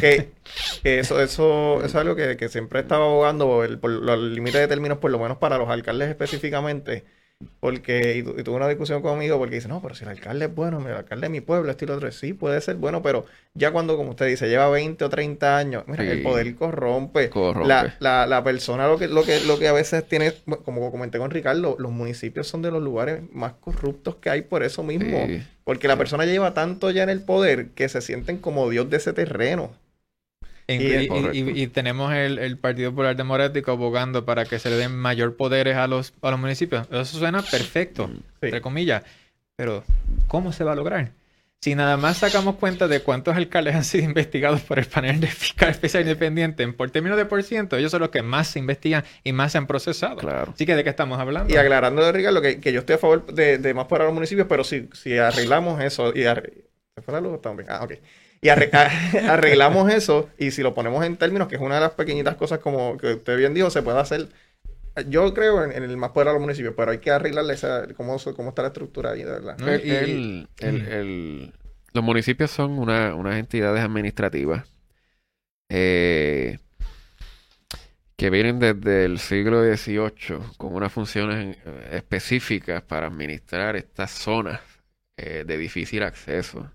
que, 0.00 0.32
que 0.82 0.98
eso, 0.98 1.20
eso, 1.22 1.76
eso 1.78 1.86
es 1.86 1.94
algo 1.94 2.16
que, 2.16 2.36
que 2.36 2.48
siempre 2.48 2.80
estaba 2.80 3.04
abogando 3.04 3.46
por, 3.46 3.64
el- 3.66 3.78
por 3.78 3.90
los 3.90 4.18
límites 4.18 4.60
de 4.60 4.66
términos, 4.68 4.98
por 4.98 5.10
lo 5.12 5.18
menos 5.18 5.38
para 5.38 5.58
los 5.58 5.68
alcaldes 5.70 6.08
específicamente. 6.10 7.04
Porque, 7.58 8.16
y, 8.16 8.40
y 8.40 8.42
tuve 8.42 8.56
una 8.56 8.68
discusión 8.68 9.00
conmigo 9.02 9.38
porque 9.38 9.54
dice, 9.56 9.68
no, 9.68 9.80
pero 9.82 9.94
si 9.94 10.04
el 10.04 10.10
alcalde 10.10 10.46
es 10.46 10.54
bueno, 10.54 10.78
el 10.86 10.94
alcalde 10.94 11.26
de 11.26 11.30
mi 11.30 11.40
pueblo, 11.40 11.70
esto 11.70 11.84
y 11.84 11.88
lo 11.88 11.94
otro, 11.94 12.10
sí, 12.12 12.32
puede 12.34 12.60
ser 12.60 12.76
bueno, 12.76 13.02
pero 13.02 13.26
ya 13.54 13.70
cuando, 13.70 13.96
como 13.96 14.10
usted 14.10 14.26
dice, 14.26 14.48
lleva 14.48 14.68
20 14.68 15.04
o 15.04 15.08
30 15.08 15.56
años, 15.56 15.84
mira, 15.86 16.04
Sí. 16.04 16.10
el 16.10 16.22
poder 16.22 16.54
corrompe. 16.54 17.30
Corrompe. 17.30 17.66
La, 17.68 17.94
la, 18.00 18.26
la 18.26 18.44
persona 18.44 18.86
lo 18.88 18.98
que, 18.98 19.08
lo 19.08 19.22
que, 19.24 19.40
lo 19.44 19.58
que 19.58 19.68
a 19.68 19.72
veces 19.72 20.06
tiene, 20.06 20.32
como 20.64 20.90
comenté 20.90 21.18
con 21.18 21.30
Ricardo, 21.30 21.76
los 21.78 21.92
municipios 21.92 22.46
son 22.46 22.62
de 22.62 22.70
los 22.70 22.82
lugares 22.82 23.22
más 23.32 23.54
corruptos 23.54 24.16
que 24.16 24.30
hay 24.30 24.42
por 24.42 24.62
eso 24.62 24.82
mismo. 24.82 25.26
Sí. 25.26 25.42
Porque 25.64 25.88
la 25.88 25.96
persona 25.96 26.26
lleva 26.26 26.52
tanto 26.54 26.90
ya 26.90 27.02
en 27.04 27.10
el 27.10 27.22
poder 27.22 27.70
que 27.70 27.88
se 27.88 28.00
sienten 28.00 28.38
como 28.38 28.68
Dios 28.68 28.90
de 28.90 28.98
ese 28.98 29.12
terreno. 29.12 29.72
Y, 30.74 31.38
Y- 31.38 31.62
y- 31.62 31.66
tenemos 31.68 32.12
el, 32.14 32.38
el 32.38 32.56
Partido 32.58 32.90
Popular 32.90 33.16
Democrático 33.16 33.72
abogando 33.72 34.24
para 34.24 34.44
que 34.44 34.58
se 34.58 34.70
le 34.70 34.76
den 34.76 34.96
mayor 34.96 35.36
poderes 35.36 35.76
a 35.76 35.86
los, 35.86 36.12
a 36.22 36.30
los 36.30 36.38
municipios. 36.40 36.86
Eso 36.90 37.18
suena 37.18 37.42
perfecto. 37.42 38.08
Sí. 38.12 38.22
entre 38.42 38.60
comillas. 38.60 39.02
Pero, 39.56 39.84
¿cómo 40.28 40.52
se 40.52 40.64
va 40.64 40.72
a 40.72 40.76
lograr? 40.76 41.10
Si 41.62 41.74
nada 41.74 41.98
más 41.98 42.16
sacamos 42.16 42.54
cuenta 42.56 42.88
de 42.88 43.00
cuántos 43.02 43.36
alcaldes 43.36 43.74
han 43.74 43.84
sido 43.84 44.04
investigados 44.04 44.62
por 44.62 44.78
el 44.78 44.86
panel 44.86 45.20
de 45.20 45.26
fiscal 45.26 45.68
especial 45.68 46.04
independiente, 46.04 46.62
en 46.62 46.72
por 46.72 46.90
términos 46.90 47.18
de 47.18 47.26
por 47.26 47.42
ciento, 47.42 47.76
ellos 47.76 47.90
son 47.90 48.00
los 48.00 48.08
que 48.08 48.22
más 48.22 48.48
se 48.48 48.58
investigan 48.58 49.04
y 49.24 49.32
más 49.34 49.52
se 49.52 49.58
han 49.58 49.66
procesado. 49.66 50.16
Claro. 50.16 50.52
Así 50.54 50.64
que, 50.64 50.74
¿de 50.74 50.82
qué 50.84 50.88
estamos 50.88 51.18
hablando? 51.20 51.52
Y 51.52 51.58
aclarando 51.58 52.02
de 52.02 52.12
Ricardo 52.12 52.40
que, 52.40 52.60
que 52.60 52.72
yo 52.72 52.80
estoy 52.80 52.94
a 52.94 52.98
favor 52.98 53.26
de, 53.26 53.58
de 53.58 53.74
más 53.74 53.86
para 53.88 54.04
los 54.06 54.14
municipios, 54.14 54.46
pero 54.48 54.64
si, 54.64 54.88
si 54.94 55.18
arreglamos 55.18 55.82
eso 55.82 56.12
y 56.16 56.20
arre- 56.22 56.64
¿Se 56.94 57.02
fue 57.02 57.12
la 57.12 57.20
luz? 57.20 57.34
Estamos 57.34 57.58
bien. 57.58 57.68
Ah, 57.70 57.84
ok. 57.84 57.92
Y 58.42 58.48
arreglamos 58.48 59.92
eso 59.92 60.30
y 60.38 60.50
si 60.50 60.62
lo 60.62 60.74
ponemos 60.74 61.04
en 61.04 61.16
términos, 61.16 61.48
que 61.48 61.56
es 61.56 61.60
una 61.60 61.74
de 61.76 61.82
las 61.82 61.92
pequeñitas 61.92 62.36
cosas 62.36 62.58
como 62.60 62.96
que 62.96 63.14
usted 63.14 63.36
bien 63.36 63.52
dijo, 63.54 63.70
se 63.70 63.82
puede 63.82 63.98
hacer. 64.00 64.28
Yo 65.08 65.32
creo 65.34 65.64
en, 65.64 65.72
en 65.72 65.82
el 65.84 65.96
más 65.96 66.10
poder 66.10 66.28
a 66.28 66.32
los 66.32 66.40
municipios, 66.40 66.74
pero 66.76 66.90
hay 66.90 66.98
que 66.98 67.10
arreglarle 67.10 67.54
esa, 67.54 67.86
cómo, 67.94 68.16
cómo 68.36 68.48
está 68.50 68.62
la 68.62 68.68
estructura 68.68 69.12
ahí, 69.12 69.22
de 69.22 69.30
verdad. 69.30 69.56
¿no? 69.58 69.68
El- 69.68 69.86
Y- 69.86 69.90
el- 69.90 70.48
el- 70.60 70.82
el- 70.88 71.52
los 71.92 72.04
municipios 72.04 72.50
son 72.50 72.78
una- 72.78 73.14
unas 73.14 73.36
entidades 73.36 73.82
administrativas 73.82 74.66
eh, 75.68 76.58
que 78.16 78.30
vienen 78.30 78.58
desde 78.58 79.04
el 79.04 79.18
siglo 79.18 79.62
XVIII 79.62 80.38
con 80.58 80.74
unas 80.74 80.92
funciones 80.92 81.56
específicas 81.90 82.82
para 82.82 83.06
administrar 83.06 83.76
estas 83.76 84.10
zonas 84.10 84.60
eh, 85.16 85.44
de 85.46 85.56
difícil 85.58 86.02
acceso. 86.02 86.70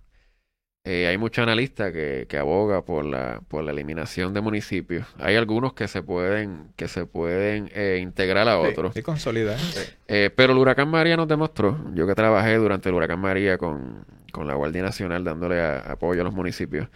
Eh, 0.88 1.08
hay 1.08 1.18
muchos 1.18 1.42
analistas 1.42 1.92
que, 1.92 2.28
que 2.30 2.38
aboga 2.38 2.84
por 2.86 3.06
la, 3.06 3.42
por 3.48 3.64
la 3.64 3.72
eliminación 3.72 4.36
de 4.36 4.42
municipios. 4.42 5.08
Hay 5.18 5.36
algunos 5.36 5.74
que 5.74 5.88
se 5.88 6.04
pueden, 6.04 6.68
que 6.76 6.88
se 6.88 7.08
pueden 7.08 7.72
eh, 7.74 7.98
integrar 8.02 8.48
a 8.48 8.60
otros. 8.60 8.94
Sí, 8.94 9.02
consolidar. 9.02 9.58
Eh, 10.08 10.30
pero 10.36 10.54
el 10.54 10.60
huracán 10.60 10.88
María 10.90 11.18
nos 11.18 11.28
demostró, 11.28 11.76
yo 11.96 12.06
que 12.06 12.14
trabajé 12.14 12.56
durante 12.58 12.90
el 12.90 12.96
huracán 12.96 13.20
María 13.20 13.58
con, 13.58 14.06
con 14.32 14.46
la 14.48 14.54
Guardia 14.54 14.84
Nacional 14.84 15.24
dándole 15.24 15.60
a- 15.60 15.80
apoyo 15.80 16.22
a 16.22 16.24
los 16.24 16.34
municipios, 16.36 16.88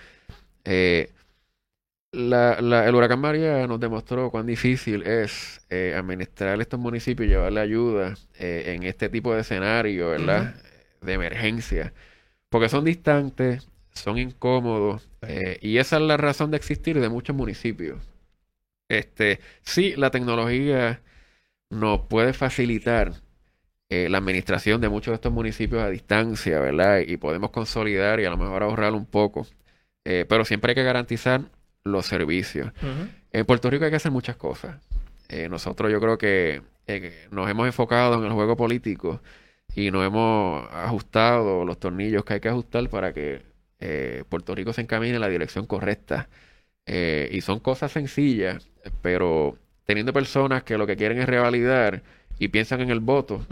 la- 2.12 2.60
la- 2.62 2.88
el 2.88 2.96
huracán 2.96 3.20
María 3.20 3.66
nos 3.68 3.80
demostró 3.80 4.30
cuán 4.32 4.46
difícil 4.46 5.04
es 5.04 5.62
administrar 5.96 6.60
estos 6.62 6.80
municipios 6.80 7.28
y 7.28 7.32
llevarle 7.32 7.60
ayuda 7.60 8.14
en 8.38 8.84
este 8.84 9.10
tipo 9.10 9.34
de 9.34 9.42
escenario, 9.42 10.10
¿verdad? 10.10 10.56
De 11.02 11.14
emergencia. 11.14 11.94
Porque 12.50 12.68
son 12.70 12.84
distantes, 12.84 13.68
son 14.00 14.18
incómodos, 14.18 15.10
eh, 15.22 15.58
y 15.62 15.78
esa 15.78 15.98
es 15.98 16.02
la 16.02 16.18
razón 16.18 16.52
de 16.52 16.58
existir 16.58 17.00
de 17.00 17.10
muchos 17.10 17.36
municipios. 17.36 18.00
Este, 18.88 19.40
sí, 19.62 19.94
la 19.96 20.10
tecnología 20.12 21.02
nos 21.70 22.02
puede 22.02 22.34
facilitar 22.34 23.14
eh, 23.90 24.10
la 24.10 24.18
administración 24.18 24.82
de 24.82 24.90
muchos 24.90 25.12
de 25.12 25.16
estos 25.16 25.32
municipios 25.32 25.82
a 25.82 25.90
distancia, 25.90 26.60
¿verdad? 26.60 27.00
Y 27.00 27.18
podemos 27.18 27.52
consolidar 27.52 28.20
y 28.20 28.26
a 28.26 28.30
lo 28.30 28.38
mejor 28.38 28.64
ahorrar 28.64 28.94
un 28.94 29.06
poco. 29.06 29.46
Eh, 30.06 30.26
pero 30.28 30.46
siempre 30.46 30.72
hay 30.72 30.76
que 30.76 30.84
garantizar 30.84 31.42
los 31.84 32.06
servicios. 32.06 32.72
En 33.32 33.46
Puerto 33.46 33.70
Rico 33.70 33.86
hay 33.86 33.92
que 33.92 33.98
hacer 33.98 34.12
muchas 34.12 34.36
cosas. 34.38 34.82
Nosotros 35.50 35.92
yo 35.92 36.00
creo 36.00 36.18
que 36.18 36.64
nos 37.30 37.50
hemos 37.50 37.68
enfocado 37.68 38.16
en 38.16 38.26
el 38.26 38.32
juego 38.32 38.58
político 38.58 39.22
y 39.76 39.92
nos 39.92 40.06
hemos 40.06 40.68
ajustado 40.72 41.64
los 41.66 41.80
tornillos 41.80 42.26
que 42.26 42.34
hay 42.34 42.40
que 42.40 42.50
ajustar 42.50 42.90
para 42.90 43.14
que 43.14 43.49
eh, 43.80 44.24
Puerto 44.30 44.56
Rico 44.56 44.74
se 44.74 44.82
encamine 44.82 45.16
en 45.16 45.22
la 45.22 45.30
dirección 45.30 45.66
correcta. 45.66 46.30
Eh, 46.86 47.30
y 47.32 47.42
son 47.42 47.60
cosas 47.60 47.92
sencillas, 47.92 48.68
pero 49.02 49.58
teniendo 49.86 50.12
personas 50.12 50.64
que 50.64 50.78
lo 50.78 50.88
que 50.88 50.96
quieren 50.96 51.20
es 51.20 51.28
revalidar 51.28 52.02
y 52.40 52.48
piensan 52.48 52.82
en 52.82 52.90
el 52.90 53.00
voto, 53.00 53.46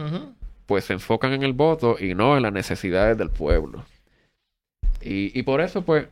pues 0.66 0.86
se 0.86 0.94
enfocan 0.94 1.34
en 1.34 1.44
el 1.44 1.54
voto 1.54 1.98
y 2.00 2.16
no 2.16 2.36
en 2.36 2.44
las 2.44 2.54
necesidades 2.54 3.18
del 3.18 3.30
pueblo. 3.30 3.86
Y, 5.02 5.38
y 5.38 5.44
por 5.44 5.62
eso, 5.62 5.84
pues, 5.84 6.08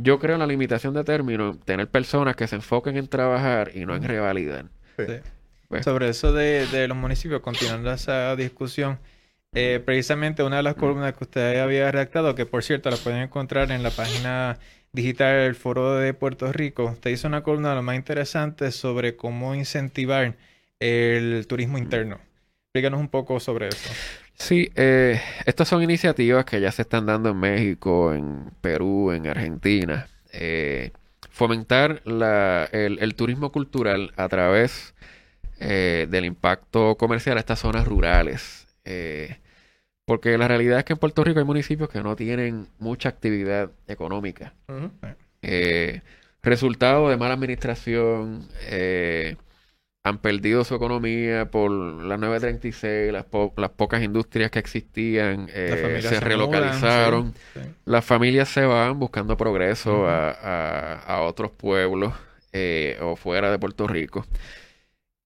yo 0.00 0.18
creo 0.18 0.34
en 0.34 0.40
la 0.40 0.46
limitación 0.46 0.94
de 0.94 1.04
términos, 1.04 1.58
tener 1.64 1.88
personas 1.88 2.34
que 2.34 2.46
se 2.46 2.56
enfoquen 2.56 2.96
en 2.96 3.08
trabajar 3.08 3.70
y 3.74 3.86
no 3.86 3.94
en 3.94 4.02
revalidar. 4.02 4.66
Sí. 4.96 5.04
Pues, 5.68 5.84
Sobre 5.84 6.08
eso 6.08 6.32
de, 6.32 6.66
de 6.66 6.88
los 6.88 6.96
municipios, 6.96 7.40
continuando 7.40 7.92
esa 7.92 8.34
discusión, 8.36 8.98
Eh, 9.54 9.80
precisamente 9.84 10.42
una 10.42 10.58
de 10.58 10.62
las 10.62 10.74
columnas 10.74 11.14
que 11.14 11.24
usted 11.24 11.60
había 11.60 11.90
redactado, 11.90 12.34
que 12.34 12.46
por 12.46 12.62
cierto 12.62 12.90
la 12.90 12.96
pueden 12.96 13.22
encontrar 13.22 13.70
en 13.70 13.82
la 13.82 13.90
página 13.90 14.58
digital 14.92 15.44
del 15.44 15.54
Foro 15.54 15.96
de 15.96 16.14
Puerto 16.14 16.52
Rico, 16.52 16.84
usted 16.84 17.10
hizo 17.10 17.28
una 17.28 17.42
columna 17.42 17.74
lo 17.74 17.82
más 17.82 17.96
interesante 17.96 18.70
sobre 18.72 19.16
cómo 19.16 19.54
incentivar 19.54 20.36
el 20.80 21.46
turismo 21.48 21.78
interno. 21.78 22.20
Explícanos 22.66 23.00
un 23.00 23.08
poco 23.08 23.40
sobre 23.40 23.68
eso. 23.68 23.90
Sí, 24.34 24.70
eh, 24.76 25.20
estas 25.46 25.68
son 25.68 25.82
iniciativas 25.82 26.44
que 26.44 26.60
ya 26.60 26.70
se 26.70 26.82
están 26.82 27.06
dando 27.06 27.30
en 27.30 27.38
México, 27.38 28.14
en 28.14 28.50
Perú, 28.60 29.10
en 29.10 29.26
Argentina. 29.26 30.06
Eh, 30.32 30.92
fomentar 31.30 32.02
el, 32.72 33.14
turismo 33.16 33.50
cultural 33.50 34.12
a 34.16 34.28
través 34.28 34.94
eh, 35.58 36.06
del 36.08 36.24
impacto 36.24 36.96
comercial 36.96 37.36
a 37.36 37.40
estas 37.40 37.58
zonas 37.58 37.86
rurales. 37.86 38.67
Porque 40.04 40.38
la 40.38 40.48
realidad 40.48 40.78
es 40.78 40.84
que 40.84 40.94
en 40.94 40.98
Puerto 40.98 41.22
Rico 41.22 41.38
hay 41.38 41.44
municipios 41.44 41.88
que 41.88 42.02
no 42.02 42.16
tienen 42.16 42.68
mucha 42.78 43.08
actividad 43.08 43.70
económica. 43.86 44.54
resultado 46.42 47.10
de 47.10 47.16
mala 47.16 47.34
administración, 47.34 48.48
han 50.08 50.18
perdido 50.18 50.64
su 50.64 50.74
economía 50.74 51.50
por 51.50 51.70
la 51.70 52.16
936, 52.16 53.12
las, 53.12 53.26
las 53.56 53.70
pocas 53.70 54.02
industrias 54.02 54.50
que 54.50 54.58
existían 54.58 55.48
eh, 55.52 56.00
se, 56.02 56.20
relocalizaron. 56.20 57.34
Las 57.84 58.04
familias 58.04 58.48
se 58.48 58.64
van 58.64 58.98
buscando 58.98 59.36
progreso 59.36 60.06
a, 60.08 61.20
otros 61.22 61.50
pueblos 61.50 62.14
eh, 62.52 62.98
o 63.02 63.16
fuera 63.16 63.50
de 63.50 63.58
Puerto 63.58 63.86
Rico. 63.86 64.26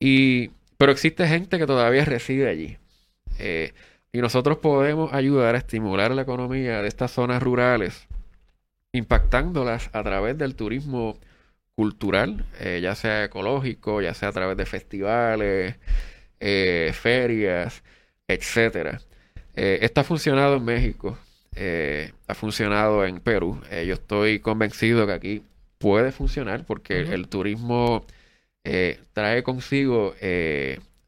Y, 0.01 0.51
pero 0.79 0.93
existe 0.93 1.27
gente 1.29 1.59
que 1.59 1.67
todavía 1.67 2.05
reside 2.05 2.49
allí. 2.49 2.77
Eh, 3.43 3.73
y 4.13 4.21
nosotros 4.21 4.59
podemos 4.59 5.13
ayudar 5.15 5.55
a 5.55 5.59
estimular 5.59 6.11
la 6.13 6.23
economía 6.23 6.83
de 6.83 6.89
estas 6.89 7.11
zonas 7.13 7.43
rurales, 7.43 8.07
impactándolas 8.93 9.91
a 9.93 10.03
través 10.03 10.37
del 10.39 10.55
turismo 10.55 11.19
cultural, 11.75 12.45
eh, 12.61 12.81
ya 12.83 12.95
sea 12.95 13.25
ecológico, 13.25 14.03
ya 14.03 14.15
sea 14.15 14.29
a 14.29 14.33
través 14.33 14.57
de 14.57 14.67
festivales, 14.67 15.77
eh, 16.41 16.93
ferias, 16.95 17.83
etcétera. 18.29 19.01
Eh, 19.55 19.79
esto 19.83 20.03
ha 20.03 20.05
funcionado 20.05 20.57
en 20.57 20.65
México, 20.65 21.19
ha 22.29 22.35
funcionado 22.35 23.05
en 23.07 23.21
Perú. 23.21 23.61
yo 23.87 23.95
estoy 23.95 24.41
convencido 24.41 25.07
que 25.07 25.13
aquí 25.13 25.43
puede 25.79 26.13
funcionar 26.13 26.65
porque 26.67 27.01
el 27.01 27.29
turismo 27.29 28.07
trae 29.13 29.43
consigo 29.43 30.15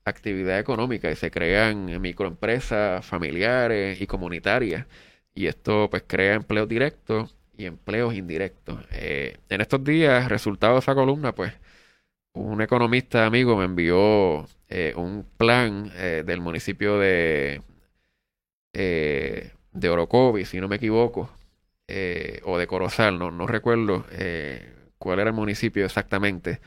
actividad 0.05 0.59
económica 0.59 1.11
y 1.11 1.17
se 1.17 1.31
crean 1.31 2.01
microempresas 2.01 3.05
familiares 3.07 4.01
y 4.01 4.07
comunitarias 4.07 4.87
y 5.35 5.47
esto 5.47 5.89
pues 5.91 6.05
crea 6.07 6.35
empleo 6.35 6.67
directo 6.67 7.29
y 7.57 7.67
empleos 7.67 8.15
indirectos. 8.15 8.81
Eh, 8.93 9.39
en 9.49 9.61
estos 9.61 9.83
días, 9.85 10.29
resultado 10.29 10.75
de 10.75 10.81
esa 10.81 10.95
columna, 10.95 11.35
pues 11.35 11.53
un 12.35 12.63
economista 12.63 13.27
amigo 13.27 13.57
me 13.57 13.65
envió 13.65 14.47
eh, 14.69 14.95
un 14.97 15.27
plan 15.37 15.93
eh, 15.97 16.25
del 16.27 16.41
municipio 16.41 16.99
de, 16.99 17.63
de 18.73 19.89
Orocovi, 19.89 20.45
si 20.45 20.61
no 20.61 20.69
me 20.69 20.77
equivoco, 20.77 21.31
o 22.45 22.59
de 22.59 22.67
Corozal, 22.67 23.19
no, 23.19 23.31
no 23.31 23.47
recuerdo 23.47 24.05
cuál 24.99 25.21
era 25.21 25.31
el 25.31 25.37
municipio 25.37 25.85
exactamente, 25.85 26.61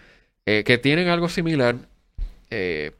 que 0.46 0.80
tienen 0.82 1.10
algo 1.10 1.28
similar. 1.28 1.76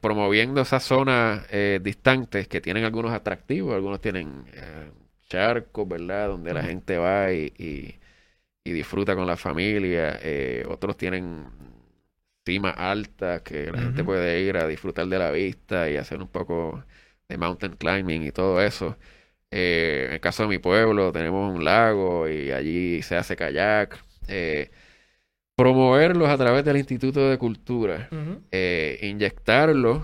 Promoviendo 0.00 0.60
esas 0.60 0.82
zonas 0.82 1.46
distantes 1.82 2.48
que 2.48 2.60
tienen 2.60 2.84
algunos 2.84 3.12
atractivos, 3.12 3.74
algunos 3.74 4.00
tienen 4.00 4.44
charcos, 5.28 5.88
¿verdad? 5.88 6.28
Donde 6.28 6.54
la 6.54 6.62
gente 6.62 6.98
va 6.98 7.32
y, 7.32 7.52
y, 7.58 7.94
disfruta 8.72 9.14
con 9.16 9.26
la 9.26 9.36
familia. 9.36 10.18
Eh, 10.22 10.64
otros 10.68 10.96
tienen 10.96 11.46
cimas 12.44 12.74
altas 12.78 13.42
que 13.42 13.70
la 13.72 13.78
gente 13.80 14.04
puede 14.04 14.40
ir 14.42 14.56
a 14.56 14.66
disfrutar 14.66 15.06
de 15.06 15.18
la 15.18 15.30
vista 15.30 15.90
y 15.90 15.96
hacer 15.96 16.20
un 16.20 16.28
poco 16.28 16.84
de 17.28 17.36
mountain 17.38 17.76
climbing 17.76 18.24
y 18.24 18.32
todo 18.32 18.60
eso. 18.62 18.96
Eh, 19.50 20.06
en 20.08 20.14
el 20.14 20.20
caso 20.20 20.42
de 20.44 20.50
mi 20.50 20.58
pueblo 20.58 21.12
tenemos 21.12 21.54
un 21.54 21.64
lago 21.64 22.28
y 22.28 22.50
allí 22.52 23.02
se 23.02 23.16
hace 23.16 23.36
kayak. 23.36 23.98
Eh, 25.58 25.62
promoverlos 25.62 26.28
a 26.28 26.36
través 26.36 26.64
del 26.64 26.76
Instituto 26.76 27.28
de 27.28 27.36
Cultura, 27.36 28.08
inyectarlos 29.02 30.02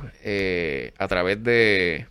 a 0.99 1.09
través 1.09 1.43
de 1.43 2.07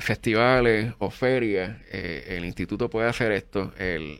festivales 0.00 0.92
o 0.98 1.10
ferias, 1.10 1.76
eh, 1.92 2.36
el 2.36 2.44
instituto 2.44 2.90
puede 2.90 3.08
hacer 3.08 3.32
esto, 3.32 3.72
el, 3.78 4.18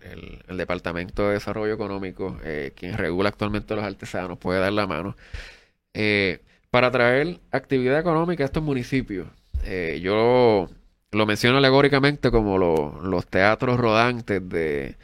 Departamento 0.56 1.26
de 1.26 1.34
Desarrollo 1.34 1.74
Económico, 1.74 2.38
eh, 2.44 2.72
quien 2.76 2.96
regula 2.96 3.30
actualmente 3.30 3.74
los 3.74 3.84
artesanos, 3.84 4.38
puede 4.38 4.60
dar 4.60 4.72
la 4.72 4.86
mano, 4.86 5.16
eh, 5.92 6.40
para 6.70 6.90
traer 6.90 7.40
actividad 7.50 7.98
económica 7.98 8.44
a 8.44 8.46
estos 8.46 8.62
municipios. 8.62 9.28
yo 10.00 10.68
lo 11.12 11.26
menciono 11.26 11.58
alegóricamente 11.58 12.30
como 12.30 12.58
los 12.58 13.26
teatros 13.26 13.78
rodantes 13.78 14.46
de, 14.48 14.96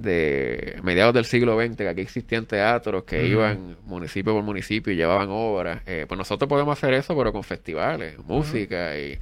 de 0.00 0.78
mediados 0.82 1.14
del 1.14 1.24
siglo 1.24 1.60
XX, 1.60 1.76
que 1.76 1.88
aquí 1.88 2.00
existían 2.00 2.46
teatros 2.46 3.04
que 3.04 3.26
iban 3.26 3.76
municipio 3.84 4.34
por 4.34 4.42
municipio 4.42 4.92
y 4.92 4.96
llevaban 4.96 5.28
obras. 5.30 5.82
pues 5.84 6.18
nosotros 6.18 6.48
podemos 6.48 6.76
hacer 6.78 6.94
eso, 6.94 7.16
pero 7.16 7.32
con 7.32 7.44
festivales, 7.44 8.18
música 8.18 8.98
y 8.98 9.18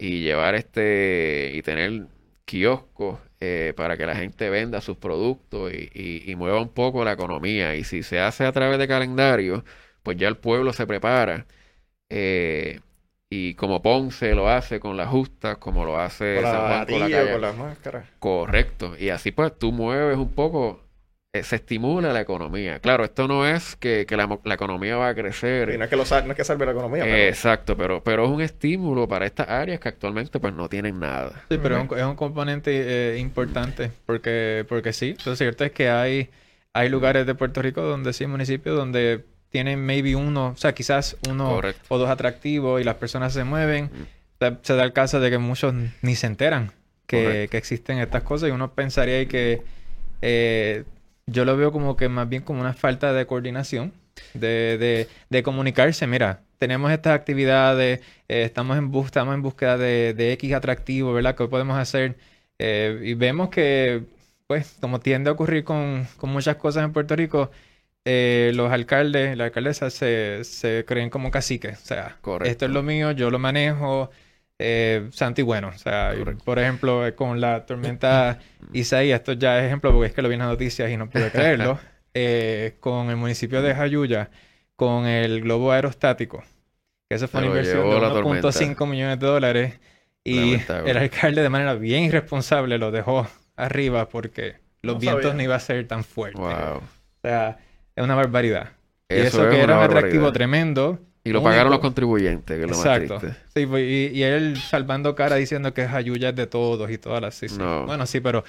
y 0.00 0.22
llevar 0.22 0.54
este 0.54 1.52
y 1.54 1.62
tener 1.62 2.06
kioscos 2.46 3.20
eh, 3.40 3.74
para 3.76 3.96
que 3.96 4.06
la 4.06 4.16
gente 4.16 4.50
venda 4.50 4.80
sus 4.80 4.96
productos 4.96 5.72
y, 5.72 6.34
mueva 6.36 6.60
un 6.60 6.70
poco 6.70 7.04
la 7.04 7.12
economía. 7.12 7.76
Y 7.76 7.84
si 7.84 8.02
se 8.02 8.18
hace 8.20 8.44
a 8.46 8.52
través 8.52 8.78
de 8.78 8.88
calendario, 8.88 9.64
pues 10.02 10.16
ya 10.16 10.28
el 10.28 10.36
pueblo 10.38 10.72
se 10.72 10.86
prepara. 10.86 11.46
Eh, 12.08 12.80
y 13.30 13.54
como 13.54 13.80
Ponce 13.80 14.34
lo 14.34 14.48
hace 14.48 14.80
con 14.80 14.96
las 14.96 15.08
justas, 15.08 15.56
como 15.58 15.84
lo 15.84 15.98
hace 15.98 16.42
San 16.42 16.60
Juan 16.60 16.86
con, 16.86 17.10
la 17.10 17.32
con 17.32 17.40
las 17.40 17.56
máscaras. 17.56 18.04
Correcto. 18.18 18.96
Y 18.98 19.10
así 19.10 19.30
pues 19.30 19.56
tú 19.56 19.70
mueves 19.70 20.16
un 20.16 20.32
poco 20.32 20.80
eh, 21.32 21.44
se 21.44 21.56
estimula 21.56 22.12
la 22.12 22.22
economía. 22.22 22.80
Claro, 22.80 23.04
esto 23.04 23.28
no 23.28 23.46
es 23.46 23.76
que, 23.76 24.04
la, 24.10 24.54
economía 24.54 24.96
va 24.96 25.10
a 25.10 25.14
crecer. 25.14 25.78
no, 25.78 25.84
es 25.84 25.88
que 25.88 25.94
lo, 25.94 26.02
no 26.02 26.30
es 26.32 26.36
que 26.36 26.42
salve 26.42 26.66
la 26.66 26.72
economía. 26.72 27.28
Exacto, 27.28 27.76
pero, 27.76 28.02
pero 28.02 28.24
es 28.24 28.30
un 28.30 28.40
estímulo 28.40 29.06
para 29.06 29.26
estas 29.26 29.48
áreas 29.48 29.78
que 29.78 29.88
actualmente 29.88 30.40
pues 30.40 30.52
no 30.52 30.68
tienen 30.68 30.98
nada. 30.98 31.44
Sí, 31.48 31.56
pero 31.62 31.76
es, 31.96 32.02
un, 32.02 32.16
componente 32.16 33.12
eh, 33.14 33.18
importante 33.18 33.92
porque, 34.06 34.66
porque 34.68 34.92
sí, 34.92 35.16
lo 35.24 35.36
cierto 35.36 35.64
es 35.64 35.70
que 35.70 35.88
hay, 35.88 36.30
hay 36.72 36.88
lugares 36.88 37.26
de 37.26 37.36
Puerto 37.36 37.62
Rico 37.62 37.82
donde 37.82 38.12
sí, 38.12 38.26
municipios 38.26 38.76
donde 38.76 39.24
tienen 39.50 39.84
maybe 39.84 40.16
uno, 40.16 40.48
o 40.48 40.56
sea, 40.56 40.72
quizás 40.72 41.16
uno 41.28 41.60
o 41.88 41.98
dos 41.98 42.08
atractivos 42.08 42.80
y 42.80 42.84
las 42.84 42.96
personas 42.96 43.32
se 43.32 43.44
mueven. 43.44 43.86
Mm. 43.86 44.56
Se, 44.62 44.74
da 44.74 44.84
el 44.84 44.94
caso 44.94 45.20
de 45.20 45.30
que 45.30 45.36
muchos 45.36 45.74
ni 46.00 46.14
se 46.14 46.26
enteran 46.26 46.72
que, 47.06 47.48
que 47.50 47.58
existen 47.58 47.98
estas 47.98 48.22
cosas 48.22 48.48
y 48.48 48.52
uno 48.52 48.72
pensaría 48.72 49.26
que... 49.26 49.62
Eh, 50.22 50.84
yo 51.30 51.44
lo 51.44 51.56
veo 51.56 51.72
como 51.72 51.96
que 51.96 52.08
más 52.08 52.28
bien 52.28 52.42
como 52.42 52.60
una 52.60 52.74
falta 52.74 53.12
de 53.12 53.26
coordinación, 53.26 53.92
de, 54.34 55.06
de, 55.28 55.42
comunicarse. 55.42 56.06
Mira, 56.06 56.42
tenemos 56.58 56.90
estas 56.90 57.14
actividades, 57.14 58.00
eh, 58.28 58.42
estamos, 58.42 58.76
en 58.76 58.92
estamos 59.04 59.34
en 59.34 59.42
búsqueda 59.42 59.78
de, 59.78 60.14
de 60.14 60.32
X 60.32 60.54
atractivo, 60.54 61.12
¿verdad? 61.12 61.36
¿Qué 61.36 61.46
podemos 61.46 61.78
hacer? 61.78 62.16
Eh, 62.58 63.00
y 63.04 63.14
vemos 63.14 63.48
que, 63.50 64.04
pues, 64.46 64.76
como 64.80 65.00
tiende 65.00 65.30
a 65.30 65.32
ocurrir 65.32 65.64
con, 65.64 66.06
con 66.16 66.30
muchas 66.30 66.56
cosas 66.56 66.84
en 66.84 66.92
Puerto 66.92 67.16
Rico, 67.16 67.50
eh, 68.04 68.52
los 68.54 68.72
alcaldes, 68.72 69.36
la 69.36 69.44
alcaldesa 69.44 69.90
se, 69.90 70.44
se 70.44 70.84
creen 70.86 71.10
como 71.10 71.30
caciques. 71.30 71.80
O 71.82 71.86
sea, 71.86 72.18
esto 72.44 72.64
es 72.64 72.70
lo 72.70 72.82
mío, 72.82 73.12
yo 73.12 73.30
lo 73.30 73.38
manejo 73.38 74.10
eh, 74.62 75.08
santo 75.12 75.40
y 75.40 75.44
bueno. 75.44 75.68
O 75.68 75.78
sea, 75.78 76.14
por 76.44 76.58
ejemplo, 76.58 77.06
eh, 77.06 77.14
con 77.14 77.40
la 77.40 77.64
tormenta 77.64 78.38
Isaías, 78.74 79.20
esto 79.20 79.32
ya 79.32 79.58
es 79.58 79.66
ejemplo 79.66 79.90
porque 79.90 80.08
es 80.08 80.12
que 80.12 80.20
lo 80.20 80.28
vi 80.28 80.34
en 80.34 80.40
las 80.40 80.48
noticias 80.48 80.90
y 80.90 80.96
no 80.98 81.08
pude 81.08 81.30
creerlo. 81.32 81.78
Eh, 82.12 82.76
con 82.80 83.08
el 83.08 83.16
municipio 83.16 83.62
de 83.62 83.74
Jayuya, 83.74 84.30
con 84.76 85.06
el 85.06 85.40
globo 85.40 85.72
aerostático, 85.72 86.42
que 87.08 87.16
eso 87.16 87.26
fue 87.26 87.40
una 87.40 87.46
inversión 87.48 87.88
de 87.88 87.96
1.5 87.96 88.86
millones 88.86 89.18
de 89.18 89.26
dólares. 89.26 89.80
Y 90.22 90.56
el 90.84 90.98
alcalde 90.98 91.40
de 91.40 91.48
manera 91.48 91.74
bien 91.74 92.04
irresponsable 92.04 92.76
lo 92.76 92.90
dejó 92.90 93.26
arriba 93.56 94.08
porque 94.10 94.56
los 94.82 94.98
vientos 94.98 95.34
no 95.34 95.42
iban 95.42 95.56
a 95.56 95.60
ser 95.60 95.86
tan 95.88 96.04
fuertes. 96.04 96.42
O 96.42 96.82
sea, 97.22 97.58
es 98.00 98.04
una 98.04 98.14
barbaridad. 98.14 98.72
y 99.08 99.14
eso 99.14 99.48
que 99.48 99.60
era 99.60 99.78
un 99.78 99.84
atractivo 99.84 100.32
tremendo 100.32 100.98
y 101.22 101.30
lo 101.30 101.42
pagaron 101.42 101.70
los 101.70 101.80
contribuyentes, 101.80 102.56
que 102.56 102.64
es 102.64 102.70
lo 102.70 102.76
Exacto. 102.76 103.14
más 103.14 103.22
triste. 103.22 103.40
Sí, 103.54 103.66
pues, 103.66 103.84
y, 103.84 104.22
él 104.22 104.56
salvando 104.56 105.14
cara 105.14 105.36
diciendo 105.36 105.74
que 105.74 105.86
Jayuya 105.86 106.30
es 106.30 106.36
de 106.36 106.46
todos 106.46 106.90
y 106.90 106.96
todas 106.96 107.20
las... 107.20 107.34
Sí, 107.34 107.46
Bueno, 107.58 108.06
sí, 108.06 108.20
pero 108.20 108.42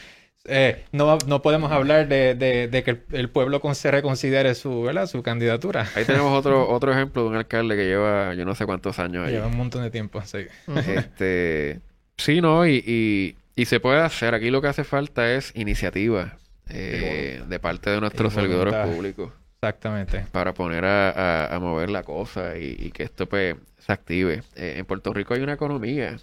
eh, 0.46 0.86
no, 0.94 1.18
no 1.28 1.42
podemos 1.42 1.72
hablar 1.72 2.08
de, 2.08 2.34
de, 2.36 2.84
que 2.84 3.02
el, 3.12 3.30
pueblo 3.30 3.62
se 3.74 3.92
reconsidere 3.92 4.56
su, 4.56 4.84
¿verdad? 4.84 5.08
su 5.08 5.22
candidatura. 5.22 5.88
Ahí 5.96 6.06
tenemos 6.06 6.38
otro, 6.38 6.70
otro 6.74 6.94
ejemplo 6.94 7.24
de 7.24 7.30
un 7.30 7.36
alcalde 7.36 7.76
que 7.76 7.86
lleva 7.86 8.34
yo 8.36 8.46
no 8.46 8.56
sé 8.56 8.66
cuántos 8.66 9.00
años 9.00 9.28
ahí. 9.28 9.34
Lleva 9.34 9.48
un 9.48 9.58
montón 9.58 9.84
de 9.84 9.92
tiempo, 9.92 10.22
sí. 10.22 10.46
Este... 10.88 11.82
Sí, 12.18 12.40
no, 12.40 12.68
y, 12.68 13.36
y, 13.56 13.66
se 13.66 13.80
puede 13.80 14.00
hacer. 14.00 14.34
Aquí 14.34 14.50
lo 14.50 14.62
que 14.62 14.68
hace 14.68 14.84
falta 14.84 15.34
es 15.34 15.52
iniciativa 15.56 16.38
eh, 16.70 17.42
de 17.48 17.60
parte 17.60 17.90
de 17.90 18.00
nuestros 18.00 18.34
servidores 18.34 18.74
públicos. 18.88 19.32
Exactamente. 19.64 20.26
Para 20.32 20.56
poner 20.56 20.84
a, 20.86 21.56
mover 21.62 21.92
la 21.92 22.02
cosa 22.02 22.58
y, 22.58 22.90
que 22.92 23.04
esto 23.04 23.28
pues 23.30 23.56
se 23.78 23.94
active. 23.94 24.42
Eh, 24.56 24.76
en 24.78 24.86
Puerto 24.86 25.14
Rico 25.14 25.36
hay 25.36 25.42
una 25.42 25.54
economía 25.54 26.18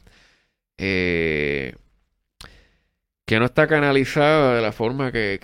eh, 0.77 1.77
que 3.25 3.39
no 3.39 3.45
está 3.45 3.69
canalizada 3.69 4.57
de 4.57 4.63
la 4.63 4.73
forma 4.73 5.13
que, 5.13 5.39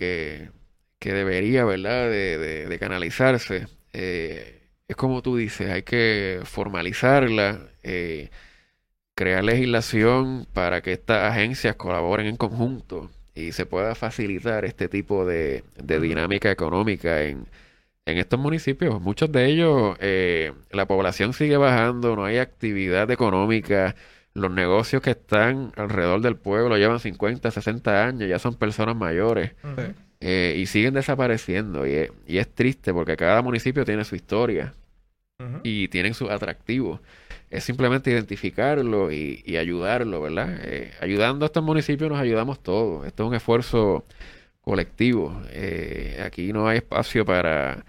que, 0.98 1.12
debería, 1.12 1.64
¿verdad? 1.64 2.10
De, 2.10 2.66
de, 2.66 2.78
canalizarse. 2.80 3.68
Eh, 3.92 4.62
es 4.88 4.96
como 4.96 5.22
tú 5.22 5.36
dices, 5.36 5.70
hay 5.70 5.82
que 5.84 6.40
formalizarla, 6.42 7.60
crear 9.14 9.44
legislación 9.44 10.48
para 10.52 10.82
que 10.82 10.92
estas 10.92 11.30
agencias 11.30 11.76
colaboren 11.76 12.26
en 12.26 12.36
conjunto 12.36 13.10
y 13.36 13.52
se 13.52 13.66
pueda 13.66 13.94
facilitar 13.94 14.64
este 14.64 14.88
tipo 14.88 15.24
de, 15.24 15.62
de 15.76 16.00
dinámica 16.00 16.50
económica 16.50 17.22
en, 17.22 17.46
en 18.06 18.18
estos 18.18 18.38
municipios. 18.38 19.00
Muchos 19.00 19.30
de 19.32 19.46
ellos, 19.46 19.96
eh, 20.00 20.52
la 20.70 20.86
población 20.86 21.32
sigue 21.32 21.56
bajando, 21.56 22.16
no 22.16 22.24
hay 22.24 22.38
actividad 22.38 23.10
económica 23.10 23.94
los 24.34 24.50
negocios 24.50 25.00
que 25.00 25.12
están 25.12 25.72
alrededor 25.76 26.20
del 26.20 26.36
pueblo 26.36 26.76
llevan 26.76 26.98
50, 26.98 27.50
60 27.50 28.04
años, 28.04 28.28
ya 28.28 28.40
son 28.40 28.56
personas 28.56 28.96
mayores 28.96 29.52
eh, 30.20 30.56
y 30.58 30.66
siguen 30.66 30.94
desapareciendo. 30.94 31.86
Y 31.86 32.10
es, 32.26 32.54
triste 32.54 32.92
porque 32.92 33.16
cada 33.16 33.42
municipio 33.42 33.84
tiene 33.84 34.04
su 34.04 34.16
historia 34.16 34.74
y 35.62 35.88
tienen 35.88 36.14
sus 36.14 36.30
atractivos. 36.30 37.00
Es 37.48 37.62
simplemente 37.62 38.10
identificarlo 38.10 39.12
y, 39.12 39.56
ayudarlo, 39.56 40.20
¿verdad? 40.20 40.58
Eh, 40.62 40.90
ayudando 41.00 41.44
a 41.44 41.46
estos 41.46 41.62
municipios 41.62 42.10
nos 42.10 42.18
ayudamos 42.18 42.60
todos. 42.60 43.06
Esto 43.06 43.22
es 43.22 43.28
un 43.28 43.34
esfuerzo 43.36 44.04
colectivo. 44.64 45.40
Eh, 45.50 46.22
aquí 46.24 46.52
no 46.52 46.66
hay 46.66 46.78
espacio 46.78 47.24
para, 47.24 47.84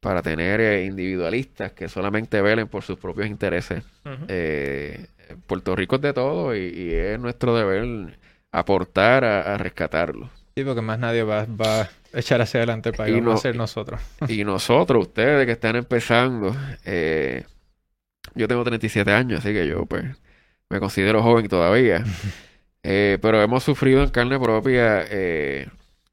para 0.00 0.22
tener 0.22 0.84
individualistas 0.84 1.72
que 1.72 1.88
solamente 1.88 2.40
velen 2.42 2.68
por 2.68 2.82
sus 2.82 2.98
propios 2.98 3.28
intereses. 3.28 3.84
Puerto 5.46 5.74
Rico 5.74 5.96
es 5.96 6.02
de 6.02 6.12
todo 6.12 6.54
y, 6.54 6.92
es 6.92 7.18
nuestro 7.18 7.56
deber 7.56 8.18
aportar 8.52 9.24
a, 9.24 9.56
rescatarlo. 9.58 10.30
Sí, 10.54 10.64
porque 10.64 10.80
más 10.80 10.98
nadie 10.98 11.22
va, 11.22 11.40
a 11.40 11.90
echar 12.14 12.40
hacia 12.40 12.58
adelante 12.60 12.92
para 12.92 13.10
ir 13.10 13.22
a 13.28 13.36
ser 13.36 13.56
nosotros. 13.56 14.00
Y 14.28 14.44
nosotros, 14.44 15.08
ustedes 15.08 15.44
que 15.44 15.52
están 15.52 15.76
empezando, 15.76 16.56
eh, 16.84 17.44
yo 18.34 18.48
tengo 18.48 18.64
37 18.64 19.10
años, 19.12 19.40
así 19.40 19.52
que 19.52 19.66
yo 19.66 19.84
pues 19.84 20.04
me 20.70 20.80
considero 20.80 21.22
joven 21.22 21.48
todavía. 21.48 22.04
Eh, 22.88 23.18
pero 23.20 23.42
hemos 23.42 23.64
sufrido 23.64 24.04
en 24.04 24.10
carne 24.10 24.38
propia 24.38 25.04
eh, 25.10 25.66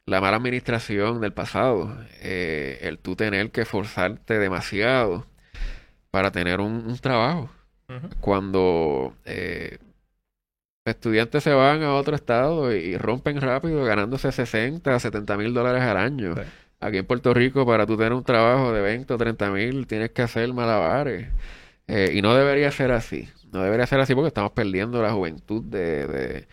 la 0.06 0.22
mala 0.22 0.38
administración 0.38 1.22
del 1.22 1.34
pasado, 1.34 1.97
el 2.22 2.99
tú 2.99 3.16
tener 3.16 3.51
que 3.51 3.66
forzarte 3.66 4.39
demasiado 4.39 5.26
para 6.12 6.32
tener 6.32 6.60
un 6.60 6.97
trabajo. 6.99 7.49
Cuando 8.22 9.14
eh, 9.26 9.78
estudiantes 10.86 11.43
se 11.43 11.54
van 11.54 11.84
a 11.84 11.93
otro 11.95 12.16
estado 12.16 12.74
y, 12.74 12.97
rompen 12.97 13.39
rápido 13.41 13.84
ganándose 13.84 14.32
60, 14.32 14.99
70 14.99 15.38
mil 15.38 15.54
dólares 15.54 15.82
al 15.84 15.97
año. 15.97 16.36
Aquí 16.80 16.97
en 16.97 17.06
Puerto 17.06 17.34
Rico, 17.34 17.66
para 17.66 17.86
tú 17.86 17.95
tener 17.95 18.14
un 18.14 18.24
trabajo 18.24 18.74
de 18.74 18.82
20 18.82 19.14
o 19.14 19.18
30 19.18 19.51
mil, 19.51 19.88
tienes 19.88 20.12
que 20.12 20.22
hacer 20.22 20.51
malabares. 20.54 21.30
Eh, 21.88 22.12
y 22.14 22.22
no 22.22 22.36
debería 22.36 22.72
ser 22.72 22.91
así. 22.91 23.30
No 23.51 23.62
debería 23.62 23.86
ser 23.86 23.99
así 23.99 24.16
porque 24.16 24.30
estamos 24.30 24.51
perdiendo 24.51 25.01
la 25.01 25.12
juventud 25.14 25.64
de, 25.64 26.47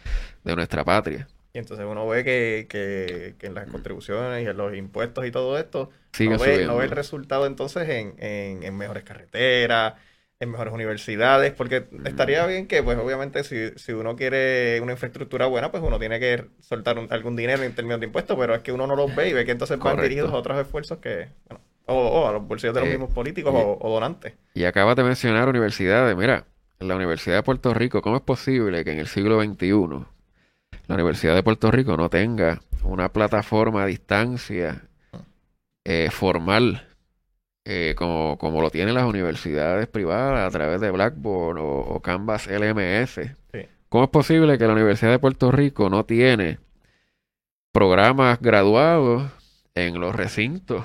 nuestra 0.44 0.84
patria. 0.84 1.26
Y 1.53 1.59
entonces 1.59 1.86
uno 1.88 2.07
ve 2.07 2.24
que, 2.24 2.66
que, 2.68 3.46
en 3.46 3.55
las 3.55 3.68
contribuciones 3.68 4.44
y 4.44 4.48
en 4.48 4.57
los 4.57 4.74
impuestos 4.74 5.26
y 5.26 5.30
todo 5.30 5.59
esto, 5.59 5.90
no 6.20 6.38
ve, 6.38 6.64
no 6.64 6.76
ve, 6.76 6.84
el 6.84 6.90
resultado 6.90 7.46
entonces 7.46 7.88
en, 7.88 8.14
en, 8.18 8.62
en 8.62 8.76
mejores 8.76 9.03
carreteras, 9.03 9.94
en 10.40 10.51
mejores 10.51 10.72
universidades, 10.72 11.53
porque 11.53 11.84
estaría 12.05 12.46
bien 12.46 12.66
que, 12.66 12.82
pues 12.82 12.98
obviamente, 12.98 13.44
si, 13.44 13.70
si 13.76 13.92
uno 13.92 14.16
quiere 14.16 14.80
una 14.80 14.92
infraestructura 14.92 15.46
buena, 15.46 15.70
pues 15.70 15.82
uno 15.82 15.98
tiene 15.98 16.18
que 16.18 16.46
soltar 16.61 16.98
algún 17.11 17.36
dinero 17.36 17.62
en 17.62 17.74
términos 17.74 18.01
de 18.01 18.07
impuestos, 18.07 18.38
pero 18.38 18.55
es 18.55 18.62
que 18.62 18.72
uno 18.72 18.86
no 18.86 18.96
los 18.96 19.14
ve 19.14 19.28
y 19.28 19.32
ve 19.34 19.44
que 19.44 19.51
entonces 19.53 19.78
van 19.78 20.01
dirigidos 20.01 20.32
a 20.32 20.36
otros 20.36 20.59
esfuerzos 20.59 20.98
que, 20.98 21.28
bueno, 21.46 21.61
o, 21.84 22.26
a 22.26 22.32
los 22.32 22.48
bolsillos 22.48 22.74
de 22.74 22.80
los 22.80 22.88
eh, 22.88 22.92
mismos 22.92 23.11
políticos 23.12 23.53
o, 23.55 23.90
donantes. 23.90 24.32
Y 24.55 24.64
acabas 24.64 24.96
de 24.96 25.05
mencionar 25.05 25.46
universidades, 25.46 26.16
mira, 26.16 26.46
la 26.78 26.96
Universidad 26.96 27.36
de 27.36 27.42
Puerto 27.42 27.74
Rico, 27.74 28.01
¿cómo 28.01 28.16
es 28.16 28.22
posible 28.22 28.82
que 28.82 28.92
en 28.92 28.98
el 29.01 29.09
siglo 29.09 29.42
XXI 29.42 30.07
la 30.91 30.97
Universidad 30.97 31.36
de 31.36 31.45
Puerto 31.45 31.70
Rico 31.70 31.97
no 31.97 32.09
tenga 32.09 32.62
una 32.82 33.12
plataforma 33.12 33.84
a 33.84 33.86
distancia 33.86 34.82
eh, 35.84 36.09
formal 36.11 36.84
eh, 37.64 37.95
como, 37.97 38.36
como, 38.38 38.61
lo 38.61 38.70
tienen 38.70 38.95
las 38.95 39.05
universidades 39.05 39.86
privadas 39.86 40.49
a 40.49 40.51
través 40.51 40.80
de 40.80 40.91
Blackboard 40.91 41.59
o, 41.61 42.01
Canvas 42.03 42.49
LMS. 42.49 43.20
¿Cómo 43.88 44.05
es 44.05 44.11
posible 44.11 44.59
que 44.59 44.66
la 44.66 44.72
Universidad 44.72 45.12
de 45.12 45.20
Puerto 45.20 45.53
Rico 45.53 45.88
no 45.91 46.05
tiene 46.05 46.59
programas 47.70 48.41
graduados 48.41 49.30
en 49.76 50.01
los 50.01 50.16
recintos? 50.16 50.84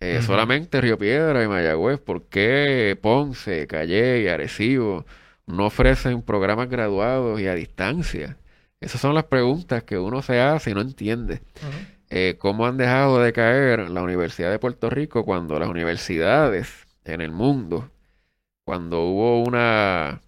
Eh, 0.00 0.20
solamente 0.20 0.82
Río 0.82 0.98
Piedra 0.98 1.42
y 1.42 1.48
Mayagüez. 1.48 1.98
¿Por 1.98 2.24
qué 2.24 2.98
Ponce, 3.00 3.66
Calle 3.66 4.20
y 4.20 4.28
Arecibo 4.28 5.06
no 5.46 5.66
ofrecen 5.66 6.20
programas 6.20 6.68
graduados 6.68 7.40
y 7.40 7.46
a 7.46 7.54
distancia? 7.54 8.36
Esas 8.80 9.00
son 9.00 9.14
las 9.14 9.24
preguntas 9.24 9.82
que 9.84 9.98
uno 9.98 10.22
se 10.22 10.40
hace 10.40 10.70
y 10.70 10.74
no 10.74 10.80
entiende. 10.80 11.40
Eh, 12.10 12.36
cómo 12.38 12.66
han 12.66 12.76
dejado 12.76 13.20
de 13.20 13.32
caer 13.32 13.90
la 13.90 14.02
Universidad 14.02 14.50
de 14.50 14.58
Puerto 14.58 14.90
Rico 14.90 15.24
cuando 15.24 15.58
las 15.58 15.68
universidades 15.68 16.86
en 17.04 17.20
el 17.20 17.32
mundo, 17.32 17.90
cuando 18.64 19.02
hubo 19.02 19.42
una 19.42 20.20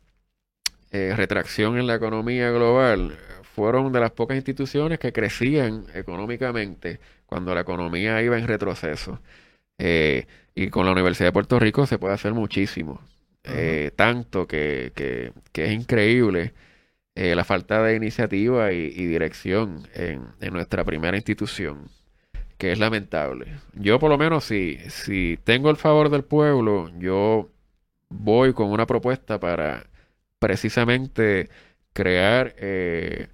eh, 0.91 1.15
retracción 1.17 1.79
en 1.79 1.87
la 1.87 1.97
economía 1.97 2.51
global, 2.51 3.17
fueron 3.55 3.93
de 3.93 4.01
las 4.01 4.13
pocas 4.13 4.37
instituciones 4.37 4.99
que 4.99 5.13
crecían 5.13 5.85
económicamente 5.95 7.01
cuando 7.27 7.55
la 7.55 7.61
economía 7.63 8.23
iba 8.23 8.39
en 8.39 8.49
retroceso. 8.49 9.21
Eh, 9.79 10.27
y 10.55 10.71
con 10.71 10.87
la 10.87 10.93
Universidad 10.93 11.29
de 11.29 11.33
Puerto 11.33 11.59
Rico 11.59 11.87
se 11.87 11.99
puede 11.99 12.15
hacer 12.15 12.35
muchísimo. 12.35 13.01
tanto 13.97 14.47
que, 14.47 14.93
que, 14.95 15.33
que 15.53 15.67
es 15.67 15.73
increíble 15.73 16.53
eh, 17.19 17.35
la 17.35 17.43
falta 17.43 17.83
de 17.83 17.97
iniciativa 17.97 18.73
y, 18.73 18.91
dirección 18.91 19.89
en, 19.93 20.23
nuestra 20.53 20.85
primera 20.85 21.17
institución, 21.17 21.91
que 22.59 22.71
es 22.71 22.79
lamentable. 22.79 23.59
Yo 23.75 23.99
por 23.99 24.09
lo 24.09 24.19
menos 24.19 24.45
si, 24.45 24.79
si 24.89 25.37
tengo 25.43 25.71
el 25.71 25.77
favor 25.77 26.11
del 26.11 26.23
pueblo, 26.23 26.93
yo 26.97 27.51
voy 28.09 28.53
con 28.53 28.71
una 28.71 28.87
propuesta 28.87 29.41
para 29.41 29.87
precisamente 30.39 31.49
crear 31.93 32.55
eh, 32.59 33.27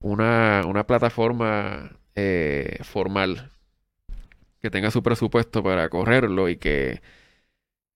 una, 0.00 0.62
una, 0.66 0.84
plataforma 0.84 1.92
eh, 2.16 2.78
formal 2.82 3.52
que 4.60 4.70
tenga 4.70 4.90
su 4.90 5.04
presupuesto 5.04 5.62
para 5.62 5.88
correrlo 5.88 6.48
y 6.48 6.56
que 6.56 7.00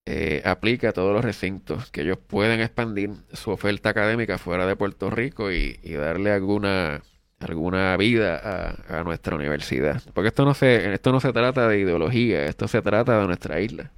eh, 0.04 0.42
aplica 0.44 0.88
a 0.88 0.92
todos 0.92 1.12
los 1.14 1.24
recintos, 1.24 1.90
que 1.90 2.00
ellos 2.02 2.18
pueden 2.18 2.60
expandir 2.60 3.10
su 3.32 3.50
oferta 3.52 3.90
académica 3.90 4.36
fuera 4.36 4.66
de 4.66 4.74
Puerto 4.74 5.10
Rico 5.10 5.52
y, 5.52 5.74
darle 5.94 6.32
alguna 6.32 7.02
alguna 7.38 7.96
vida 7.96 8.76
a, 8.88 9.02
nuestra 9.04 9.34
universidad. 9.36 10.02
Porque 10.14 10.28
esto 10.28 10.44
no 10.44 10.54
se 10.54 10.94
esto 10.94 11.12
no 11.12 11.20
se 11.20 11.32
trata 11.32 11.68
de 11.68 11.78
ideología, 11.80 12.46
esto 12.46 12.68
se 12.68 12.82
trata 12.82 13.20
de 13.20 13.26
nuestra 13.26 13.60
isla. 13.60 13.90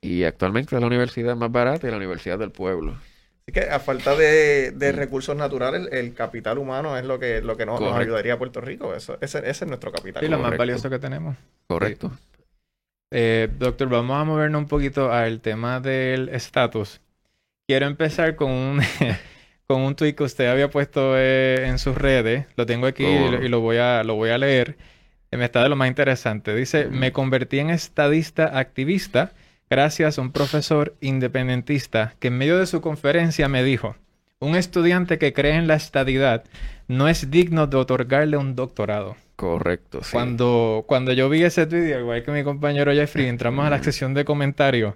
Y 0.00 0.24
actualmente 0.24 0.74
es 0.74 0.80
la 0.80 0.86
universidad 0.86 1.34
más 1.36 1.50
barata 1.50 1.86
y 1.86 1.90
la 1.90 1.96
universidad 1.96 2.38
del 2.38 2.50
pueblo. 2.50 2.96
Así 3.42 3.52
que 3.52 3.60
a 3.70 3.78
falta 3.78 4.14
de, 4.16 4.92
recursos 4.92 5.36
naturales, 5.36 5.88
el 5.92 6.14
capital 6.14 6.58
humano 6.58 6.96
es 6.96 7.04
lo 7.04 7.18
que, 7.18 7.42
lo 7.42 7.56
que 7.56 7.66
nos, 7.66 7.80
ayudaría 7.80 8.34
a 8.34 8.38
Puerto 8.38 8.60
Rico. 8.60 8.94
Eso, 8.94 9.18
ese, 9.20 9.48
es 9.48 9.66
nuestro 9.66 9.92
capital. 9.92 10.24
Y 10.24 10.28
lo 10.28 10.38
más 10.38 10.56
valioso 10.56 10.88
que 10.88 10.98
tenemos. 10.98 11.36
Correcto. 11.66 12.12
Eh, 13.16 13.48
doctor, 13.60 13.88
vamos 13.88 14.20
a 14.20 14.24
movernos 14.24 14.58
un 14.62 14.66
poquito 14.66 15.12
al 15.12 15.40
tema 15.40 15.78
del 15.78 16.30
estatus. 16.30 17.00
Quiero 17.64 17.86
empezar 17.86 18.34
con 18.34 18.50
un, 18.50 18.80
con 19.68 19.82
un 19.82 19.94
tweet 19.94 20.16
que 20.16 20.24
usted 20.24 20.48
había 20.48 20.68
puesto 20.68 21.16
eh, 21.16 21.64
en 21.68 21.78
sus 21.78 21.94
redes. 21.94 22.46
Lo 22.56 22.66
tengo 22.66 22.88
aquí 22.88 23.04
y, 23.04 23.46
lo, 23.46 23.60
voy 23.60 23.76
a, 23.76 24.02
lo 24.02 24.16
voy 24.16 24.30
a 24.30 24.38
leer. 24.38 24.76
Eh, 25.30 25.36
me 25.36 25.44
está 25.44 25.62
de 25.62 25.68
lo 25.68 25.76
más 25.76 25.86
interesante. 25.86 26.56
Dice, 26.56 26.88
me 26.88 27.12
convertí 27.12 27.60
en 27.60 27.70
estadista 27.70 28.58
activista 28.58 29.32
gracias 29.70 30.18
a 30.18 30.20
un 30.20 30.32
profesor 30.32 30.96
independentista 31.00 32.16
que 32.18 32.28
en 32.28 32.38
medio 32.38 32.58
de 32.58 32.66
su 32.66 32.80
conferencia 32.80 33.48
me 33.48 33.62
dijo, 33.62 33.94
un 34.40 34.56
estudiante 34.56 35.18
que 35.18 35.32
cree 35.32 35.54
en 35.54 35.68
la 35.68 35.76
estadidad 35.76 36.42
no 36.88 37.06
es 37.06 37.30
digno 37.30 37.68
de 37.68 37.76
otorgarle 37.76 38.38
un 38.38 38.56
doctorado. 38.56 39.14
Correcto, 39.36 40.02
sí. 40.02 40.12
Cuando, 40.12 40.84
cuando 40.86 41.12
yo 41.12 41.28
vi 41.28 41.42
ese 41.42 41.64
video, 41.66 42.00
igual 42.00 42.22
que 42.22 42.30
mi 42.30 42.44
compañero 42.44 42.92
Jeffrey, 42.92 43.26
entramos 43.26 43.64
a 43.66 43.70
la 43.70 43.82
sección 43.82 44.14
de 44.14 44.24
comentarios. 44.24 44.94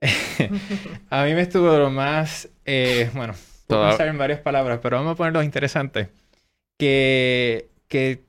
a 1.10 1.24
mí 1.24 1.34
me 1.34 1.40
estuvo 1.42 1.76
lo 1.78 1.90
más, 1.90 2.48
eh, 2.64 3.10
bueno, 3.14 3.34
puedo 3.66 3.80
Toda- 3.80 3.88
pensar 3.90 4.08
en 4.08 4.18
varias 4.18 4.40
palabras, 4.40 4.80
pero 4.82 4.96
vamos 4.98 5.12
a 5.12 5.16
ponerlo 5.16 5.42
interesante. 5.42 6.08
Que, 6.78 7.68
que 7.88 8.22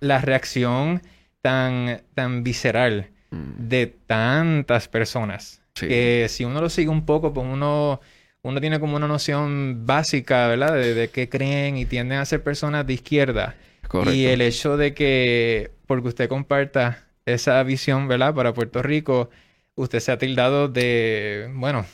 la 0.00 0.20
reacción 0.20 1.02
tan, 1.42 2.02
tan 2.14 2.42
visceral 2.42 3.10
Mm, 3.30 3.68
de 3.68 3.86
tantas 4.06 4.86
personas, 4.86 5.60
sí. 5.74 5.88
que 5.88 6.26
si 6.28 6.44
uno 6.44 6.60
lo 6.60 6.70
sigue 6.70 6.90
un 6.90 7.04
poco, 7.04 7.34
pues 7.34 7.44
uno, 7.44 8.00
uno 8.42 8.60
tiene 8.60 8.78
como 8.78 8.94
una 8.94 9.08
noción 9.08 9.84
básica, 9.84 10.46
¿verdad? 10.46 10.74
De, 10.74 10.94
de 10.94 11.08
qué 11.08 11.28
creen 11.28 11.76
y 11.76 11.86
tienden 11.86 12.18
a 12.18 12.24
ser 12.24 12.44
personas 12.44 12.86
de 12.86 12.92
izquierda. 12.92 13.56
Correcto. 13.88 14.20
Y 14.20 14.26
el 14.26 14.40
hecho 14.42 14.76
de 14.76 14.94
que, 14.94 15.72
porque 15.86 16.08
usted 16.08 16.28
comparta 16.28 17.08
esa 17.26 17.62
visión, 17.62 18.08
¿verdad? 18.08 18.34
Para 18.34 18.54
Puerto 18.54 18.82
Rico, 18.82 19.30
usted 19.74 20.00
se 20.00 20.12
ha 20.12 20.18
tildado 20.18 20.68
de, 20.68 21.50
bueno, 21.54 21.86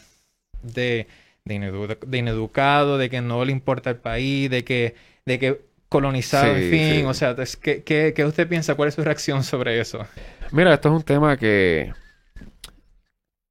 de, 0.62 1.06
de, 1.44 1.54
inedu- 1.56 1.98
de 2.06 2.18
ineducado, 2.18 2.98
de 2.98 3.10
que 3.10 3.20
no 3.22 3.44
le 3.44 3.52
importa 3.52 3.90
el 3.90 3.96
país, 3.98 4.50
de 4.50 4.64
que, 4.64 4.94
de 5.26 5.38
que 5.38 5.60
colonizado, 5.88 6.56
Sí, 6.56 6.58
en 6.58 6.62
fin. 6.62 7.06
sí. 7.06 7.06
O 7.06 7.14
sea, 7.14 7.36
¿qué, 7.62 7.82
qué, 7.84 8.12
qué 8.14 8.24
usted 8.24 8.48
piensa? 8.48 8.74
¿Cuál 8.74 8.88
es 8.90 8.94
su 8.94 9.04
reacción 9.04 9.44
sobre 9.44 9.80
eso? 9.80 10.06
Mira, 10.50 10.74
esto 10.74 10.88
es 10.88 10.94
un 10.94 11.02
tema 11.02 11.36
que 11.36 11.92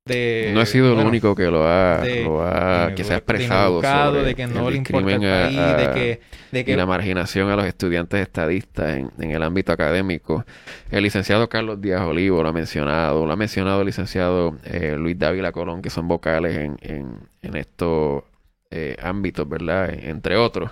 De, 0.04 0.50
no 0.56 0.62
he 0.62 0.66
sido 0.66 1.00
el 1.00 1.06
único 1.06 1.36
que 1.36 1.44
lo 1.44 1.68
ha, 1.68 2.00
de- 2.00 2.24
lo 2.24 2.42
ha- 2.42 2.88
de 2.88 2.96
que 2.96 3.04
se 3.04 3.14
ha 3.14 3.18
expresado 3.18 3.82
sobre 3.84 4.24
de 4.24 4.36
que 4.36 4.48
no 4.48 4.68
el 4.68 4.74
le 4.74 4.78
importa 4.80 4.98
el 5.14 5.20
discrimen 5.20 5.32
a- 5.32 5.44
país, 5.46 5.58
a- 5.60 5.76
de 5.78 5.94
que, 5.94 6.22
de 6.66 6.72
y 6.72 6.76
la 6.76 6.86
marginación 6.88 7.50
a 7.52 7.56
los 7.56 7.66
estudiantes 7.68 8.20
estadistas 8.20 8.98
en, 8.98 9.12
en 9.20 9.32
el 9.32 9.44
ámbito 9.44 9.72
académico. 9.72 10.44
El 10.90 11.04
licenciado 11.04 11.48
Carlos 11.50 11.80
Díaz 11.80 12.02
Olivo 12.02 12.42
lo 12.42 12.50
ha 12.50 12.52
mencionado, 12.54 13.28
lo 13.28 13.32
ha 13.32 13.36
mencionado 13.36 13.82
el 13.82 13.86
licenciado 13.86 14.58
eh, 14.66 14.96
Luis 14.98 15.20
Dávila 15.20 15.52
Colón, 15.52 15.84
que 15.84 15.92
son 15.92 16.08
vocales 16.08 16.58
en, 16.58 16.78
en, 16.82 17.16
en 17.44 17.56
estos 17.56 18.24
eh, 18.72 18.98
ámbitos, 19.04 19.48
¿verdad? 19.48 19.94
Entre 19.94 20.36
otros. 20.36 20.72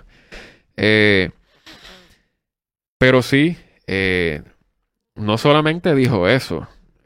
Eh, 0.76 1.30
pero 2.98 3.22
sí, 3.22 3.56
no 5.16 5.38
solamente 5.38 5.94
dijo 5.94 6.28
eso, 6.28 6.68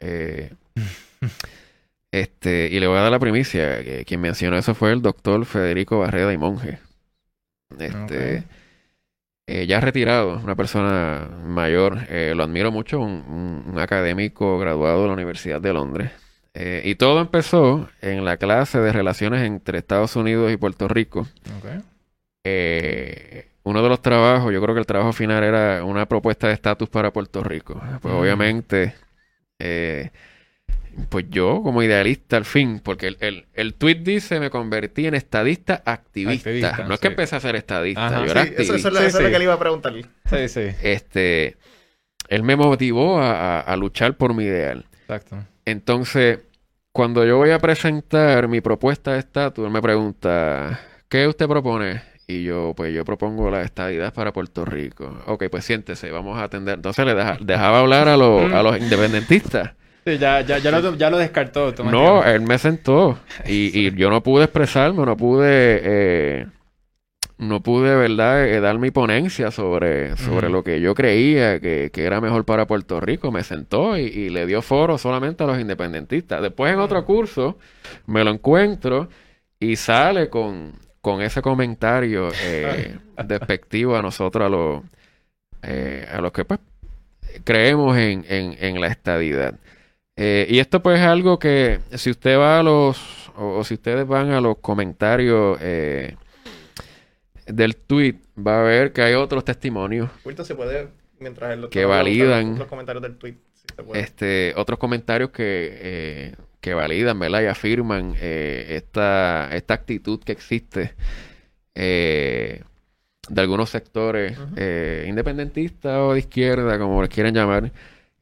este, 2.14 2.68
y 2.70 2.78
le 2.78 2.86
voy 2.86 2.98
a 2.98 3.02
dar 3.02 3.10
la 3.10 3.18
primicia, 3.18 3.82
que 3.82 4.04
quien 4.04 4.20
mencionó 4.20 4.56
eso 4.56 4.74
fue 4.74 4.92
el 4.92 5.02
doctor 5.02 5.44
Federico 5.44 5.98
Barreda 5.98 6.32
y 6.32 6.38
Monje. 6.38 6.78
Este, 7.76 8.44
eh, 9.48 9.66
ya 9.66 9.80
retirado, 9.80 10.38
una 10.38 10.54
persona 10.54 11.28
mayor, 11.44 11.98
eh, 12.08 12.34
lo 12.36 12.44
admiro 12.44 12.70
mucho, 12.70 13.00
un, 13.00 13.74
académico 13.78 14.60
graduado 14.60 15.02
de 15.02 15.08
la 15.08 15.14
Universidad 15.14 15.60
de 15.60 15.72
Londres. 15.72 16.12
Eh, 16.54 16.82
y 16.84 16.94
todo 16.94 17.20
empezó 17.20 17.88
en 18.00 18.24
la 18.24 18.36
clase 18.36 18.78
de 18.78 18.92
relaciones 18.92 19.42
entre 19.42 19.78
Estados 19.78 20.14
Unidos 20.14 20.52
y 20.52 20.56
Puerto 20.56 20.86
Rico. 20.86 21.26
Uno 23.64 23.82
de 23.82 23.88
los 23.88 24.02
trabajos, 24.02 24.52
yo 24.52 24.62
creo 24.62 24.74
que 24.74 24.80
el 24.80 24.86
trabajo 24.86 25.12
final 25.12 25.42
era 25.42 25.84
una 25.84 26.06
propuesta 26.06 26.46
de 26.46 26.52
estatus 26.52 26.88
para 26.88 27.12
Puerto 27.12 27.42
Rico. 27.42 27.82
Pues 28.00 28.14
Mm. 28.14 28.18
obviamente, 28.18 28.94
eh, 29.58 30.10
pues 31.08 31.26
yo 31.30 31.60
como 31.62 31.82
idealista 31.82 32.36
al 32.36 32.44
fin, 32.44 32.80
porque 32.82 33.08
el, 33.08 33.16
el, 33.20 33.46
el 33.54 33.74
tweet 33.74 33.96
dice 33.96 34.40
me 34.40 34.50
convertí 34.50 35.06
en 35.06 35.14
estadista 35.14 35.82
activista. 35.84 36.50
Activista, 36.50 36.84
no 36.88 36.94
es 36.94 37.00
que 37.00 37.08
empecé 37.08 37.36
a 37.36 37.40
ser 37.40 37.56
estadista, 37.56 38.06
Ajá. 38.06 38.18
yo 38.20 38.24
Sí, 38.26 38.30
era 38.30 38.42
eso, 38.42 38.52
eso 38.62 38.74
es 38.74 38.84
activista. 38.84 38.90
lo, 38.90 39.00
Sí, 39.00 39.06
eso 39.06 39.18
es 39.18 39.24
lo 39.24 39.30
que 39.30 39.38
le 39.38 39.44
iba 39.44 39.54
a 39.54 39.58
preguntar. 39.58 39.92
Sí, 39.94 40.48
sí, 40.48 40.60
Este, 40.82 41.56
él 42.28 42.42
me 42.42 42.56
motivó 42.56 43.18
a, 43.20 43.58
a- 43.58 43.60
a 43.60 43.76
luchar 43.76 44.16
por 44.16 44.34
mi 44.34 44.44
ideal. 44.44 44.86
exacto. 45.02 45.38
Entonces, 45.64 46.40
cuando 46.92 47.24
yo 47.26 47.36
voy 47.38 47.50
a 47.50 47.58
presentar 47.58 48.48
mi 48.48 48.60
propuesta 48.60 49.12
de 49.12 49.18
estatus, 49.18 49.64
él 49.66 49.70
me 49.72 49.82
pregunta, 49.82 50.80
¿qué 51.08 51.26
usted 51.26 51.48
propone? 51.48 52.02
Y 52.26 52.42
yo, 52.44 52.72
pues 52.74 52.94
yo 52.94 53.04
propongo 53.04 53.50
la 53.50 53.60
estadidad 53.62 54.14
para 54.14 54.32
Puerto 54.32 54.64
Rico. 54.64 55.22
Ok, 55.26 55.44
pues 55.50 55.64
siéntese, 55.64 56.10
vamos 56.10 56.38
a 56.38 56.44
atender. 56.44 56.76
Entonces 56.76 57.04
le 57.04 57.14
deja- 57.14 57.36
dejaba 57.40 57.80
hablar 57.80 58.08
a, 58.08 58.16
los 58.16 58.50
a 58.52 58.62
los 58.62 58.78
independentistas. 58.78 59.72
Sí, 60.06 60.18
ya, 60.18 60.42
ya, 60.42 60.58
ya, 60.58 60.70
lo, 60.70 60.94
ya 60.96 61.08
lo 61.08 61.16
descartó. 61.16 61.72
No, 61.84 62.22
él 62.24 62.42
me 62.42 62.58
sentó 62.58 63.18
y, 63.46 63.86
y 63.86 63.94
yo 63.94 64.10
no 64.10 64.22
pude 64.22 64.44
expresarme, 64.44 65.06
no 65.06 65.16
pude, 65.16 65.80
eh, 65.82 66.46
no 67.38 67.62
pude, 67.62 67.96
¿verdad?, 67.96 68.46
eh, 68.46 68.60
dar 68.60 68.78
mi 68.78 68.90
ponencia 68.90 69.50
sobre, 69.50 70.14
sobre 70.18 70.50
lo 70.50 70.62
que 70.62 70.80
yo 70.80 70.94
creía 70.94 71.58
que, 71.58 71.90
que 71.90 72.04
era 72.04 72.20
mejor 72.20 72.44
para 72.44 72.66
Puerto 72.66 73.00
Rico. 73.00 73.32
Me 73.32 73.42
sentó 73.42 73.96
y, 73.96 74.02
y 74.02 74.28
le 74.28 74.46
dio 74.46 74.60
foro 74.60 74.98
solamente 74.98 75.42
a 75.42 75.46
los 75.46 75.58
independentistas. 75.58 76.42
Después 76.42 76.74
en 76.74 76.80
otro 76.80 77.02
curso 77.06 77.58
me 78.06 78.22
lo 78.24 78.30
encuentro 78.30 79.08
y 79.58 79.76
sale 79.76 80.28
con, 80.28 80.72
con 81.00 81.22
ese 81.22 81.40
comentario 81.40 82.28
eh, 82.42 82.98
despectivo 83.24 83.96
a 83.96 84.02
nosotros, 84.02 84.44
a 84.44 84.48
los, 84.50 84.82
eh, 85.62 86.06
a 86.12 86.20
los 86.20 86.30
que 86.30 86.44
pues 86.44 86.60
creemos 87.42 87.96
en, 87.96 88.26
en, 88.28 88.54
en 88.60 88.80
la 88.82 88.88
estadidad. 88.88 89.54
Eh, 90.16 90.46
y 90.48 90.58
esto 90.60 90.80
pues 90.82 91.00
es 91.00 91.06
algo 91.06 91.38
que 91.38 91.80
si 91.94 92.10
usted 92.10 92.38
va 92.38 92.60
a 92.60 92.62
los, 92.62 93.30
o, 93.36 93.58
o 93.58 93.64
si 93.64 93.74
ustedes 93.74 94.06
van 94.06 94.30
a 94.30 94.40
los 94.40 94.58
comentarios 94.58 95.58
eh, 95.60 96.16
del 97.46 97.76
tweet, 97.76 98.16
va 98.38 98.60
a 98.60 98.62
ver 98.62 98.92
que 98.92 99.02
hay 99.02 99.14
otros 99.14 99.44
testimonios, 99.44 100.08
Wilton, 100.24 100.46
se 100.46 100.54
puede, 100.54 100.88
mientras 101.18 101.52
él 101.52 101.62
lo 101.62 101.70
Que 101.70 101.84
validan. 101.84 102.58
los 102.58 102.68
comentarios 102.68 103.02
del 103.02 103.16
tweet. 103.16 103.34
si 103.54 103.66
se 103.76 103.82
puede. 103.82 104.00
este, 104.00 104.54
otros 104.56 104.78
comentarios 104.78 105.30
que, 105.30 105.78
eh, 105.82 106.34
que 106.60 106.74
validan, 106.74 107.18
¿verdad? 107.18 107.42
Y 107.42 107.46
afirman 107.46 108.14
esta, 108.20 109.48
esta 109.54 109.74
actitud 109.74 110.20
que 110.20 110.32
existe 110.32 110.94
de 111.74 112.62
algunos 113.40 113.68
sectores 113.70 114.38
independentistas 115.06 115.98
o 115.98 116.12
de 116.12 116.20
izquierda, 116.20 116.78
como 116.78 117.02
les 117.02 117.10
quieren 117.10 117.34
llamar, 117.34 117.72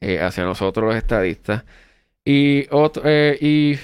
eh, 0.00 0.20
hacia 0.20 0.42
nosotros 0.44 0.86
los 0.86 0.96
estadistas. 0.96 1.64
Y, 2.24 2.66
otro, 2.70 3.02
eh, 3.04 3.36
y 3.40 3.78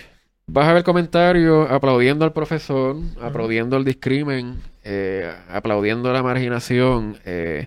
vas 0.47 0.69
a 0.69 0.73
ver 0.73 0.85
comentarios 0.85 1.71
aplaudiendo 1.71 2.25
al 2.25 2.33
profesor, 2.33 2.97
aplaudiendo 3.21 3.77
el 3.77 3.85
discrimen, 3.85 4.61
eh, 4.85 5.33
aplaudiendo 5.49 6.13
la 6.13 6.23
marginación. 6.23 7.19
eh, 7.25 7.67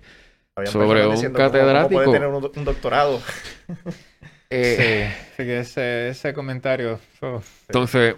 sobre 0.65 1.05
un 1.05 1.11
diciendo 1.13 1.37
cómo- 1.39 1.49
cómo 1.49 1.59
catedrático. 1.59 2.03
puede 2.03 2.11
tener 2.11 2.27
un, 2.29 2.41
do- 2.41 2.51
un 2.55 2.65
doctorado. 2.65 3.21
eh, 4.49 5.13
Sí, 5.37 5.43
ese, 5.43 6.09
ese 6.09 6.33
comentario. 6.33 6.99
uf, 7.21 7.47
Entonces, 7.67 8.15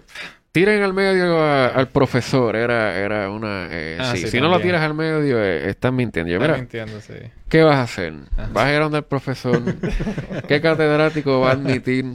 tiren 0.54 0.82
al 0.84 0.94
medio 0.94 1.38
a- 1.40 1.68
al 1.68 1.90
profesor, 1.90 2.56
era, 2.56 2.96
era 2.98 3.30
una... 3.30 3.68
eh, 3.72 3.98
Ah, 4.00 4.12
sí, 4.14 4.20
sí, 4.20 4.28
si 4.30 4.40
no 4.40 4.48
lo 4.48 4.60
tiras 4.62 4.82
al 4.82 4.94
medio, 4.94 5.44
eh, 5.44 5.70
estás 5.70 5.92
mintiendo. 5.92 6.32
Yo, 6.32 6.40
mira, 6.40 6.56
mintiendo, 6.56 7.02
sí. 7.02 7.16
¿qué 7.50 7.64
vas 7.64 7.76
a 7.76 7.82
hacer? 7.82 8.14
Ajá. 8.38 8.50
¿Vas 8.54 8.66
a 8.66 8.70
ir 8.72 8.78
a 8.78 8.84
donde 8.84 9.00
el 9.00 9.04
profesor? 9.04 9.62
¿Qué 10.48 10.62
catedrático 10.62 11.42
va 11.42 11.50
a 11.50 11.54
admitir 11.54 12.06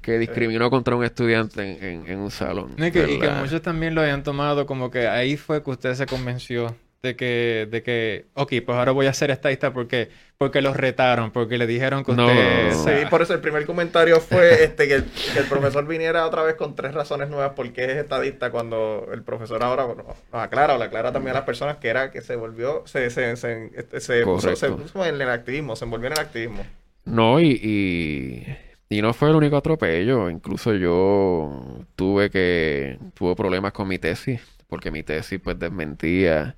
que 0.00 0.18
discriminó 0.18 0.70
contra 0.70 0.96
un 0.96 1.04
estudiante 1.04 1.62
en, 1.78 1.84
en- 1.84 2.06
en 2.10 2.18
un 2.20 2.30
salón? 2.30 2.72
No, 2.76 2.86
y, 2.86 2.90
que, 2.92 3.00
y 3.10 3.18
que 3.18 3.26
¿Verdad? 3.26 3.40
muchos 3.40 3.60
también 3.60 3.94
lo 3.94 4.00
hayan 4.00 4.22
tomado 4.22 4.64
como 4.66 4.90
que 4.90 5.08
ahí 5.08 5.36
fue 5.36 5.62
que 5.62 5.70
usted 5.70 5.94
se 5.94 6.06
convenció 6.06 6.74
de 7.02 7.16
que, 7.16 7.66
de 7.70 7.82
que, 7.82 8.26
ok, 8.34 8.52
pues 8.64 8.78
ahora 8.78 8.92
voy 8.92 9.06
a 9.06 9.12
ser 9.12 9.30
estadista 9.32 9.72
porque, 9.72 10.08
porque 10.38 10.62
los 10.62 10.76
retaron, 10.76 11.32
porque 11.32 11.58
le 11.58 11.66
dijeron 11.66 12.04
que 12.04 12.12
No, 12.12 12.26
usted... 12.28 12.70
no, 12.70 12.84
no. 12.84 12.84
Sí, 12.84 13.06
por 13.10 13.22
eso 13.22 13.34
el 13.34 13.40
primer 13.40 13.66
comentario 13.66 14.20
fue 14.20 14.62
este 14.64 14.86
que 14.86 14.94
el, 14.94 15.04
que 15.32 15.40
el 15.40 15.46
profesor 15.46 15.84
viniera 15.86 16.24
otra 16.26 16.42
vez 16.44 16.54
con 16.54 16.76
tres 16.76 16.94
razones 16.94 17.28
nuevas 17.28 17.52
por 17.54 17.72
qué 17.72 17.84
es 17.86 17.96
estadista 17.96 18.50
cuando 18.52 19.08
el 19.12 19.22
profesor 19.24 19.62
ahora 19.64 19.84
bueno, 19.84 20.04
nos 20.32 20.42
aclara 20.42 20.74
o 20.74 20.78
le 20.78 20.84
aclara 20.84 21.12
también 21.12 21.34
a 21.34 21.40
las 21.40 21.46
personas 21.46 21.78
que 21.78 21.88
era 21.88 22.12
que 22.12 22.22
se 22.22 22.36
volvió, 22.36 22.84
se, 22.86 23.10
se, 23.10 23.36
se, 23.36 23.70
este, 23.74 24.00
se 24.00 24.26
puso, 24.26 24.54
se 24.54 24.68
Correcto. 24.68 24.76
puso 24.76 25.04
en 25.04 25.20
el 25.20 25.28
activismo, 25.30 25.74
se 25.76 25.84
envolvió 25.84 26.06
en 26.08 26.12
el 26.14 26.20
activismo. 26.20 26.70
No, 27.04 27.40
y, 27.40 27.50
y, 27.62 28.46
y 28.88 29.02
no 29.02 29.12
fue 29.12 29.30
el 29.30 29.36
único 29.36 29.56
atropello. 29.56 30.30
Incluso 30.30 30.74
yo 30.74 31.84
tuve 31.96 32.30
que, 32.30 32.98
tuve 33.14 33.34
problemas 33.34 33.72
con 33.72 33.88
mi 33.88 33.98
tesis, 33.98 34.40
porque 34.68 34.90
mi 34.90 35.02
tesis 35.02 35.40
pues 35.42 35.58
desmentía 35.58 36.56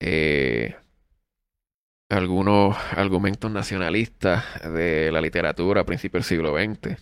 eh, 0.00 0.76
algunos 2.08 2.76
argumentos 2.96 3.50
nacionalistas 3.50 4.44
de 4.72 5.10
la 5.12 5.20
literatura 5.20 5.82
a 5.82 5.86
principios 5.86 6.26
del 6.28 6.38
siglo 6.38 6.54
XX. 6.56 6.96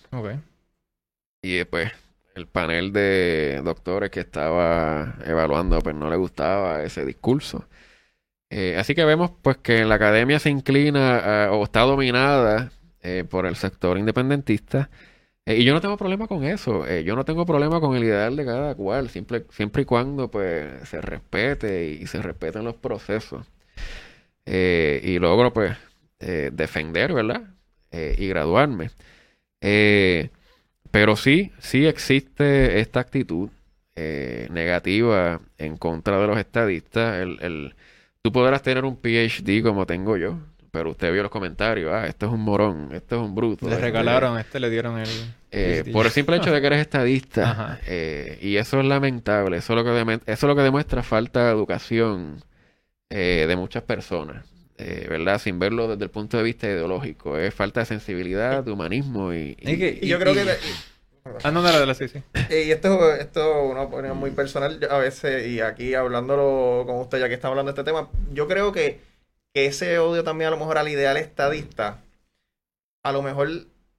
Y 1.42 1.56
después 1.58 1.92
el 2.34 2.48
panel 2.48 2.92
de 2.92 3.60
doctores 3.64 4.10
que 4.10 4.20
estaba 4.20 5.14
evaluando 5.24 5.78
pues 5.80 5.94
no 5.94 6.10
le 6.10 6.16
gustaba 6.16 6.82
ese 6.82 7.04
discurso. 7.06 7.68
Eh, 8.50 8.76
así 8.78 8.94
que 8.94 9.04
vemos 9.04 9.30
pues 9.42 9.56
que 9.58 9.84
la 9.84 9.94
academia 9.96 10.38
se 10.38 10.50
inclina 10.50 11.46
a- 11.46 11.52
o 11.52 11.64
está 11.64 11.80
dominada 11.82 12.70
eh, 13.02 13.24
por 13.28 13.46
el 13.46 13.56
sector 13.56 13.98
independentista. 13.98 14.90
Eh, 15.46 15.58
y 15.58 15.64
yo 15.64 15.72
no 15.72 15.80
tengo 15.80 15.96
problema 15.96 16.26
con 16.26 16.44
eso. 16.44 16.86
Eh, 16.86 17.04
yo 17.04 17.14
no 17.16 17.24
tengo 17.24 17.46
problema 17.46 17.80
con 17.80 17.96
el 17.96 18.04
ideal 18.04 18.36
de 18.36 18.44
cada 18.44 18.74
cual, 18.74 19.08
siempre, 19.10 19.44
siempre 19.50 19.82
y 19.82 19.84
cuando 19.84 20.30
pues 20.30 20.88
se 20.88 21.00
respete 21.00 21.86
y 21.86 22.06
se 22.06 22.20
respeten 22.22 22.64
los 22.64 22.76
procesos. 22.76 23.46
Eh, 24.44 25.00
y 25.04 25.18
logro 25.18 25.52
pues 25.52 25.76
defender, 26.18 27.12
¿verdad? 27.12 27.42
Y 27.92 28.26
graduarme. 28.28 28.90
Pero 30.90 31.16
sí, 31.16 31.52
sí 31.58 31.86
existe 31.86 32.80
esta 32.80 33.00
actitud 33.00 33.50
negativa 33.96 35.40
en 35.58 35.76
contra 35.76 36.20
de 36.20 36.26
los 36.26 36.38
estadistas. 36.38 37.20
El, 37.20 37.38
el, 37.42 37.74
tú 38.22 38.32
podrás 38.32 38.62
tener 38.62 38.84
un 38.84 38.96
PhD 38.96 39.62
como 39.62 39.86
tengo 39.86 40.16
yo, 40.16 40.38
pero 40.76 40.90
usted 40.90 41.10
vio 41.10 41.22
los 41.22 41.30
comentarios, 41.30 41.90
ah, 41.90 42.06
esto 42.06 42.26
es 42.26 42.32
un 42.32 42.42
morón, 42.42 42.90
esto 42.92 43.16
es 43.16 43.22
un 43.22 43.34
bruto. 43.34 43.66
Le 43.66 43.78
regalaron, 43.78 44.36
a 44.36 44.42
este 44.42 44.60
le 44.60 44.68
dieron 44.68 44.98
el... 44.98 45.08
Eh, 45.50 45.84
por 45.90 46.04
el 46.04 46.12
simple 46.12 46.36
hecho 46.36 46.52
de 46.52 46.60
que 46.60 46.66
eres 46.66 46.80
estadista. 46.80 47.80
Eh, 47.86 48.38
y 48.42 48.56
eso 48.56 48.78
es 48.78 48.84
lamentable. 48.84 49.56
Eso 49.56 49.72
es, 49.72 49.82
lo 49.82 49.84
que 49.84 50.12
eso 50.12 50.20
es 50.26 50.42
lo 50.42 50.54
que 50.54 50.60
demuestra 50.60 51.02
falta 51.02 51.46
de 51.46 51.52
educación 51.52 52.44
eh, 53.08 53.46
de 53.48 53.56
muchas 53.56 53.84
personas. 53.84 54.44
¿Verdad? 54.76 55.40
Sin 55.40 55.58
verlo 55.58 55.88
desde 55.88 56.04
el 56.04 56.10
punto 56.10 56.36
de 56.36 56.42
vista 56.42 56.66
ideológico. 56.66 57.38
Es 57.38 57.54
falta 57.54 57.80
de 57.80 57.86
sensibilidad, 57.86 58.62
de 58.62 58.70
humanismo 58.70 59.32
y... 59.32 59.56
y, 59.58 60.06
yo 60.06 60.18
creo 60.18 60.34
que... 60.34 60.44
Ah, 61.42 61.50
no, 61.50 61.62
no, 61.62 61.72
de 61.72 61.86
la 61.86 61.94
sí, 61.94 62.08
sí. 62.08 62.22
Y 62.50 62.70
esto, 62.70 63.14
esto 63.14 63.62
una 63.62 63.80
opinión 63.84 64.18
muy 64.18 64.30
personal 64.30 64.78
a 64.90 64.98
veces, 64.98 65.46
y 65.48 65.60
aquí 65.60 65.94
hablándolo 65.94 66.84
con 66.86 66.96
usted, 66.96 67.18
ya 67.18 67.28
que 67.28 67.34
estamos 67.34 67.52
hablando 67.52 67.72
de 67.72 67.80
este 67.80 67.90
tema, 67.90 68.10
yo 68.34 68.46
creo 68.46 68.72
que 68.72 69.00
ese 69.64 69.98
odio 69.98 70.22
también 70.22 70.48
a 70.48 70.50
lo 70.50 70.58
mejor 70.58 70.76
al 70.76 70.88
ideal 70.88 71.16
estadista, 71.16 72.02
a 73.02 73.12
lo 73.12 73.22
mejor 73.22 73.48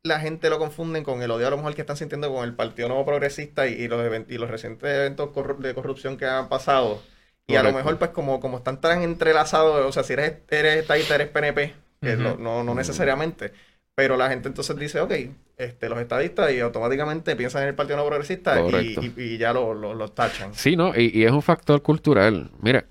la 0.04 0.20
gente 0.20 0.50
lo 0.50 0.60
confunden 0.60 1.04
con 1.04 1.22
el 1.22 1.32
odio 1.32 1.48
a 1.48 1.50
lo 1.50 1.58
mejor 1.58 1.76
que 1.76 1.82
están 1.82 1.98
sintiendo 1.98 2.32
con 2.34 2.44
el 2.44 2.54
Partido 2.54 2.88
Nuevo 2.88 3.06
Progresista 3.06 3.68
y, 3.68 3.88
los, 3.88 4.00
y 4.30 4.38
los 4.38 4.50
recientes 4.50 4.90
eventos 4.90 5.30
de 5.60 5.74
corrupción 5.74 6.18
que 6.18 6.26
han 6.26 6.50
pasado. 6.50 7.02
Y 7.50 7.56
a 7.56 7.64
lo 7.64 7.72
mejor, 7.72 7.98
pues, 7.98 8.12
como, 8.12 8.42
como 8.42 8.58
están 8.58 8.82
tan 8.82 9.02
entrelazados, 9.04 9.86
o 9.86 9.92
sea, 9.94 10.04
si 10.04 10.14
eres, 10.14 10.34
eres 10.50 10.82
estadista, 10.82 11.16
eres 11.16 11.30
PNP, 11.30 11.74
que 12.02 12.18
no, 12.18 12.36
no, 12.36 12.76
necesariamente. 12.76 13.54
Pero 13.96 14.18
la 14.18 14.30
gente 14.30 14.50
entonces 14.50 14.76
dice, 14.76 15.00
ok, 15.00 15.14
este, 15.56 15.90
los 15.90 15.98
estadistas 16.00 16.52
y 16.52 16.60
automáticamente 16.60 17.36
piensan 17.36 17.64
en 17.64 17.70
el 17.70 17.76
Partido 17.76 17.96
Nuevo 17.96 18.10
Progresista 18.10 18.62
y, 18.62 19.38
ya 19.38 19.54
los 19.54 19.76
lo, 19.78 20.08
tachan. 20.10 20.54
Sí, 20.54 20.76
¿no? 20.76 20.94
Y, 20.96 21.10
y, 21.18 21.24
es 21.24 21.32
un 21.32 21.42
factor 21.42 21.82
cultural. 21.82 22.52
Mira, 22.62 22.86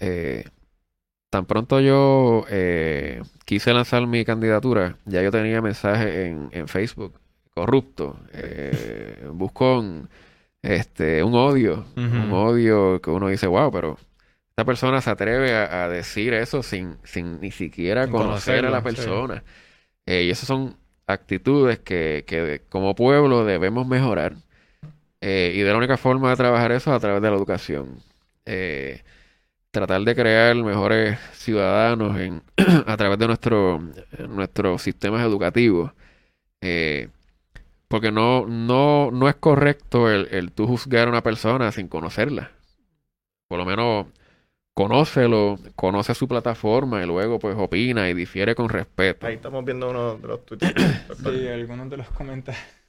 eh, 0.00 0.44
tan 1.30 1.46
pronto 1.46 1.80
yo 1.80 2.44
eh, 2.50 3.22
quise 3.44 3.72
lanzar 3.72 4.06
mi 4.06 4.24
candidatura, 4.24 4.96
ya 5.06 5.22
yo 5.22 5.30
tenía 5.30 5.62
mensajes 5.62 6.14
en, 6.26 6.48
en 6.52 6.68
Facebook 6.68 7.14
corrupto, 7.54 8.18
eh, 8.32 9.26
buscó 9.32 9.84
este, 10.62 11.22
un 11.22 11.34
odio, 11.34 11.86
un 11.96 12.32
odio 12.32 13.00
que 13.00 13.10
uno 13.10 13.28
dice, 13.28 13.46
wow, 13.46 13.70
pero 13.70 13.98
esta 14.50 14.64
persona 14.64 15.00
se 15.00 15.10
atreve 15.10 15.54
a, 15.54 15.88
decir 15.88 16.34
eso 16.34 16.62
sin, 16.62 16.96
sin 17.04 17.40
ni 17.40 17.50
siquiera 17.50 18.08
conocer 18.08 18.66
a 18.66 18.70
la 18.70 18.82
persona. 18.82 19.42
Eh, 20.06 20.24
y 20.24 20.30
esas 20.30 20.46
son 20.46 20.76
actitudes 21.06 21.78
que, 21.78 22.24
que 22.26 22.62
como 22.68 22.94
pueblo 22.94 23.44
debemos 23.44 23.86
mejorar. 23.86 24.34
Eh, 25.20 25.52
y 25.54 25.60
de 25.60 25.70
la 25.70 25.78
única 25.78 25.96
forma 25.96 26.30
de 26.30 26.36
trabajar 26.36 26.72
eso 26.72 26.90
es 26.90 26.96
a 26.96 27.00
través 27.00 27.22
de 27.22 27.30
la 27.30 27.36
educación. 27.36 28.02
Eh, 28.46 29.02
tratar 29.70 30.02
de 30.02 30.14
crear 30.14 30.56
mejores 30.56 31.18
ciudadanos 31.32 32.18
en, 32.18 32.42
a 32.86 32.96
través 32.96 33.18
de 33.18 33.26
nuestro, 33.26 33.82
nuestros 34.28 34.82
sistemas 34.82 35.22
educativos. 35.22 35.92
Eh, 36.60 37.08
porque 37.88 38.12
no, 38.12 38.46
no, 38.46 39.10
no 39.10 39.28
es 39.28 39.34
correcto 39.34 40.10
el, 40.10 40.28
el 40.30 40.52
tú 40.52 40.66
juzgar 40.66 41.08
a 41.08 41.10
una 41.10 41.22
persona 41.22 41.72
sin 41.72 41.88
conocerla. 41.88 42.52
Por 43.48 43.58
lo 43.58 43.64
menos 43.64 44.06
conócelo, 44.74 45.58
conoce 45.74 46.14
su 46.14 46.28
plataforma 46.28 47.02
y 47.02 47.06
luego 47.06 47.38
pues 47.38 47.56
opina 47.58 48.08
y 48.08 48.14
difiere 48.14 48.54
con 48.54 48.68
respeto. 48.68 49.26
Ahí 49.26 49.34
estamos 49.34 49.64
viendo 49.64 49.90
uno 49.90 50.16
de 50.16 50.28
los 50.28 50.46
tweets. 50.46 50.66
sí, 51.22 51.48
algunos 51.48 51.90
de 51.90 51.96
los 51.96 52.08
comentarios. 52.10 52.79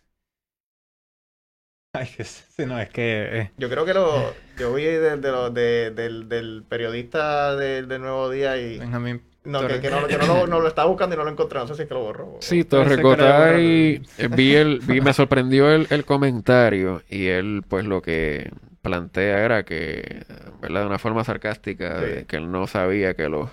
Ay, 1.93 2.07
que 2.15 2.23
sí, 2.23 2.65
no, 2.65 2.79
es 2.79 2.89
que... 2.89 3.41
Eh. 3.41 3.51
Yo 3.57 3.69
creo 3.69 3.83
que 3.83 3.93
lo... 3.93 4.33
Yo 4.57 4.73
vi 4.73 4.85
de, 4.85 5.17
de, 5.17 5.91
del, 5.91 6.29
del, 6.29 6.63
periodista 6.67 7.55
del, 7.55 7.87
Nuevo 7.87 8.29
Día 8.29 8.57
y... 8.57 8.79
Benjamín 8.79 9.21
no, 9.43 9.67
que, 9.67 9.79
que, 9.79 9.89
no, 9.89 10.05
que 10.07 10.17
no, 10.19 10.45
lo, 10.45 10.67
estaba 10.67 10.87
buscando 10.87 11.15
y 11.15 11.17
no 11.17 11.23
lo 11.23 11.31
encontré. 11.31 11.59
No 11.59 11.67
sé 11.67 11.75
si 11.75 11.81
es 11.81 11.87
que 11.87 11.95
lo 11.95 12.01
borró. 12.01 12.37
Sí, 12.41 12.63
Torrecotay 12.63 13.99
eh, 14.19 14.27
vi 14.29 14.55
el, 14.55 14.81
vi, 14.81 15.01
me 15.01 15.13
sorprendió 15.13 15.71
el, 15.71 15.87
el 15.89 16.05
comentario 16.05 17.01
y 17.09 17.25
él 17.25 17.63
pues 17.67 17.85
lo 17.85 18.03
que 18.03 18.51
plantea 18.83 19.43
era 19.43 19.63
que, 19.63 20.25
¿verdad? 20.61 20.81
De 20.81 20.87
una 20.87 20.99
forma 20.99 21.23
sarcástica, 21.23 21.99
de 21.99 22.25
que 22.25 22.35
él 22.35 22.51
no 22.51 22.67
sabía 22.67 23.15
que 23.15 23.29
los 23.29 23.49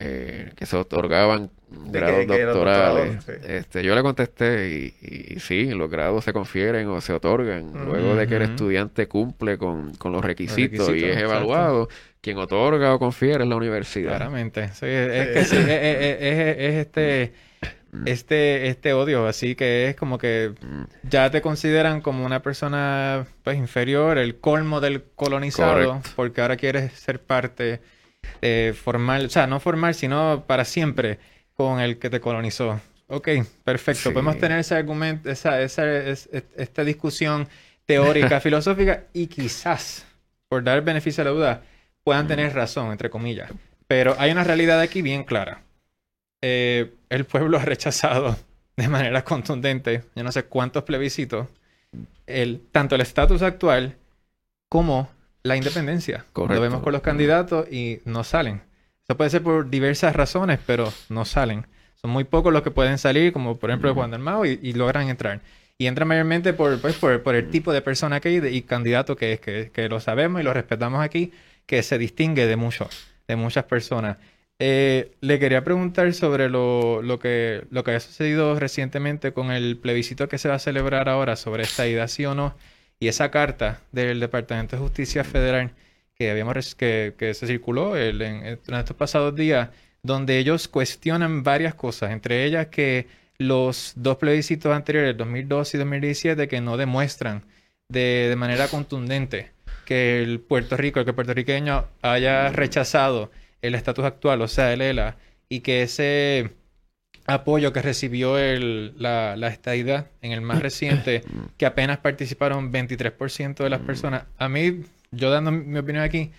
eh, 0.00 0.52
que 0.54 0.64
se 0.64 0.76
otorgaban 0.76 1.50
grados 1.70 2.26
doctorales. 2.26 3.28
este, 3.28 3.82
yo 3.82 3.96
le 3.96 4.02
contesté 4.02 4.70
y, 4.70 5.34
y, 5.34 5.40
sí, 5.40 5.66
los 5.70 5.90
grados 5.90 6.24
se 6.24 6.32
confieren 6.32 6.86
o 6.88 7.00
se 7.00 7.12
otorgan 7.12 7.72
luego 7.84 8.14
de 8.14 8.28
que 8.28 8.36
el 8.36 8.42
estudiante 8.42 9.08
cumple 9.08 9.58
con, 9.58 9.94
con 9.96 10.12
los, 10.12 10.24
requisitos 10.24 10.90
y 10.94 11.04
es 11.04 11.16
evaluado. 11.16 11.88
Quien 12.20 12.38
otorga 12.38 12.94
o 12.94 12.98
confiere 12.98 13.42
es 13.42 13.48
la 13.48 13.56
universidad. 13.56 14.10
Claramente. 14.10 14.64
es, 14.64 14.78
que 14.78 15.38
es, 15.38 15.52
es, 15.52 16.74
este 16.76 17.32
este 18.04 18.68
este 18.68 18.92
odio 18.92 19.26
así 19.26 19.54
que 19.54 19.88
es 19.88 19.96
como 19.96 20.18
que 20.18 20.52
mm. 20.60 21.08
ya 21.08 21.30
te 21.30 21.40
consideran 21.40 22.02
como 22.02 22.24
una 22.24 22.42
persona 22.42 23.26
pues 23.42 23.56
inferior 23.56 24.18
el 24.18 24.36
colmo 24.36 24.80
del 24.80 25.02
colonizado 25.16 26.02
porque 26.14 26.42
ahora 26.42 26.56
quieres 26.56 26.92
ser 26.92 27.20
parte 27.20 27.80
eh, 28.42 28.74
formal, 28.80 29.26
o 29.26 29.30
sea, 29.30 29.46
no 29.46 29.60
formal, 29.60 29.94
sino 29.94 30.44
para 30.46 30.64
siempre 30.64 31.18
con 31.54 31.80
el 31.80 31.98
que 31.98 32.10
te 32.10 32.20
colonizó. 32.20 32.80
Ok, 33.08 33.28
perfecto. 33.64 34.12
Podemos 34.12 34.38
tener 34.38 34.58
ese 34.58 34.74
argumento, 34.74 35.30
esa, 35.30 35.62
esa, 35.62 35.84
esta 35.86 36.84
discusión 36.84 37.48
teórica, 37.86 38.40
filosófica 38.42 39.04
y 39.12 39.26
quizás, 39.26 40.06
por 40.48 40.62
dar 40.62 40.82
beneficio 40.82 41.22
a 41.22 41.24
la 41.24 41.30
duda, 41.30 41.62
puedan 42.04 42.26
tener 42.26 42.54
razón, 42.54 42.92
entre 42.92 43.10
comillas. 43.10 43.50
Pero 43.86 44.14
hay 44.18 44.30
una 44.30 44.44
realidad 44.44 44.80
aquí 44.80 45.02
bien 45.02 45.24
clara. 45.24 45.62
Eh, 46.42 46.94
el 47.08 47.24
pueblo 47.24 47.58
ha 47.58 47.64
rechazado 47.64 48.36
de 48.76 48.88
manera 48.88 49.24
contundente, 49.24 50.04
yo 50.14 50.22
no 50.22 50.30
sé 50.30 50.44
cuántos 50.44 50.84
plebiscitos, 50.84 51.48
el, 52.26 52.60
tanto 52.70 52.94
el 52.94 53.00
estatus 53.00 53.42
actual 53.42 53.96
como 54.68 55.10
la 55.48 55.56
independencia. 55.56 56.24
Lo 56.34 56.60
vemos 56.60 56.82
con 56.82 56.92
los 56.92 57.02
candidatos 57.02 57.70
y 57.72 58.00
no 58.04 58.22
salen. 58.24 58.62
Eso 59.02 59.16
puede 59.16 59.30
ser 59.30 59.42
por 59.42 59.70
diversas 59.70 60.14
razones, 60.14 60.60
pero 60.66 60.92
no 61.08 61.24
salen. 61.24 61.66
Son 61.94 62.10
muy 62.10 62.24
pocos 62.24 62.52
los 62.52 62.62
que 62.62 62.70
pueden 62.70 62.98
salir, 62.98 63.32
como 63.32 63.56
por 63.56 63.70
ejemplo 63.70 63.94
Juan 63.94 64.10
Dalmao, 64.10 64.46
y, 64.46 64.60
y 64.62 64.74
logran 64.74 65.08
entrar. 65.08 65.40
Y 65.78 65.86
entran 65.86 66.08
mayormente 66.08 66.52
por, 66.52 66.80
pues, 66.80 66.96
por, 66.96 67.34
el 67.34 67.50
tipo 67.50 67.72
de 67.72 67.82
persona 67.82 68.20
que 68.20 68.28
hay 68.28 68.56
y 68.56 68.62
candidato 68.62 69.16
que 69.16 69.32
es, 69.32 69.40
que, 69.70 69.88
lo 69.88 70.00
sabemos 70.00 70.40
y 70.40 70.44
lo 70.44 70.52
respetamos 70.52 71.02
aquí, 71.02 71.32
que 71.66 71.82
se 71.82 71.98
distingue 71.98 72.46
de 72.46 72.56
muchos, 72.56 73.08
de 73.26 73.36
muchas 73.36 73.64
personas. 73.64 74.18
Eh, 74.58 75.12
le 75.20 75.38
quería 75.38 75.62
preguntar 75.62 76.12
sobre 76.14 76.48
lo, 76.48 77.00
lo, 77.00 77.18
que, 77.20 77.64
lo 77.70 77.84
que 77.84 77.92
ha 77.92 78.00
sucedido 78.00 78.58
recientemente 78.58 79.32
con 79.32 79.52
el 79.52 79.76
plebiscito 79.78 80.28
que 80.28 80.38
se 80.38 80.48
va 80.48 80.56
a 80.56 80.58
celebrar 80.58 81.08
ahora 81.08 81.36
sobre 81.36 81.62
esta 81.62 81.86
idea 81.86 82.08
sí 82.08 82.26
o 82.26 82.34
no 82.34 82.54
y 83.00 83.08
esa 83.08 83.30
carta 83.30 83.80
del 83.92 84.20
Departamento 84.20 84.76
de 84.76 84.82
Justicia 84.82 85.24
Federal 85.24 85.70
que, 86.14 86.30
habíamos, 86.30 86.74
que, 86.74 87.14
que 87.16 87.34
se 87.34 87.46
circuló 87.46 87.96
en, 87.96 88.22
estos 88.22 88.96
pasados 88.96 89.34
días, 89.34 89.70
donde 90.02 90.38
ellos 90.38 90.68
cuestionan 90.68 91.42
varias 91.42 91.74
cosas, 91.74 92.10
entre 92.10 92.44
ellas 92.44 92.66
que 92.68 93.06
los 93.38 93.92
dos 93.96 94.16
plebiscitos 94.16 94.74
anteriores, 94.74 95.16
2012 95.16 95.76
y 95.76 95.78
2017, 95.78 96.48
que 96.48 96.60
no 96.60 96.76
demuestran 96.76 97.44
de, 97.88 98.26
de 98.28 98.36
manera 98.36 98.68
contundente 98.68 99.52
que 99.84 100.20
el 100.22 100.40
Puerto 100.40 100.76
Rico, 100.76 100.98
el 100.98 101.06
que 101.06 101.10
el 101.12 101.14
puertorriqueño 101.14 101.86
haya 102.02 102.50
rechazado 102.50 103.30
el 103.62 103.74
estatus 103.74 104.04
actual, 104.04 104.42
o 104.42 104.48
sea, 104.48 104.72
el 104.72 104.82
ELA, 104.82 105.16
y 105.48 105.60
que 105.60 105.82
ese 105.82 106.50
apoyo 107.28 107.74
que 107.74 107.82
recibió 107.82 108.36
la, 108.38 109.36
la 109.36 109.48
estadidad 109.48 110.10
en 110.22 110.32
el 110.32 110.40
más 110.40 110.60
reciente, 110.62 111.22
que 111.58 111.66
apenas 111.66 111.98
participaron 111.98 112.72
23% 112.72 113.54
de 113.56 113.70
las 113.70 113.80
personas. 113.80 114.24
A 114.38 114.48
mí, 114.48 114.80
yo 115.10 115.30
dando 115.30 115.52
mi 115.52 115.78
opinión 115.78 116.02
aquí, 116.02 116.32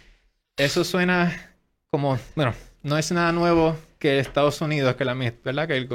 eso 0.58 0.84
suena 0.84 1.54
como, 1.92 2.20
bueno, 2.36 2.56
no 2.82 2.98
es 2.98 3.12
nada 3.12 3.32
nuevo 3.32 3.78
que 4.00 4.18
Estados 4.18 4.62
Unidos, 4.62 4.96
que 4.96 5.06
la 5.06 5.14
¿verdad? 5.14 5.68
Que 5.68 5.78
el, 5.78 5.88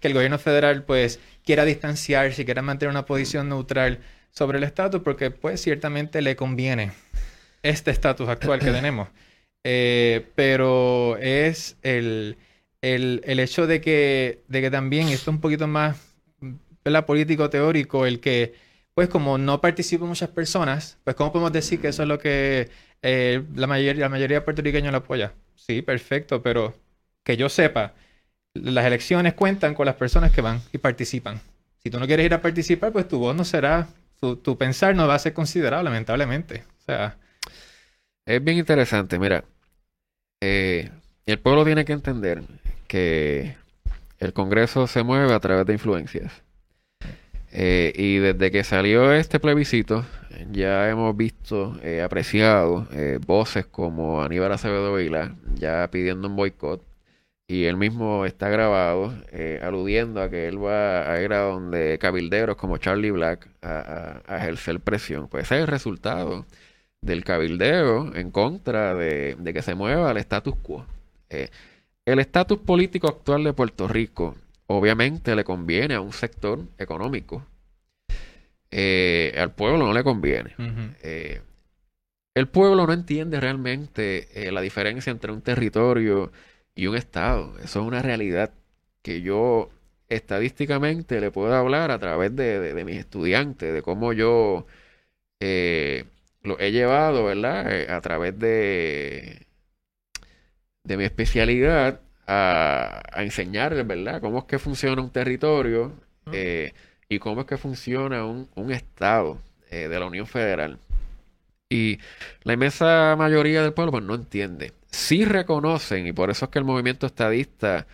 que 0.00 0.12
gobierno 0.12 0.38
federal 0.38 0.82
pues 0.84 1.20
quiera 1.44 1.66
distanciarse, 1.66 2.46
quiera 2.46 2.62
mantener 2.62 2.90
una 2.90 3.04
posición 3.04 3.50
neutral 3.50 3.98
sobre 4.30 4.56
el 4.56 4.64
estatus, 4.64 5.02
porque 5.02 5.30
pues 5.30 5.60
ciertamente 5.60 6.22
le 6.22 6.36
conviene 6.36 6.92
este 7.62 7.90
estatus 7.90 8.30
actual 8.30 8.60
que 8.60 8.70
tenemos. 8.70 9.08
Eh, 9.62 10.26
pero 10.36 11.18
es 11.18 11.76
el 11.82 12.38
el, 12.82 13.22
el 13.24 13.40
hecho 13.40 13.66
de 13.66 13.80
que, 13.80 14.44
de 14.48 14.60
que 14.60 14.70
también, 14.70 15.08
esto 15.08 15.30
es 15.30 15.34
un 15.34 15.40
poquito 15.40 15.66
más 15.66 15.96
la 16.84 17.06
político 17.06 17.50
teórico, 17.50 18.06
el 18.06 18.20
que, 18.20 18.54
pues 18.94 19.08
como 19.08 19.38
no 19.38 19.60
participan 19.60 20.08
muchas 20.08 20.30
personas, 20.30 20.98
pues 21.04 21.16
¿cómo 21.16 21.32
podemos 21.32 21.52
decir 21.52 21.80
que 21.80 21.88
eso 21.88 22.02
es 22.02 22.08
lo 22.08 22.18
que 22.18 22.70
eh, 23.02 23.42
la, 23.54 23.66
mayoría, 23.66 24.02
la 24.02 24.08
mayoría 24.08 24.38
de 24.38 24.44
puertorriqueños 24.44 24.92
lo 24.92 24.98
apoya? 24.98 25.32
Sí, 25.54 25.82
perfecto, 25.82 26.42
pero 26.42 26.74
que 27.24 27.36
yo 27.36 27.48
sepa, 27.48 27.94
las 28.54 28.86
elecciones 28.86 29.34
cuentan 29.34 29.74
con 29.74 29.86
las 29.86 29.96
personas 29.96 30.32
que 30.32 30.40
van 30.40 30.60
y 30.72 30.78
participan. 30.78 31.40
Si 31.82 31.90
tú 31.90 32.00
no 32.00 32.06
quieres 32.06 32.26
ir 32.26 32.34
a 32.34 32.42
participar, 32.42 32.92
pues 32.92 33.06
tu 33.06 33.18
voz 33.18 33.36
no 33.36 33.44
será 33.44 33.88
tu 34.20 34.58
pensar 34.58 34.94
no 34.94 35.06
va 35.06 35.14
a 35.14 35.18
ser 35.18 35.32
considerable, 35.32 35.84
lamentablemente. 35.84 36.64
O 36.78 36.82
sea... 36.82 37.16
Es 38.26 38.42
bien 38.42 38.58
interesante, 38.58 39.18
mira. 39.18 39.44
Eh, 40.40 40.90
el 41.26 41.38
pueblo 41.38 41.64
tiene 41.64 41.84
que 41.84 41.92
entender 41.92 42.42
que 42.88 43.56
el 44.18 44.32
Congreso 44.32 44.86
se 44.86 45.02
mueve 45.04 45.32
a 45.32 45.40
través 45.40 45.66
de 45.66 45.74
influencias. 45.74 46.42
Eh, 47.50 47.92
y 47.96 48.18
desde 48.18 48.50
que 48.50 48.64
salió 48.64 49.12
este 49.12 49.40
plebiscito, 49.40 50.04
ya 50.50 50.88
hemos 50.90 51.16
visto, 51.16 51.78
eh, 51.82 52.02
apreciado 52.02 52.86
eh, 52.92 53.18
voces 53.26 53.66
como 53.66 54.22
Aníbal 54.22 54.52
Acevedo 54.52 54.94
Vila, 54.94 55.36
ya 55.54 55.88
pidiendo 55.90 56.28
un 56.28 56.36
boicot. 56.36 56.82
Y 57.50 57.64
él 57.64 57.78
mismo 57.78 58.26
está 58.26 58.50
grabado 58.50 59.14
aludiendo 59.62 60.20
a 60.20 60.28
que 60.28 60.48
él 60.48 60.62
va 60.62 61.10
a 61.10 61.22
ir 61.22 61.32
a 61.32 61.38
donde 61.40 61.98
cabilderos 61.98 62.56
como 62.56 62.76
Charlie 62.76 63.10
Black 63.10 63.48
a, 63.62 64.20
ejercer 64.36 64.80
presión. 64.80 65.28
Pues 65.28 65.44
ese 65.44 65.56
es 65.56 65.60
el 65.62 65.66
resultado 65.66 66.44
del 67.00 67.24
cabildeo 67.24 68.14
en 68.14 68.30
contra 68.30 68.94
de, 68.94 69.36
de 69.38 69.52
que 69.54 69.62
se 69.62 69.74
mueva 69.74 70.10
el 70.10 70.18
status 70.18 70.56
quo. 70.56 70.84
El 72.08 72.20
estatus 72.20 72.58
político 72.60 73.06
actual 73.06 73.44
de 73.44 73.52
Puerto 73.52 73.86
Rico 73.86 74.34
obviamente 74.66 75.36
le 75.36 75.44
conviene 75.44 75.94
a 75.94 76.00
un 76.00 76.14
sector 76.14 76.60
económico. 76.78 77.46
Eh, 78.70 79.34
al 79.36 79.54
pueblo 79.54 79.86
no 79.86 79.92
le 79.92 80.02
conviene. 80.02 80.54
Eh, 81.02 81.42
el 82.34 82.48
pueblo 82.48 82.86
no 82.86 82.92
entiende 82.94 83.40
realmente 83.40 84.28
eh, 84.32 84.52
la 84.52 84.62
diferencia 84.62 85.10
entre 85.10 85.32
un 85.32 85.42
territorio 85.42 86.32
y 86.74 86.86
un 86.86 86.96
estado. 86.96 87.58
Eso 87.58 87.80
es 87.80 87.86
una 87.86 88.00
realidad 88.00 88.54
que 89.02 89.20
yo 89.20 89.68
estadísticamente 90.08 91.20
le 91.20 91.30
puedo 91.30 91.54
hablar 91.54 91.90
a 91.90 91.98
través 91.98 92.34
de, 92.34 92.84
mis 92.86 92.96
estudiantes, 92.96 93.74
de 93.74 93.82
cómo 93.82 94.14
yo 94.14 94.66
lo 95.40 96.58
he 96.58 96.72
llevado, 96.72 97.24
¿verdad? 97.24 97.90
a 97.90 98.00
través 98.00 98.38
de, 98.38 99.47
de 100.88 100.96
mi 100.96 101.04
especialidad 101.04 102.00
a, 102.26 103.02
enseñarles, 103.16 103.86
¿verdad? 103.86 104.20
Cómo 104.20 104.38
es 104.40 104.44
que 104.44 104.58
funciona 104.58 105.00
un 105.02 105.10
territorio 105.10 105.92
eh, 106.32 106.72
y 107.08 107.18
cómo 107.18 107.42
es 107.42 107.46
que 107.46 107.58
funciona 107.58 108.24
un, 108.24 108.72
Estado 108.72 109.38
eh, 109.70 109.88
de 109.88 110.00
la 110.00 110.06
Unión 110.06 110.26
Federal. 110.26 110.78
Y 111.68 111.98
la 112.42 112.54
inmensa 112.54 113.14
mayoría 113.18 113.62
del 113.62 113.74
pueblo 113.74 113.92
pues, 113.92 114.04
no 114.04 114.14
entiende. 114.14 114.72
Sí 114.90 115.26
reconocen, 115.26 116.06
y 116.06 116.12
por 116.12 116.30
eso 116.30 116.46
es 116.46 116.50
que 116.50 116.58
el 116.58 116.64
movimiento 116.64 117.06
estadista 117.06 117.86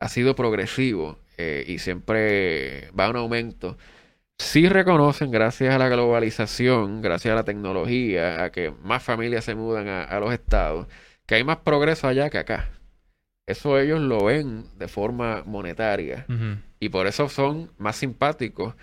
ha 0.00 0.08
sido 0.08 0.34
progresivo 0.34 1.18
eh, 1.36 1.64
y 1.68 1.78
siempre 1.78 2.90
va 2.98 3.06
a 3.06 3.10
un 3.10 3.16
aumento. 3.16 3.76
Sí 4.38 4.68
reconocen, 4.68 5.30
gracias 5.30 5.74
a 5.74 5.78
la 5.78 5.88
globalización, 5.88 7.02
gracias 7.02 7.32
a 7.32 7.34
la 7.36 7.44
tecnología, 7.44 8.44
a 8.44 8.52
que 8.52 8.70
más 8.82 9.02
familias 9.02 9.44
se 9.44 9.54
mudan 9.54 9.88
a 9.88 10.18
los 10.20 10.32
estados, 10.32 10.86
que 11.28 11.34
hay 11.34 11.44
más 11.44 11.58
progreso 11.58 12.08
allá 12.08 12.30
que 12.30 12.38
acá. 12.38 12.70
Eso 13.46 13.78
ellos 13.78 14.00
lo 14.00 14.24
ven 14.24 14.64
de 14.78 14.88
forma 14.88 15.42
monetaria. 15.44 16.26
Y 16.80 16.88
por 16.88 17.06
eso 17.06 17.28
son 17.28 17.70
más 17.76 17.96
simpáticos. 17.96 18.74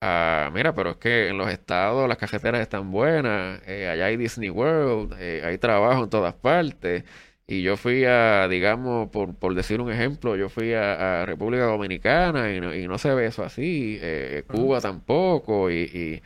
mira, 0.00 0.74
pero 0.74 0.90
es 0.90 0.96
que 0.98 1.28
en 1.28 1.38
los 1.38 1.50
estados 1.50 2.06
las 2.06 2.18
cajeteras 2.18 2.60
están 2.60 2.90
buenas, 2.90 3.62
eh, 3.66 3.88
allá 3.88 4.06
hay 4.06 4.16
Disney 4.18 4.50
World, 4.50 5.14
eh, 5.18 5.42
hay 5.44 5.56
trabajo 5.58 6.04
en 6.04 6.10
todas 6.10 6.34
partes. 6.34 7.04
Y 7.46 7.62
yo 7.62 7.76
fui 7.76 8.04
a, 8.04 8.46
digamos, 8.48 9.08
por, 9.08 9.34
por 9.34 9.54
decir 9.54 9.80
un 9.80 9.90
ejemplo, 9.90 10.36
yo 10.36 10.50
fui 10.50 10.74
a, 10.74 11.24
República 11.26 11.64
Dominicana 11.64 12.52
y 12.52 12.60
no, 12.60 12.74
y 12.74 12.86
no, 12.86 12.98
se 12.98 13.12
ve 13.14 13.26
eso 13.26 13.42
así, 13.42 13.98
eh, 14.00 14.44
Cuba 14.46 14.80
tampoco. 14.80 15.70
Y, 15.70 15.82
y, 15.82 16.22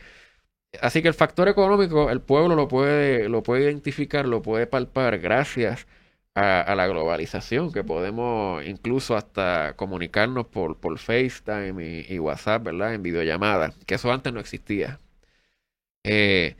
Así 0.81 1.01
que 1.01 1.07
el 1.07 1.13
factor 1.13 1.47
económico, 1.49 2.09
el 2.09 2.21
pueblo 2.21 2.55
lo 2.55 2.67
puede, 2.67 3.29
lo 3.29 3.43
puede 3.43 3.63
identificar, 3.63 4.25
lo 4.27 4.41
puede 4.41 4.67
palpar 4.67 5.19
gracias 5.19 5.87
a, 6.35 6.75
la 6.75 6.87
globalización, 6.87 7.71
que 7.71 7.83
podemos 7.83 8.65
incluso 8.65 9.15
hasta 9.15 9.75
comunicarnos 9.77 10.47
por, 10.47 10.77
por 10.79 10.99
FaceTime 10.99 12.05
y, 12.09 12.19
WhatsApp, 12.19 12.63
¿verdad? 12.63 12.93
En 12.93 13.03
videollamada, 13.03 13.73
que 13.85 13.95
eso 13.95 14.11
antes 14.11 14.33
no 14.33 14.39
existía. 14.39 14.99
Eh, 16.03 16.55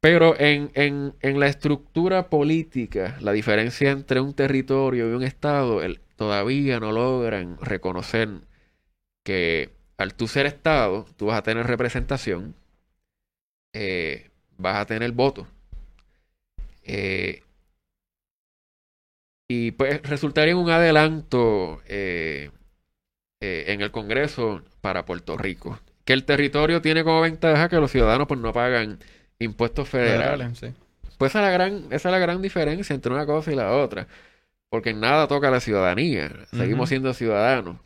pero 0.00 0.38
en, 0.38 0.70
en, 0.74 1.14
en, 1.20 1.40
la 1.40 1.46
estructura 1.46 2.28
política, 2.28 3.16
la 3.20 3.32
diferencia 3.32 3.90
entre 3.90 4.20
un 4.20 4.34
territorio 4.34 5.08
y 5.10 5.14
un 5.14 5.22
estado, 5.22 5.82
el, 5.82 6.00
todavía 6.16 6.80
no 6.80 6.92
logran 6.92 7.58
reconocer 7.60 8.28
que 9.24 9.72
al 9.96 10.14
tú 10.14 10.28
ser 10.28 10.46
estado, 10.46 11.06
tú 11.16 11.26
vas 11.26 11.38
a 11.38 11.42
tener 11.42 11.66
representación, 11.66 12.54
eh, 13.72 14.30
vas 14.58 14.76
a 14.76 14.86
tener 14.86 15.12
voto. 15.12 15.46
Eh, 16.82 17.42
y 19.48 19.72
pues 19.72 20.02
resultaría 20.02 20.56
un 20.56 20.70
adelanto 20.70 21.82
eh, 21.86 22.50
en 23.40 23.80
el 23.82 23.90
Congreso 23.90 24.62
para 24.80 25.04
Puerto 25.04 25.36
Rico. 25.36 25.78
Que 26.04 26.12
el 26.12 26.24
territorio 26.24 26.82
tiene 26.82 27.04
como 27.04 27.20
ventaja 27.20 27.68
que 27.68 27.76
los 27.76 27.90
ciudadanos 27.90 28.26
pues 28.26 28.40
no 28.40 28.52
pagan 28.52 28.98
impuestos 29.38 29.88
federales. 29.88 30.60
Pues 31.18 31.32
esa 31.32 31.40
es, 31.40 31.44
la 31.44 31.50
gran, 31.50 31.84
esa 31.90 32.08
es 32.08 32.12
la 32.12 32.18
gran 32.18 32.42
diferencia 32.42 32.94
entre 32.94 33.12
una 33.12 33.26
cosa 33.26 33.52
y 33.52 33.56
la 33.56 33.72
otra. 33.72 34.06
Porque 34.68 34.90
en 34.90 35.00
nada 35.00 35.28
toca 35.28 35.48
a 35.48 35.50
la 35.50 35.60
ciudadanía. 35.60 36.30
Seguimos 36.50 36.88
siendo 36.88 37.12
ciudadanos. 37.14 37.76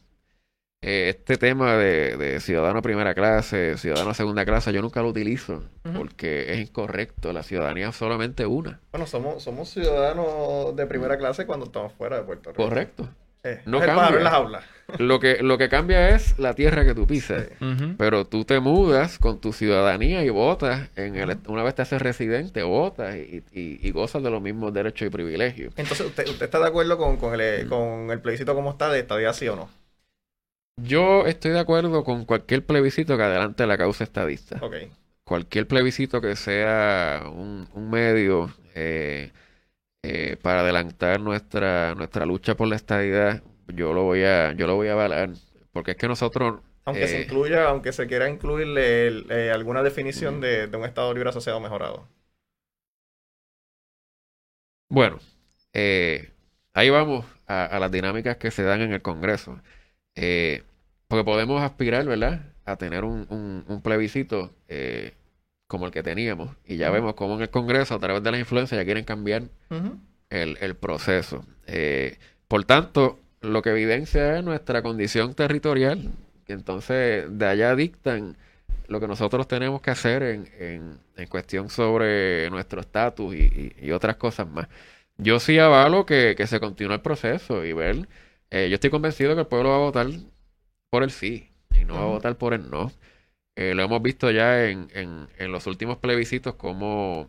Eh, 0.81 1.09
este 1.09 1.37
tema 1.37 1.77
de, 1.77 2.39
ciudadano 2.41 2.81
primera 2.83 3.13
clase, 3.13 3.77
ciudadano 3.77 4.15
segunda 4.15 4.45
clase, 4.45 4.73
yo 4.73 4.81
nunca 4.81 5.03
lo 5.03 5.09
utilizo 5.09 5.65
porque 5.97 6.53
es 6.53 6.61
incorrecto. 6.61 7.33
La 7.33 7.43
ciudadanía 7.43 7.89
es 7.89 7.97
solamente 7.97 8.47
una. 8.47 8.81
Bueno, 8.93 9.07
somos, 9.07 9.43
somos 9.43 9.69
ciudadanos 9.71 10.77
de 10.77 10.87
primera 10.87 11.19
clase 11.19 11.47
cuando 11.47 11.67
estamos 11.67 11.93
fuera 11.95 12.17
de 12.17 12.23
Puerto 12.23 12.51
Rico. 12.51 12.63
Correcto. 12.63 13.09
Eh, 13.45 13.61
no 13.67 13.81
cambia. 13.81 14.21
las 14.21 14.33
aulas. 14.33 14.65
Lo 14.99 15.21
que, 15.21 15.43
lo 15.43 15.59
que 15.59 15.69
cambia 15.69 16.09
es 16.17 16.39
la 16.39 16.55
tierra 16.55 16.83
que 16.83 16.95
tú 16.95 17.07
pisas. 17.07 17.45
Pero 17.99 18.25
tú 18.25 18.47
te 18.47 18.59
mudas 18.59 19.19
con 19.19 19.39
tu 19.39 19.53
ciudadanía 19.53 20.25
y 20.25 20.31
votas. 20.31 20.89
En 20.97 21.17
el, 21.17 21.37
una 21.47 21.63
vez 21.63 21.75
te 21.75 21.83
haces 21.83 22.01
residente, 22.01 22.63
votas 22.63 23.15
y, 23.17 23.45
y, 23.53 23.91
gozas 23.91 24.23
de 24.23 24.31
los 24.31 24.41
mismos 24.41 24.73
derechos 24.73 25.09
y 25.09 25.11
privilegios. 25.11 25.75
Entonces, 25.77 26.07
¿usted, 26.07 26.27
usted 26.27 26.47
está 26.47 26.59
de 26.59 26.69
acuerdo 26.69 26.97
con, 26.97 27.19
con, 27.19 27.39
el, 27.39 27.67
mm. 27.67 27.69
con 27.69 28.11
el 28.11 28.21
plebiscito 28.23 28.55
como 28.55 28.71
está 28.71 28.89
de 28.89 29.01
estadía, 29.01 29.35
sí 29.35 29.47
o 29.49 29.57
no? 29.57 29.69
Yo 30.83 31.27
estoy 31.27 31.51
de 31.53 31.59
acuerdo 31.59 32.05
con 32.05 32.25
cualquier 32.25 32.65
plebiscito 32.65 33.17
que 33.17 33.23
adelante 33.25 33.67
la 33.67 33.77
causa 33.77 34.05
estadista. 34.05 34.61
Cualquier 35.25 35.67
plebiscito 35.67 36.21
que 36.21 36.37
sea 36.37 37.25
un, 37.27 37.69
medio 37.91 38.55
eh, 38.75 39.33
eh, 40.03 40.37
para 40.41 40.61
adelantar 40.61 41.21
nuestra, 41.21 41.95
nuestra 41.95 42.25
lucha 42.27 42.55
por 42.55 42.69
la 42.69 42.77
estadidad, 42.77 43.43
yo 43.67 43.93
lo 43.93 44.05
voy 44.05 44.23
a, 44.23 44.53
yo 44.53 44.67
lo 44.67 44.77
voy 44.77 44.89
a 44.89 44.93
avalar. 44.93 45.31
Porque 45.73 45.93
es 45.93 45.97
que 45.97 46.09
nosotros 46.09 46.61
aunque 46.85 47.09
se 47.09 47.19
eh, 47.19 47.23
incluya, 47.25 47.69
aunque 47.69 47.93
se 47.93 48.07
quiera 48.07 48.31
incluirle 48.31 49.51
alguna 49.53 49.83
definición 49.83 50.41
de, 50.41 50.71
un 50.73 50.85
Estado 50.85 51.13
libre 51.13 51.29
asociado 51.29 51.61
mejorado. 51.61 52.07
Bueno, 54.89 55.19
ahí 55.75 56.89
vamos 56.89 57.27
a, 57.47 57.79
las 57.79 57.91
dinámicas 57.91 58.39
que 58.39 58.51
se 58.51 58.63
dan 58.63 58.81
en 58.81 58.93
el 58.93 59.03
Congreso. 59.03 59.61
Porque 61.09 61.25
podemos 61.25 61.63
aspirar, 61.63 62.05
¿verdad? 62.05 62.43
A 62.65 62.77
tener 62.77 63.05
un, 63.05 63.65
un, 63.67 63.81
plebiscito 63.83 64.53
eh, 64.69 65.15
como 65.67 65.87
el 65.87 65.93
que 65.93 66.03
teníamos. 66.03 66.51
Y 66.67 66.77
ya 66.77 66.91
vemos 66.91 67.15
cómo 67.15 67.37
en 67.37 67.43
el 67.43 67.51
Congreso, 67.51 67.95
a 67.95 67.99
través 67.99 68.23
de 68.23 68.31
la 68.31 68.39
influencia, 68.39 68.77
ya 68.77 68.85
quieren 68.85 69.05
cambiar 69.05 69.45
el, 70.31 70.77
proceso. 70.77 71.45
Eh, 71.67 72.19
por 72.47 72.65
tanto, 72.65 73.19
lo 73.41 73.63
que 73.63 73.71
evidencia 73.71 74.39
es 74.39 74.45
nuestra 74.45 74.83
condición 74.83 75.35
territorial. 75.35 76.11
entonces, 76.47 77.27
de 77.39 77.47
allá 77.47 77.75
dictan 77.75 78.37
lo 78.89 79.01
que 79.01 79.09
nosotros 79.09 79.47
tenemos 79.49 79.81
que 79.83 79.91
hacer 79.91 80.23
en, 80.23 80.99
en, 81.17 81.27
cuestión 81.29 81.69
sobre 81.69 82.49
nuestro 82.51 82.81
estatus 82.81 83.35
y, 83.35 83.91
otras 83.93 84.17
cosas 84.17 84.49
más. 84.49 84.69
Yo 85.19 85.41
sí 85.41 85.59
avalo 85.59 86.07
que, 86.07 86.35
que 86.37 86.47
se 86.47 86.61
continúe 86.61 86.95
el 86.95 87.01
proceso 87.01 87.65
y 87.65 87.73
ver. 87.73 88.09
Eh, 88.51 88.69
yo 88.71 88.75
estoy 88.75 88.91
convencido 88.91 89.35
que 89.35 89.43
el 89.43 89.47
pueblo 89.47 89.71
va 89.71 89.77
a 89.77 89.81
votar 89.81 90.07
por 90.91 91.03
el 91.03 91.11
sí 91.11 91.49
y 91.75 91.85
no 91.85 91.95
va 91.95 92.03
a 92.03 92.07
votar 92.07 92.37
por 92.37 92.55
el 92.55 92.71
no. 92.71 92.93
Eh, 93.57 93.75
lo 93.75 93.83
hemos 93.83 94.01
visto 94.03 94.31
ya 94.31 94.69
en, 94.69 94.89
en, 94.95 95.53
los 95.53 95.67
últimos 95.67 95.99
plebiscitos 95.99 96.55
como, 96.55 97.29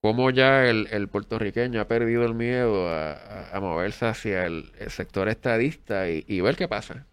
como 0.00 0.30
ya 0.30 0.66
el, 0.68 1.08
puertorriqueño 1.08 1.80
ha 1.80 1.86
perdido 1.86 2.24
el 2.24 2.34
miedo 2.34 2.88
a, 2.90 3.56
moverse 3.60 4.06
hacia 4.06 4.46
el, 4.46 4.72
sector 4.88 5.28
estadista 5.28 6.08
y, 6.10 6.40
ver 6.40 6.56
qué 6.56 6.66
pasa. 6.66 7.06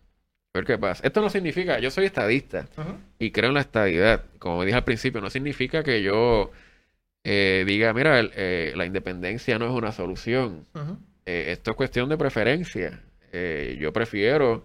Ver 0.55 0.65
qué 0.65 0.77
pasa. 0.77 1.05
Esto 1.05 1.21
no 1.21 1.29
significa, 1.29 1.79
yo 1.79 1.91
soy 1.91 2.05
estadista 2.05 2.67
y 3.19 3.29
creo 3.29 3.49
en 3.49 3.55
la 3.55 3.61
estadidad. 3.61 4.23
Como 4.39 4.63
dije 4.63 4.77
al 4.77 4.85
principio, 4.85 5.21
no 5.21 5.29
significa 5.29 5.83
que 5.83 6.01
yo 6.01 6.51
eh, 7.23 7.63
diga, 7.67 7.93
mira, 7.93 8.21
eh, 8.21 8.73
la 8.75 8.87
independencia 8.87 9.59
no 9.59 9.65
es 9.65 9.71
una 9.71 9.91
solución. 9.91 10.65
esto 11.25 11.71
es 11.71 11.77
cuestión 11.77 12.09
de 12.09 12.17
preferencia. 12.17 13.03
yo 13.77 13.93
prefiero 13.93 14.63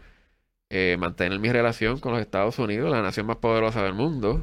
eh, 0.70 0.96
mantener 0.98 1.38
mi 1.40 1.50
relación 1.52 1.98
con 2.00 2.12
los 2.12 2.20
Estados 2.20 2.58
Unidos, 2.58 2.90
la 2.90 3.02
nación 3.02 3.26
más 3.26 3.36
poderosa 3.38 3.82
del 3.82 3.94
mundo, 3.94 4.40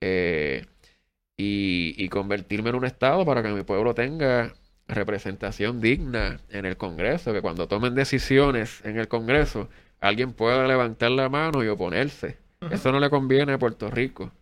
eh, 0.00 0.66
y, 1.36 1.94
y 1.96 2.08
convertirme 2.08 2.70
en 2.70 2.76
un 2.76 2.84
Estado 2.84 3.24
para 3.24 3.42
que 3.42 3.48
mi 3.48 3.62
pueblo 3.62 3.94
tenga 3.94 4.54
representación 4.88 5.80
digna 5.80 6.40
en 6.50 6.66
el 6.66 6.76
Congreso, 6.76 7.32
que 7.32 7.40
cuando 7.42 7.68
tomen 7.68 7.94
decisiones 7.94 8.84
en 8.84 8.98
el 8.98 9.08
Congreso, 9.08 9.68
alguien 10.00 10.32
pueda 10.32 10.66
levantar 10.66 11.10
la 11.12 11.28
mano 11.28 11.64
y 11.64 11.68
oponerse. 11.68 12.36
Eso 12.70 12.92
no 12.92 13.00
le 13.00 13.08
conviene 13.08 13.52
a 13.54 13.58
Puerto 13.58 13.90
Rico. 13.90 14.32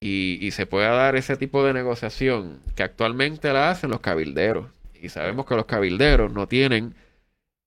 Y, 0.00 0.38
y 0.40 0.50
se 0.50 0.66
pueda 0.66 0.90
dar 0.90 1.16
ese 1.16 1.36
tipo 1.36 1.64
de 1.64 1.72
negociación 1.72 2.60
que 2.74 2.82
actualmente 2.82 3.52
la 3.52 3.70
hacen 3.70 3.90
los 3.90 4.00
cabilderos. 4.00 4.66
Y 5.00 5.08
sabemos 5.08 5.46
que 5.46 5.54
los 5.54 5.66
cabilderos 5.66 6.32
no 6.32 6.48
tienen 6.48 6.94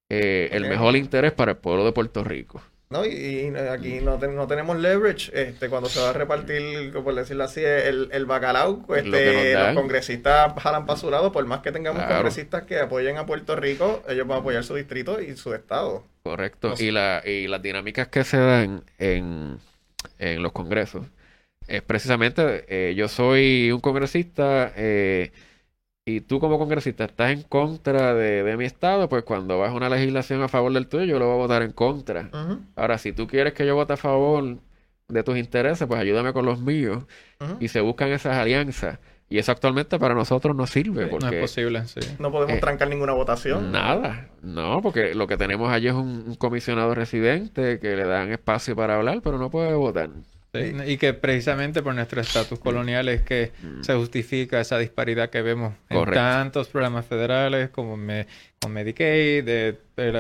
eh, 0.10 0.50
el 0.52 0.68
mejor 0.68 0.96
interés 0.96 1.32
para 1.32 1.52
el 1.52 1.58
pueblo 1.58 1.86
de 1.86 1.92
Puerto 1.92 2.24
Rico. 2.24 2.62
¿no? 2.92 3.06
Y, 3.06 3.10
y 3.12 3.56
aquí 3.56 4.00
no, 4.02 4.18
te- 4.18 4.28
no 4.30 4.48
tenemos 4.48 4.76
leverage 4.80 5.32
este, 5.40 5.70
cuando 5.70 5.90
se 5.90 6.00
va 6.00 6.10
a 6.10 6.14
repartir, 6.14 6.92
por 6.92 7.14
decirlo 7.14 7.44
así, 7.44 7.62
el, 7.64 8.10
el 8.12 8.26
bacalao. 8.26 8.84
Este, 8.96 9.54
los 9.54 9.76
congresistas 9.76 10.54
jalan 10.60 10.88
para 10.88 11.00
su 11.00 11.12
lado, 11.12 11.32
por 11.32 11.46
más 11.46 11.60
que 11.62 11.72
tengamos 11.72 12.00
Claro. 12.02 12.16
congresistas 12.16 12.64
que 12.64 12.80
apoyen 12.80 13.18
a 13.18 13.28
Puerto 13.28 13.56
Rico, 13.56 14.02
ellos 14.10 14.26
van 14.26 14.38
a 14.38 14.42
apoyar 14.42 14.64
su 14.64 14.74
distrito 14.74 15.22
y 15.22 15.36
su 15.38 15.54
estado. 15.54 16.04
Correcto. 16.24 16.70
No 16.70 16.76
sé. 16.78 16.86
Y, 16.86 16.92
la, 16.92 17.22
y 17.24 17.48
las 17.48 17.62
dinámicas 17.62 18.08
que 18.08 18.24
se 18.24 18.38
dan 18.38 18.84
en, 18.98 19.58
en 20.18 20.42
los 20.42 20.52
congresos 20.52 21.06
es 21.68 21.84
precisamente, 21.84 22.66
eh, 22.70 22.96
yo 22.96 23.08
soy 23.08 23.72
un 23.72 23.82
congresista 23.82 24.74
eh, 24.76 25.32
y 26.16 26.22
tú 26.22 26.40
como 26.40 26.58
congresista 26.58 27.06
estás 27.06 27.32
en 27.32 27.44
contra 27.44 28.14
de, 28.14 28.44
de 28.44 28.58
mi 28.58 28.66
estado, 28.66 29.08
pues 29.10 29.24
cuando 29.24 29.60
vas 29.60 29.72
a 29.72 29.74
una 29.74 29.90
legislación 29.90 30.42
a 30.42 30.48
favor 30.48 30.72
del 30.74 30.88
tuyo, 30.88 31.06
yo 31.06 31.20
lo 31.20 31.26
voy 31.26 31.36
a 31.36 31.38
votar 31.38 31.62
en 31.62 31.72
contra. 31.72 32.30
Ahora, 32.76 32.98
si 32.98 33.12
tú 33.14 33.28
quieres 33.28 33.54
que 33.54 33.66
yo 33.66 33.76
vote 33.76 33.94
a 33.94 33.98
favor 33.98 34.58
de 35.08 35.24
tus 35.24 35.38
intereses, 35.38 35.88
pues 35.88 36.00
ayúdame 36.00 36.34
con 36.34 36.46
los 36.46 36.60
míos 36.62 37.04
y 37.60 37.68
se 37.70 37.82
buscan 37.82 38.10
esas 38.10 38.36
alianzas. 38.38 39.00
Y 39.32 39.38
eso 39.38 39.52
actualmente 39.52 40.00
para 40.00 40.16
nosotros 40.16 40.56
no 40.56 40.66
sirve 40.66 41.04
Sí, 41.06 41.10
No 41.12 41.18
es 41.18 41.22
porque 41.24 41.40
posible, 41.42 41.86
sí. 41.86 42.00
No 42.18 42.32
podemos 42.32 42.56
Eh, 42.58 42.60
trancar 42.60 42.90
ninguna 42.90 43.14
votación. 43.14 43.72
Nada, 43.72 44.30
no, 44.42 44.82
porque 44.82 45.14
lo 45.14 45.28
que 45.28 45.38
tenemos 45.38 45.72
allí 45.72 45.88
es 45.88 45.94
un, 45.94 46.24
un 46.28 46.36
comisionado 46.36 46.96
residente 46.96 47.80
que 47.80 47.96
le 47.96 48.06
dan 48.06 48.32
espacio 48.32 48.76
para 48.76 48.96
hablar, 48.96 49.22
pero 49.24 49.38
no 49.38 49.52
puede 49.52 49.74
votar. 49.76 50.10
Sí, 50.52 50.74
Y 50.88 50.98
que 50.98 51.14
precisamente 51.14 51.84
por 51.84 51.94
nuestro 51.94 52.22
estatus 52.22 52.58
colonial 52.60 53.08
es 53.08 53.22
que 53.22 53.52
Mm. 53.62 53.84
se 53.84 53.94
justifica 53.94 54.60
esa 54.60 54.80
disparidad 54.80 55.30
que 55.30 55.42
vemos 55.44 55.74
en 55.90 56.04
tantos 56.06 56.70
programas 56.70 57.06
federales 57.06 57.70
como 57.70 57.96
me- 57.98 58.26
con 58.60 58.72
Medicaid, 58.74 59.44
de, 59.44 59.78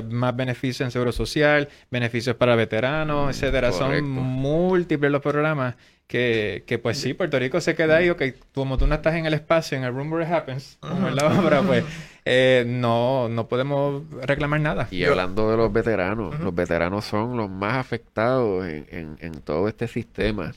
más 0.10 0.36
beneficios 0.36 0.82
en 0.86 0.92
Seguro 0.92 1.12
Social, 1.12 1.68
beneficios 1.90 2.36
para 2.36 2.56
veteranos, 2.56 3.36
etcétera. 3.36 3.72
Son 3.72 4.08
múltiples 4.08 5.12
los 5.12 5.22
programas 5.22 5.76
que, 6.08 6.64
que 6.66 6.78
pues 6.80 6.98
sí, 6.98 7.14
Puerto 7.14 7.38
Rico 7.40 7.60
se 7.62 7.76
queda 7.76 7.98
ahí, 7.98 8.10
ok, 8.10 8.22
como 8.54 8.78
tú 8.78 8.88
no 8.88 8.96
estás 8.96 9.16
en 9.16 9.26
el 9.26 9.34
espacio, 9.34 9.78
en 9.78 9.84
el 9.84 9.94
room 9.94 10.12
where 10.12 10.26
it 10.26 10.32
happens, 10.32 10.78
como 10.80 11.08
en 11.08 11.16
la 11.16 11.28
obra, 11.28 11.62
pues 11.64 11.84
eh, 12.32 12.64
no, 12.68 13.28
no 13.30 13.48
podemos 13.48 14.04
reclamar 14.22 14.62
nada. 14.62 14.88
Y 14.92 15.04
hablando 15.04 15.50
de 15.52 15.58
los 15.58 15.72
veteranos, 15.74 16.40
los 16.40 16.54
veteranos 16.54 17.06
son 17.06 17.38
los 17.38 17.50
más 17.50 17.76
afectados 17.78 18.66
en, 18.68 18.86
en- 18.92 19.18
en 19.20 19.42
todo 19.42 19.68
este 19.68 19.88
sistema. 19.88 20.54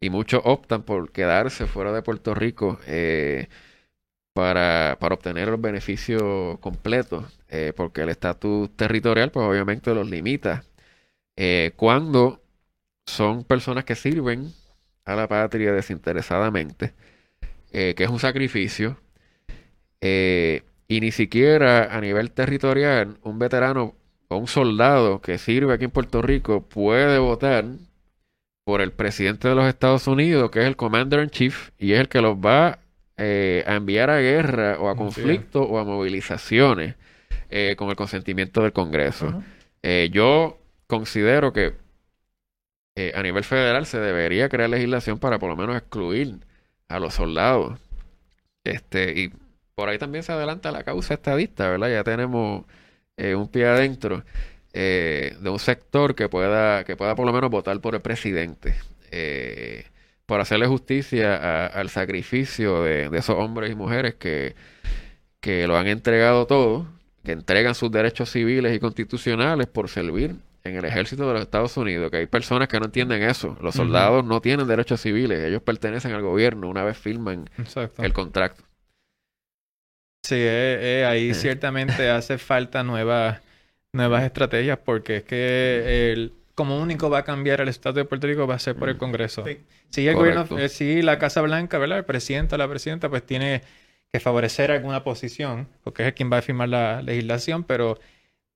Y 0.00 0.10
muchos 0.10 0.42
optan 0.44 0.82
por 0.82 1.12
quedarse 1.12 1.66
fuera 1.66 1.92
de 1.92 2.02
Puerto 2.02 2.34
Rico 2.34 2.78
eh, 2.86 3.48
para, 4.34 4.96
para 5.00 5.14
obtener 5.14 5.48
los 5.48 5.60
beneficios 5.60 6.58
completos, 6.60 7.24
eh, 7.48 7.72
porque 7.76 8.02
el 8.02 8.08
estatus 8.08 8.70
territorial, 8.76 9.30
pues 9.30 9.46
obviamente 9.46 9.94
los 9.94 10.08
limita. 10.10 10.64
Eh, 11.36 11.72
cuando 11.76 12.42
son 13.06 13.44
personas 13.44 13.84
que 13.84 13.94
sirven 13.96 14.52
a 15.04 15.14
la 15.16 15.28
patria 15.28 15.72
desinteresadamente, 15.72 16.94
eh, 17.72 17.94
que 17.96 18.04
es 18.04 18.10
un 18.10 18.20
sacrificio, 18.20 18.98
eh, 20.00 20.62
y 20.92 21.00
ni 21.00 21.10
siquiera 21.10 21.96
a 21.96 22.00
nivel 22.02 22.32
territorial 22.32 23.16
un 23.22 23.38
veterano 23.38 23.94
o 24.28 24.36
un 24.36 24.46
soldado 24.46 25.22
que 25.22 25.38
sirve 25.38 25.72
aquí 25.72 25.84
en 25.84 25.90
Puerto 25.90 26.20
Rico 26.20 26.68
puede 26.68 27.18
votar 27.18 27.64
por 28.64 28.82
el 28.82 28.92
presidente 28.92 29.48
de 29.48 29.54
los 29.54 29.66
Estados 29.66 30.06
Unidos, 30.06 30.50
que 30.50 30.60
es 30.60 30.66
el 30.66 30.76
Commander 30.76 31.22
in 31.22 31.30
Chief, 31.30 31.70
y 31.78 31.94
es 31.94 32.00
el 32.00 32.10
que 32.10 32.20
los 32.20 32.36
va 32.36 32.78
eh, 33.16 33.64
a 33.66 33.76
enviar 33.76 34.10
a 34.10 34.18
guerra 34.20 34.76
o 34.80 34.90
a 34.90 34.92
Sí. 34.92 34.98
conflictos 34.98 35.66
o 35.66 35.78
a 35.78 35.84
movilizaciones 35.84 36.94
eh, 37.48 37.74
con 37.78 37.88
el 37.88 37.96
consentimiento 37.96 38.60
del 38.62 38.74
Congreso. 38.74 39.42
Eh, 39.82 40.10
yo 40.12 40.58
considero 40.86 41.54
que 41.54 41.72
a 43.14 43.22
nivel 43.22 43.44
federal 43.44 43.86
se 43.86 43.98
debería 43.98 44.50
crear 44.50 44.68
legislación 44.68 45.18
para 45.18 45.38
por 45.38 45.48
lo 45.48 45.56
menos 45.56 45.74
excluir 45.74 46.40
a 46.88 46.98
los 46.98 47.14
soldados. 47.14 47.80
Este, 48.64 49.18
y 49.18 49.32
por 49.82 49.88
ahí 49.88 49.98
también 49.98 50.22
se 50.22 50.30
adelanta 50.30 50.70
la 50.70 50.84
causa 50.84 51.14
estadista, 51.14 51.68
¿verdad? 51.68 51.90
Ya 51.90 52.04
tenemos 52.04 52.64
eh, 53.16 53.34
un 53.34 53.48
pie 53.48 53.66
adentro 53.66 54.22
eh, 54.72 55.36
de 55.40 55.50
un 55.50 55.58
sector 55.58 56.14
que 56.14 56.28
pueda, 56.28 56.84
que 56.84 56.94
pueda 56.96 57.16
por 57.16 57.26
lo 57.26 57.32
menos 57.32 57.50
votar 57.50 57.80
por 57.80 57.96
el 57.96 58.00
presidente. 58.00 58.76
eh, 59.10 59.84
por 60.24 60.40
hacerle 60.40 60.68
justicia 60.68 61.34
a- 61.36 61.66
al 61.66 61.90
sacrificio 61.90 62.84
de, 62.84 63.08
de 63.10 63.18
esos 63.18 63.36
hombres 63.36 63.72
y 63.72 63.74
mujeres 63.74 64.14
que, 64.14 64.54
que 65.40 65.66
lo 65.66 65.76
han 65.76 65.88
entregado 65.88 66.46
todo, 66.46 66.86
que 67.24 67.32
entregan 67.32 67.74
sus 67.74 67.90
derechos 67.90 68.30
civiles 68.30 68.72
y 68.74 68.78
constitucionales 68.78 69.66
por 69.66 69.88
servir 69.88 70.36
en 70.62 70.76
el 70.76 70.84
ejército 70.84 71.26
de 71.26 71.32
los 71.34 71.42
Estados 71.42 71.76
Unidos, 71.76 72.08
que 72.12 72.18
hay 72.18 72.26
personas 72.26 72.68
que 72.68 72.78
no 72.78 72.86
entienden 72.86 73.24
eso. 73.24 73.56
Los 73.60 73.74
soldados 73.74 74.24
no 74.24 74.40
tienen 74.40 74.68
derechos 74.68 75.00
civiles, 75.00 75.42
ellos 75.44 75.60
pertenecen 75.60 76.12
al 76.12 76.22
gobierno 76.22 76.68
una 76.68 76.84
vez 76.84 76.96
firman 76.96 77.50
Exacto. 77.58 78.00
el 78.04 78.12
contrato. 78.12 78.62
Sí, 80.22 80.36
eh, 80.36 81.00
eh, 81.02 81.04
ahí 81.04 81.30
Eh. 81.30 81.34
ciertamente 81.34 82.08
hace 82.10 82.38
falta 82.38 82.82
nuevas, 82.84 83.40
nuevas 83.92 84.22
estrategias 84.24 84.78
porque 84.78 85.16
es 85.18 85.24
que 85.24 86.12
el, 86.12 86.32
como 86.54 86.80
único 86.80 87.10
va 87.10 87.18
a 87.18 87.24
cambiar 87.24 87.60
el 87.60 87.68
Estado 87.68 87.94
de 87.94 88.04
Puerto 88.04 88.26
Rico 88.28 88.46
va 88.46 88.54
a 88.54 88.58
ser 88.58 88.76
por 88.76 88.88
el 88.88 88.94
Mm. 88.96 88.98
Congreso. 88.98 89.44
Sí. 89.46 89.58
Sí, 89.90 90.06
el 90.08 90.14
Correcto. 90.14 90.42
gobierno, 90.50 90.64
eh, 90.64 90.68
sí, 90.68 91.02
la 91.02 91.18
Casa 91.18 91.42
Blanca, 91.42 91.78
¿verdad? 91.78 91.98
El 91.98 92.04
presidente 92.04 92.54
o 92.54 92.58
la 92.58 92.68
presidenta 92.68 93.08
pues 93.10 93.26
tiene 93.26 93.62
que 94.12 94.20
favorecer 94.20 94.70
alguna 94.70 95.02
posición 95.04 95.68
porque 95.82 96.06
es 96.06 96.12
quien 96.14 96.30
va 96.32 96.38
a 96.38 96.42
firmar 96.42 96.68
la 96.68 97.02
legislación, 97.02 97.64
pero 97.64 97.98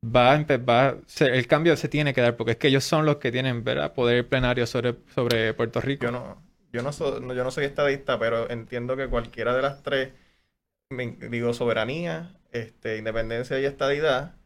va 0.04 0.34
a, 0.34 0.44
va 0.58 0.88
a 0.88 0.96
ser- 1.06 1.34
el 1.34 1.46
cambio 1.48 1.76
se 1.76 1.88
tiene 1.88 2.14
que 2.14 2.20
dar 2.22 2.36
porque 2.36 2.52
es 2.52 2.58
que 2.58 2.68
ellos 2.68 2.84
son 2.84 3.06
los 3.06 3.16
que 3.16 3.32
tienen, 3.32 3.64
¿verdad? 3.64 3.94
Poder 3.94 4.28
plenario 4.28 4.66
sobre, 4.66 4.96
sobre 5.14 5.54
Puerto 5.54 5.80
Rico. 5.80 6.04
Yo 6.04 6.12
no, 6.12 6.42
yo 6.72 6.82
no 6.82 6.92
soy, 6.92 7.20
no- 7.22 7.34
yo 7.34 7.44
no 7.44 7.50
soy 7.50 7.64
estadista, 7.66 8.18
pero 8.18 8.50
entiendo 8.50 8.96
que 8.96 9.08
cualquiera 9.08 9.54
de 9.54 9.62
las 9.62 9.82
tres, 9.82 10.10
digo 10.90 11.52
soberanía, 11.52 12.38
este, 12.52 12.96
independencia 12.98 13.58
y 13.60 13.64
estadidad, 13.64 14.36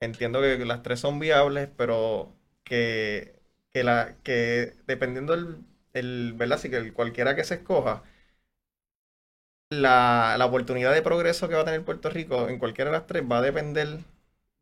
entiendo 0.00 0.40
que 0.40 0.58
las 0.64 0.82
tres 0.82 1.00
son 1.00 1.18
viables, 1.18 1.68
pero 1.76 2.34
que, 2.64 3.40
que 3.72 3.84
la, 3.84 4.16
que 4.22 4.74
dependiendo 4.86 5.34
el, 5.34 5.58
el, 5.94 6.34
¿verdad? 6.34 6.58
Así 6.58 6.70
que 6.70 6.76
el- 6.78 6.92
cualquiera 6.94 7.36
que 7.36 7.44
se 7.44 7.56
escoja, 7.56 8.02
la, 9.70 10.36
la 10.38 10.46
oportunidad 10.46 10.92
de 10.92 11.02
progreso 11.02 11.48
que 11.48 11.54
va 11.54 11.62
a 11.62 11.64
tener 11.64 11.84
Puerto 11.84 12.10
Rico 12.10 12.48
en 12.48 12.58
cualquiera 12.58 12.90
de 12.90 12.96
las 12.98 13.06
tres 13.06 13.22
va 13.30 13.38
a 13.38 13.42
depender 13.42 14.00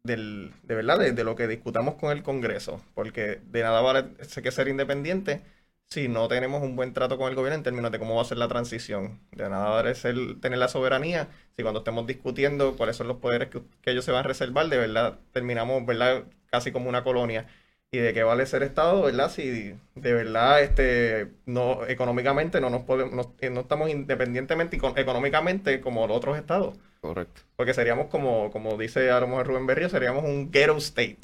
del, 0.05 0.52
de 0.62 0.74
verdad, 0.74 0.98
de, 0.98 1.12
de 1.12 1.24
lo 1.24 1.36
que 1.36 1.48
discutamos 1.48 1.97
con 1.97 2.12
el 2.12 2.23
Congreso, 2.23 2.82
porque 2.94 3.40
de 3.47 3.62
nada 3.62 3.81
vale 3.82 4.07
que 4.43 4.51
ser 4.52 4.69
independiente 4.69 5.43
si 5.91 6.09
no 6.09 6.29
tenemos 6.29 6.62
un 6.62 6.77
buen 6.77 6.93
trato 6.93 7.19
con 7.19 7.29
el 7.29 7.35
gobierno 7.35 7.57
en 7.57 7.62
términos 7.65 7.91
de 7.93 7.99
cómo 7.99 8.15
va 8.17 8.23
a 8.23 8.25
ser 8.25 8.39
la 8.39 8.49
transición. 8.49 9.21
De 9.33 9.49
nada 9.49 9.71
vale 9.71 9.95
ser, 9.95 10.17
tener 10.41 10.59
la 10.59 10.69
soberanía 10.69 11.29
si 11.57 11.62
cuando 11.62 11.81
estemos 11.81 12.07
discutiendo 12.07 12.77
cuáles 12.77 12.97
son 12.97 13.09
los 13.09 13.17
poderes 13.19 13.49
que, 13.51 13.61
que 13.83 13.91
ellos 13.91 14.05
se 14.05 14.12
van 14.12 14.21
a 14.25 14.29
reservar, 14.29 14.69
de 14.69 14.79
verdad 14.79 15.19
terminamos, 15.33 15.85
¿verdad? 15.87 16.25
Casi 16.51 16.73
como 16.73 16.89
una 16.89 17.05
colonia. 17.05 17.47
Y 17.93 17.99
de 17.99 18.15
qué 18.15 18.23
vale 18.23 18.47
ser 18.47 18.62
Estado, 18.62 19.03
¿verdad? 19.03 19.31
Si 19.31 19.75
de 19.97 20.12
verdad 20.15 20.62
este, 20.62 21.33
no, 21.47 21.85
económicamente 21.87 22.61
no 22.61 22.71
nos 22.71 22.83
podemos, 22.85 23.12
no, 23.15 23.35
eh, 23.41 23.51
no 23.51 23.61
estamos 23.62 23.91
independientemente 23.91 24.77
y 24.77 24.79
con- 24.79 24.97
económicamente 24.97 25.81
como 25.81 26.07
los 26.07 26.17
otros 26.17 26.39
estados. 26.39 26.79
Correcto. 27.01 27.43
Porque 27.57 27.75
seríamos 27.75 28.07
como, 28.07 28.51
como 28.53 28.77
dice 28.79 29.11
a 29.11 29.19
lo 29.21 29.27
mejor 29.27 29.47
Rubén 29.49 29.67
Berrío, 29.67 29.89
seríamos 29.89 30.25
un 30.25 30.51
ghetto 30.53 30.77
state. 30.79 31.19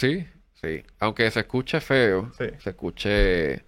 Sí, 0.00 0.26
sí. 0.54 0.82
Aunque 0.98 1.30
se 1.30 1.40
escuche 1.40 1.80
feo, 1.80 2.32
Sí. 2.38 2.46
se 2.58 2.70
escuche 2.70 3.64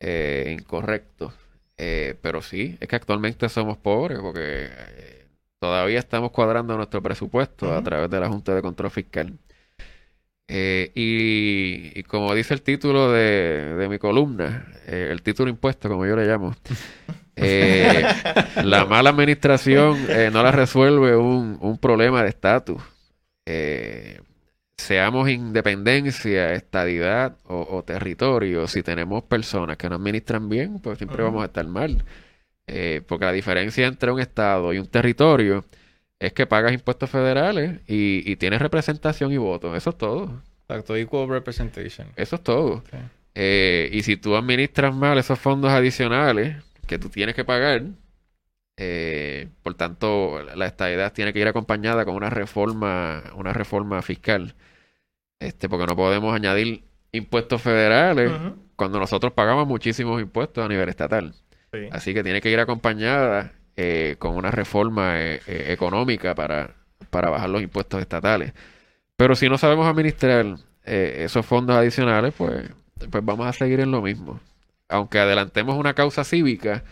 eh, 0.00 0.56
incorrecto, 0.58 1.32
eh, 1.76 2.16
pero 2.22 2.42
sí, 2.42 2.76
es 2.80 2.88
que 2.88 2.96
actualmente 2.96 3.48
somos 3.48 3.78
pobres 3.78 4.18
porque 4.20 4.68
eh, 4.70 5.26
todavía 5.60 5.98
estamos 5.98 6.30
cuadrando 6.32 6.76
nuestro 6.76 7.02
presupuesto 7.02 7.74
a 7.74 7.82
través 7.82 8.10
de 8.10 8.20
la 8.20 8.28
Junta 8.28 8.54
de 8.54 8.62
Control 8.62 8.90
Fiscal. 8.90 9.38
Eh, 10.48 10.92
y, 10.94 11.98
y 11.98 12.02
como 12.04 12.32
dice 12.34 12.54
el 12.54 12.62
título 12.62 13.10
de, 13.10 13.74
de 13.74 13.88
mi 13.88 13.98
columna, 13.98 14.68
eh, 14.86 15.08
el 15.10 15.22
título 15.22 15.50
impuesto, 15.50 15.88
como 15.88 16.06
yo 16.06 16.14
le 16.14 16.24
llamo, 16.26 16.54
eh, 17.36 18.04
la 18.62 18.84
mala 18.84 19.10
administración 19.10 19.98
eh, 20.08 20.30
no 20.32 20.42
la 20.44 20.52
resuelve 20.52 21.16
un, 21.16 21.58
un 21.60 21.78
problema 21.78 22.22
de 22.22 22.28
estatus. 22.28 22.80
Seamos 24.78 25.28
independencia, 25.30 26.52
estadidad 26.52 27.38
o, 27.44 27.82
territorio, 27.82 28.68
si 28.68 28.82
tenemos 28.82 29.24
personas 29.24 29.76
que 29.78 29.88
no 29.88 29.96
administran 29.96 30.48
bien, 30.48 30.80
pues 30.80 30.98
siempre 30.98 31.22
vamos 31.22 31.42
a 31.42 31.46
estar 31.46 31.66
mal. 31.66 32.04
Eh, 32.66 33.00
porque 33.06 33.24
la 33.24 33.32
diferencia 33.32 33.86
entre 33.86 34.10
un 34.10 34.20
estado 34.20 34.72
y 34.72 34.78
un 34.78 34.86
territorio 34.86 35.64
es 36.18 36.32
que 36.32 36.46
pagas 36.46 36.72
impuestos 36.72 37.10
federales 37.10 37.80
y, 37.86 38.36
tienes 38.36 38.60
representación 38.60 39.32
y 39.32 39.36
voto. 39.38 39.74
Eso 39.76 39.90
es 39.90 39.98
todo. 39.98 40.42
Exacto, 40.68 40.96
equal 40.96 41.28
representation. 41.28 42.08
Eso 42.16 42.36
es 42.36 42.42
todo. 42.42 42.82
Eh, 43.34 43.88
y 43.92 44.02
si 44.02 44.16
tú 44.16 44.36
administras 44.36 44.94
mal 44.94 45.18
esos 45.18 45.38
fondos 45.38 45.70
adicionales 45.70 46.56
que 46.86 46.98
tú 46.98 47.08
tienes 47.08 47.34
que 47.34 47.44
pagar, 47.44 47.82
eh, 48.76 49.48
por 49.62 49.74
tanto, 49.74 50.42
la 50.54 50.66
estadidad 50.66 51.12
tiene 51.12 51.32
que 51.32 51.40
ir 51.40 51.48
acompañada 51.48 52.04
con 52.04 52.14
una 52.14 52.30
reforma, 52.30 53.22
una 53.34 53.52
reforma 53.52 54.02
fiscal. 54.02 54.54
Este, 55.38 55.68
porque 55.68 55.86
no 55.86 55.96
podemos 55.96 56.34
añadir 56.34 56.84
impuestos 57.12 57.60
federales 57.62 58.32
cuando 58.74 58.98
nosotros 58.98 59.32
pagamos 59.32 59.66
muchísimos 59.66 60.20
impuestos 60.20 60.64
a 60.64 60.68
nivel 60.68 60.88
estatal. 60.88 61.34
Así 61.90 62.14
que 62.14 62.22
tiene 62.22 62.40
que 62.40 62.50
ir 62.50 62.58
acompañada 62.58 63.52
eh, 63.76 64.16
con 64.18 64.34
una 64.34 64.50
reforma 64.50 65.20
eh, 65.20 65.40
económica 65.46 66.34
para, 66.34 66.74
para 67.10 67.28
bajar 67.30 67.50
los 67.50 67.62
impuestos 67.62 68.00
estatales. 68.00 68.52
Pero 69.16 69.34
si 69.34 69.48
no 69.48 69.58
sabemos 69.58 69.86
administrar 69.86 70.56
esos 70.84 71.44
fondos 71.44 71.76
adicionales, 71.76 72.32
pues, 72.36 72.70
pues 73.10 73.24
vamos 73.24 73.46
a 73.46 73.52
seguir 73.52 73.80
en 73.80 73.90
lo 73.90 74.00
mismo. 74.00 74.40
Aunque 74.88 75.18
adelantemos 75.18 75.76
una 75.76 75.94
causa 75.94 76.22
cívica 76.22 76.84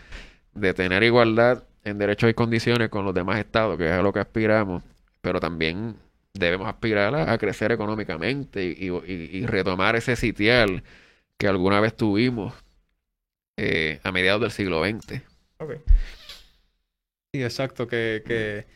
de 0.52 0.74
tener 0.74 1.02
igualdad 1.02 1.64
en 1.84 1.98
derechos 1.98 2.30
y 2.30 2.34
condiciones 2.34 2.88
con 2.88 3.04
los 3.04 3.14
demás 3.14 3.38
estados, 3.38 3.78
que 3.78 3.86
es 3.86 3.92
a 3.92 4.02
lo 4.02 4.12
que 4.12 4.20
aspiramos, 4.20 4.82
pero 5.20 5.38
también 5.38 5.96
debemos 6.32 6.68
aspirar 6.68 7.14
a, 7.14 7.38
crecer 7.38 7.72
económicamente 7.72 8.64
y, 8.64 9.46
retomar 9.46 9.94
ese 9.96 10.16
sitial 10.16 10.82
que 11.38 11.46
alguna 11.46 11.80
vez 11.80 11.96
tuvimos 11.96 12.54
eh, 13.56 14.00
a 14.02 14.10
mediados 14.10 14.40
del 14.40 14.50
siglo 14.50 14.84
XX. 14.84 15.22
Sí, 17.32 17.42
exacto, 17.42 17.86
que, 17.86 18.22
que 18.26 18.66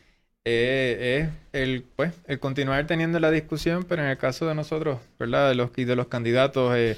eh, 0.45 1.27
es 1.53 1.61
el, 1.61 1.83
pues, 1.95 2.13
el 2.27 2.39
continuar 2.39 2.87
teniendo 2.87 3.19
la 3.19 3.31
discusión, 3.31 3.83
pero 3.83 4.03
en 4.03 4.09
el 4.09 4.17
caso 4.17 4.47
de 4.47 4.55
nosotros, 4.55 4.99
¿verdad? 5.17 5.49
De 5.49 5.55
los, 5.55 5.73
de 5.73 5.95
los 5.95 6.07
candidatos, 6.07 6.75
eh, 6.75 6.97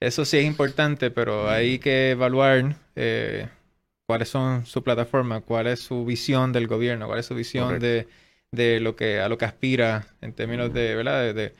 eso 0.00 0.24
sí 0.24 0.38
es 0.38 0.44
importante, 0.44 1.10
pero 1.10 1.48
hay 1.48 1.78
que 1.78 2.10
evaluar 2.10 2.76
cuáles 4.06 4.28
son 4.28 4.66
su 4.66 4.82
plataforma, 4.82 5.40
cuál 5.40 5.66
es 5.66 5.80
su 5.80 6.04
visión 6.04 6.52
del 6.52 6.66
gobierno, 6.66 7.06
cuál 7.06 7.20
es 7.20 7.26
su 7.26 7.34
visión 7.34 7.78
de, 7.78 8.06
de, 8.52 8.80
lo 8.80 8.96
que 8.96 9.20
a 9.20 9.28
lo 9.28 9.38
que 9.38 9.44
aspira 9.44 10.06
en 10.20 10.32
términos 10.32 10.72
de, 10.72 10.94
¿verdad? 10.94 11.34
De, 11.34 11.54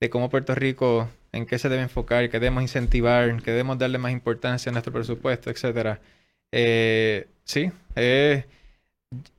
de, 0.00 0.10
cómo 0.10 0.30
Puerto 0.30 0.54
Rico, 0.54 1.08
en 1.32 1.46
qué 1.46 1.58
se 1.58 1.68
debe 1.68 1.82
enfocar, 1.82 2.28
qué 2.30 2.40
debemos 2.40 2.62
incentivar, 2.62 3.42
qué 3.42 3.50
debemos 3.50 3.78
darle 3.78 3.98
más 3.98 4.12
importancia 4.12 4.70
a 4.70 4.72
nuestro 4.72 4.92
presupuesto, 4.92 5.50
etcétera. 5.50 6.00
Eh, 6.52 7.28
sí, 7.44 7.70
eh, 7.96 8.44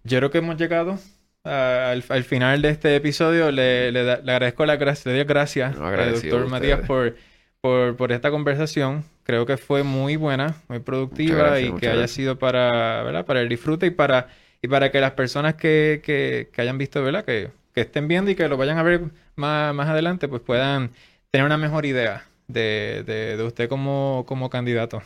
yo 0.04 0.18
creo 0.20 0.32
que 0.32 0.38
hemos 0.38 0.58
llegado 0.58 1.00
al, 1.44 2.24
final 2.24 2.62
de 2.62 2.70
este 2.70 2.96
episodio. 2.96 3.52
Le, 3.52 3.92
le, 3.92 4.12
agradezco 4.12 4.66
la 4.66 4.76
gracia, 4.76 5.12
le 5.12 5.18
doy 5.18 5.28
gracias 5.28 5.76
al 5.78 6.14
doctor 6.14 6.48
Matías 6.48 6.82
por, 6.82 7.16
por, 7.62 7.96
por 7.96 8.12
esta 8.12 8.32
conversación 8.32 9.06
creo 9.24 9.46
que 9.46 9.58
fue 9.58 9.84
muy 9.84 10.16
buena, 10.16 10.56
muy 10.68 10.80
productiva 10.80 11.60
y 11.60 11.74
que 11.74 11.88
haya 11.88 12.08
sido 12.08 12.38
para, 12.38 13.04
¿verdad? 13.04 13.26
para 13.26 13.42
el 13.42 13.50
disfrute 13.50 13.86
y 13.86 13.92
para, 13.92 14.28
y 14.62 14.68
para 14.68 14.92
que 14.92 15.00
las 15.00 15.12
personas 15.12 15.56
que, 15.56 16.02
que, 16.04 16.50
que 16.52 16.62
hayan 16.62 16.78
visto, 16.78 17.04
¿verdad? 17.04 17.24
Que, 17.24 17.52
que, 17.74 17.82
estén 17.82 18.08
viendo 18.08 18.32
y 18.32 18.36
que 18.36 18.48
lo 18.50 18.58
vayan 18.58 18.78
a 18.78 18.84
ver 18.84 19.02
más, 19.36 19.74
más 19.74 19.88
adelante, 19.88 20.28
pues 20.28 20.42
puedan 20.42 20.92
tener 21.30 21.46
una 21.46 21.58
mejor 21.58 21.86
idea 21.86 22.26
de, 22.48 23.04
de, 23.06 23.42
usted 23.44 23.70
como, 23.70 24.26
como 24.28 24.50
candidato. 24.50 25.02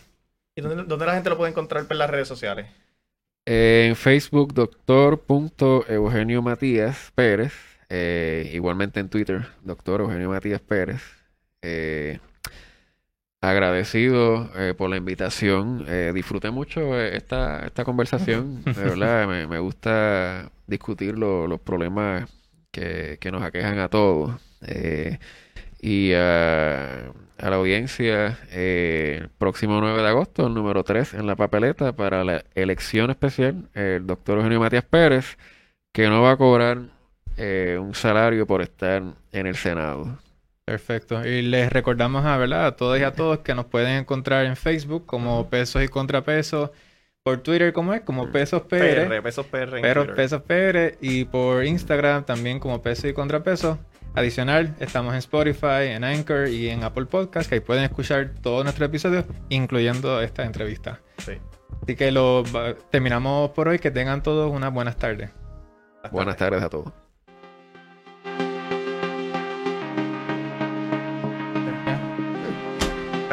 ¿Y 0.55 0.61
dónde, 0.61 0.83
dónde, 0.85 1.05
la 1.05 1.13
gente 1.13 1.29
lo 1.29 1.37
puede 1.37 1.51
encontrar 1.51 1.85
en 1.89 1.97
las 1.97 2.09
redes 2.09 2.27
sociales? 2.27 2.67
En 3.45 3.95
Facebook, 3.95 4.53
doctor 4.53 5.23
Eugenio 5.87 6.41
Matías 6.41 7.11
Pérez. 7.13 7.53
Eh, 7.89 8.49
igualmente 8.55 8.99
en 8.99 9.09
Twitter, 9.09 9.45
doctor 9.61 10.01
Eugenio 10.01 10.29
Matías 10.29 10.61
Pérez. 10.61 11.03
Eh, 11.61 12.19
agradecido 13.41 14.49
eh, 14.55 14.73
por 14.75 14.89
la 14.89 14.97
invitación. 14.97 15.85
Eh, 15.87 16.11
disfruté 16.13 16.51
mucho 16.51 16.99
eh, 16.99 17.15
esta, 17.15 17.65
esta 17.65 17.83
conversación. 17.85 18.63
De 18.65 18.73
verdad, 18.73 19.27
me, 19.27 19.59
gusta 19.59 20.51
discutir 20.67 21.17
los 21.17 21.59
problemas 21.61 22.29
que, 22.71 23.17
nos 23.31 23.43
aquejan 23.43 23.79
a 23.79 23.89
todos. 23.89 24.35
y 25.81 26.13
a, 26.13 27.11
la 27.37 27.55
audiencia, 27.55 28.39
el 28.51 29.29
próximo 29.29 29.79
9 29.81 30.01
de 30.01 30.07
agosto, 30.07 30.47
el 30.47 30.53
número 30.53 30.83
3 30.83 31.15
en 31.15 31.27
la 31.27 31.35
papeleta 31.35 31.93
para 31.93 32.23
la 32.23 32.43
elección 32.55 33.11
especial, 33.11 33.69
el 33.73 34.07
doctor 34.07 34.37
Eugenio 34.37 34.59
Matías 34.59 34.85
Pérez, 34.85 35.37
que 35.93 36.07
no 36.07 36.21
va 36.21 36.31
a 36.31 36.37
cobrar 36.37 36.79
un 37.37 37.93
salario 37.93 38.47
por 38.47 38.61
estar 38.61 39.03
en 39.31 39.47
el 39.47 39.55
Senado. 39.55 40.17
Perfecto. 40.65 41.25
Y 41.25 41.43
les 41.43 41.71
recordamos 41.71 42.25
a, 42.25 42.37
¿verdad? 42.37 42.65
a 42.65 42.75
todos 42.75 42.99
y 42.99 43.03
a 43.03 43.13
todos 43.13 43.39
que 43.39 43.53
nos 43.53 43.65
pueden 43.65 43.97
encontrar 43.97 44.45
en 44.45 44.55
Facebook 44.55 45.05
como 45.05 45.47
Pesos 45.49 45.83
y 45.83 45.87
Contrapesos, 45.87 46.71
por 47.23 47.41
Twitter 47.41 47.71
como 47.73 47.93
es, 47.93 48.01
como 48.01 48.31
Pesos 48.31 48.63
PR, 48.63 49.21
Pesos 49.21 49.45
PR, 49.45 50.15
Pesos 50.15 50.41
PR 50.41 50.97
y 51.01 51.25
por 51.25 51.65
Instagram 51.65 52.23
también 52.25 52.59
como 52.59 52.81
Pesos 52.81 53.05
y 53.05 53.13
Contrapesos. 53.13 53.77
Adicional, 54.15 54.73
estamos 54.79 55.13
en 55.13 55.19
Spotify, 55.19 55.87
en 55.89 56.03
Anchor 56.03 56.47
y 56.47 56.69
en 56.69 56.83
Apple 56.83 57.05
Podcast, 57.05 57.49
que 57.49 57.55
ahí 57.55 57.61
pueden 57.61 57.83
escuchar 57.83 58.33
todos 58.41 58.63
nuestros 58.63 58.87
episodios, 58.87 59.25
incluyendo 59.49 60.21
esta 60.21 60.45
entrevista. 60.45 61.01
Sí. 61.17 61.33
Así 61.83 61.95
que 61.95 62.11
lo 62.11 62.43
terminamos 62.91 63.51
por 63.51 63.67
hoy. 63.67 63.79
Que 63.79 63.91
tengan 63.91 64.23
todos 64.23 64.51
unas 64.51 64.73
buenas 64.73 64.97
tardes. 64.97 65.31
Buenas 66.11 66.37
tardes 66.37 66.63
a 66.63 66.69
todos. 66.69 66.93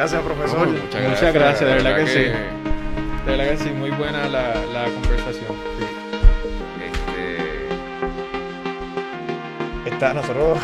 Gracias, 0.03 0.21
profesor. 0.21 0.67
muchas 0.67 1.33
gracias. 1.33 1.59
de, 1.61 1.75
verdad, 1.75 1.95
que, 1.95 2.07
sí. 2.07 2.19
De 2.19 2.35
verdad 3.25 3.51
que 3.51 3.57
sí, 3.57 3.69
muy 3.69 3.89
buena 3.91 4.27
la, 4.27 4.53
la 4.73 4.83
conversación. 4.83 5.55
Este... 6.75 7.69
Está 9.89 10.13
nosotros 10.13 10.59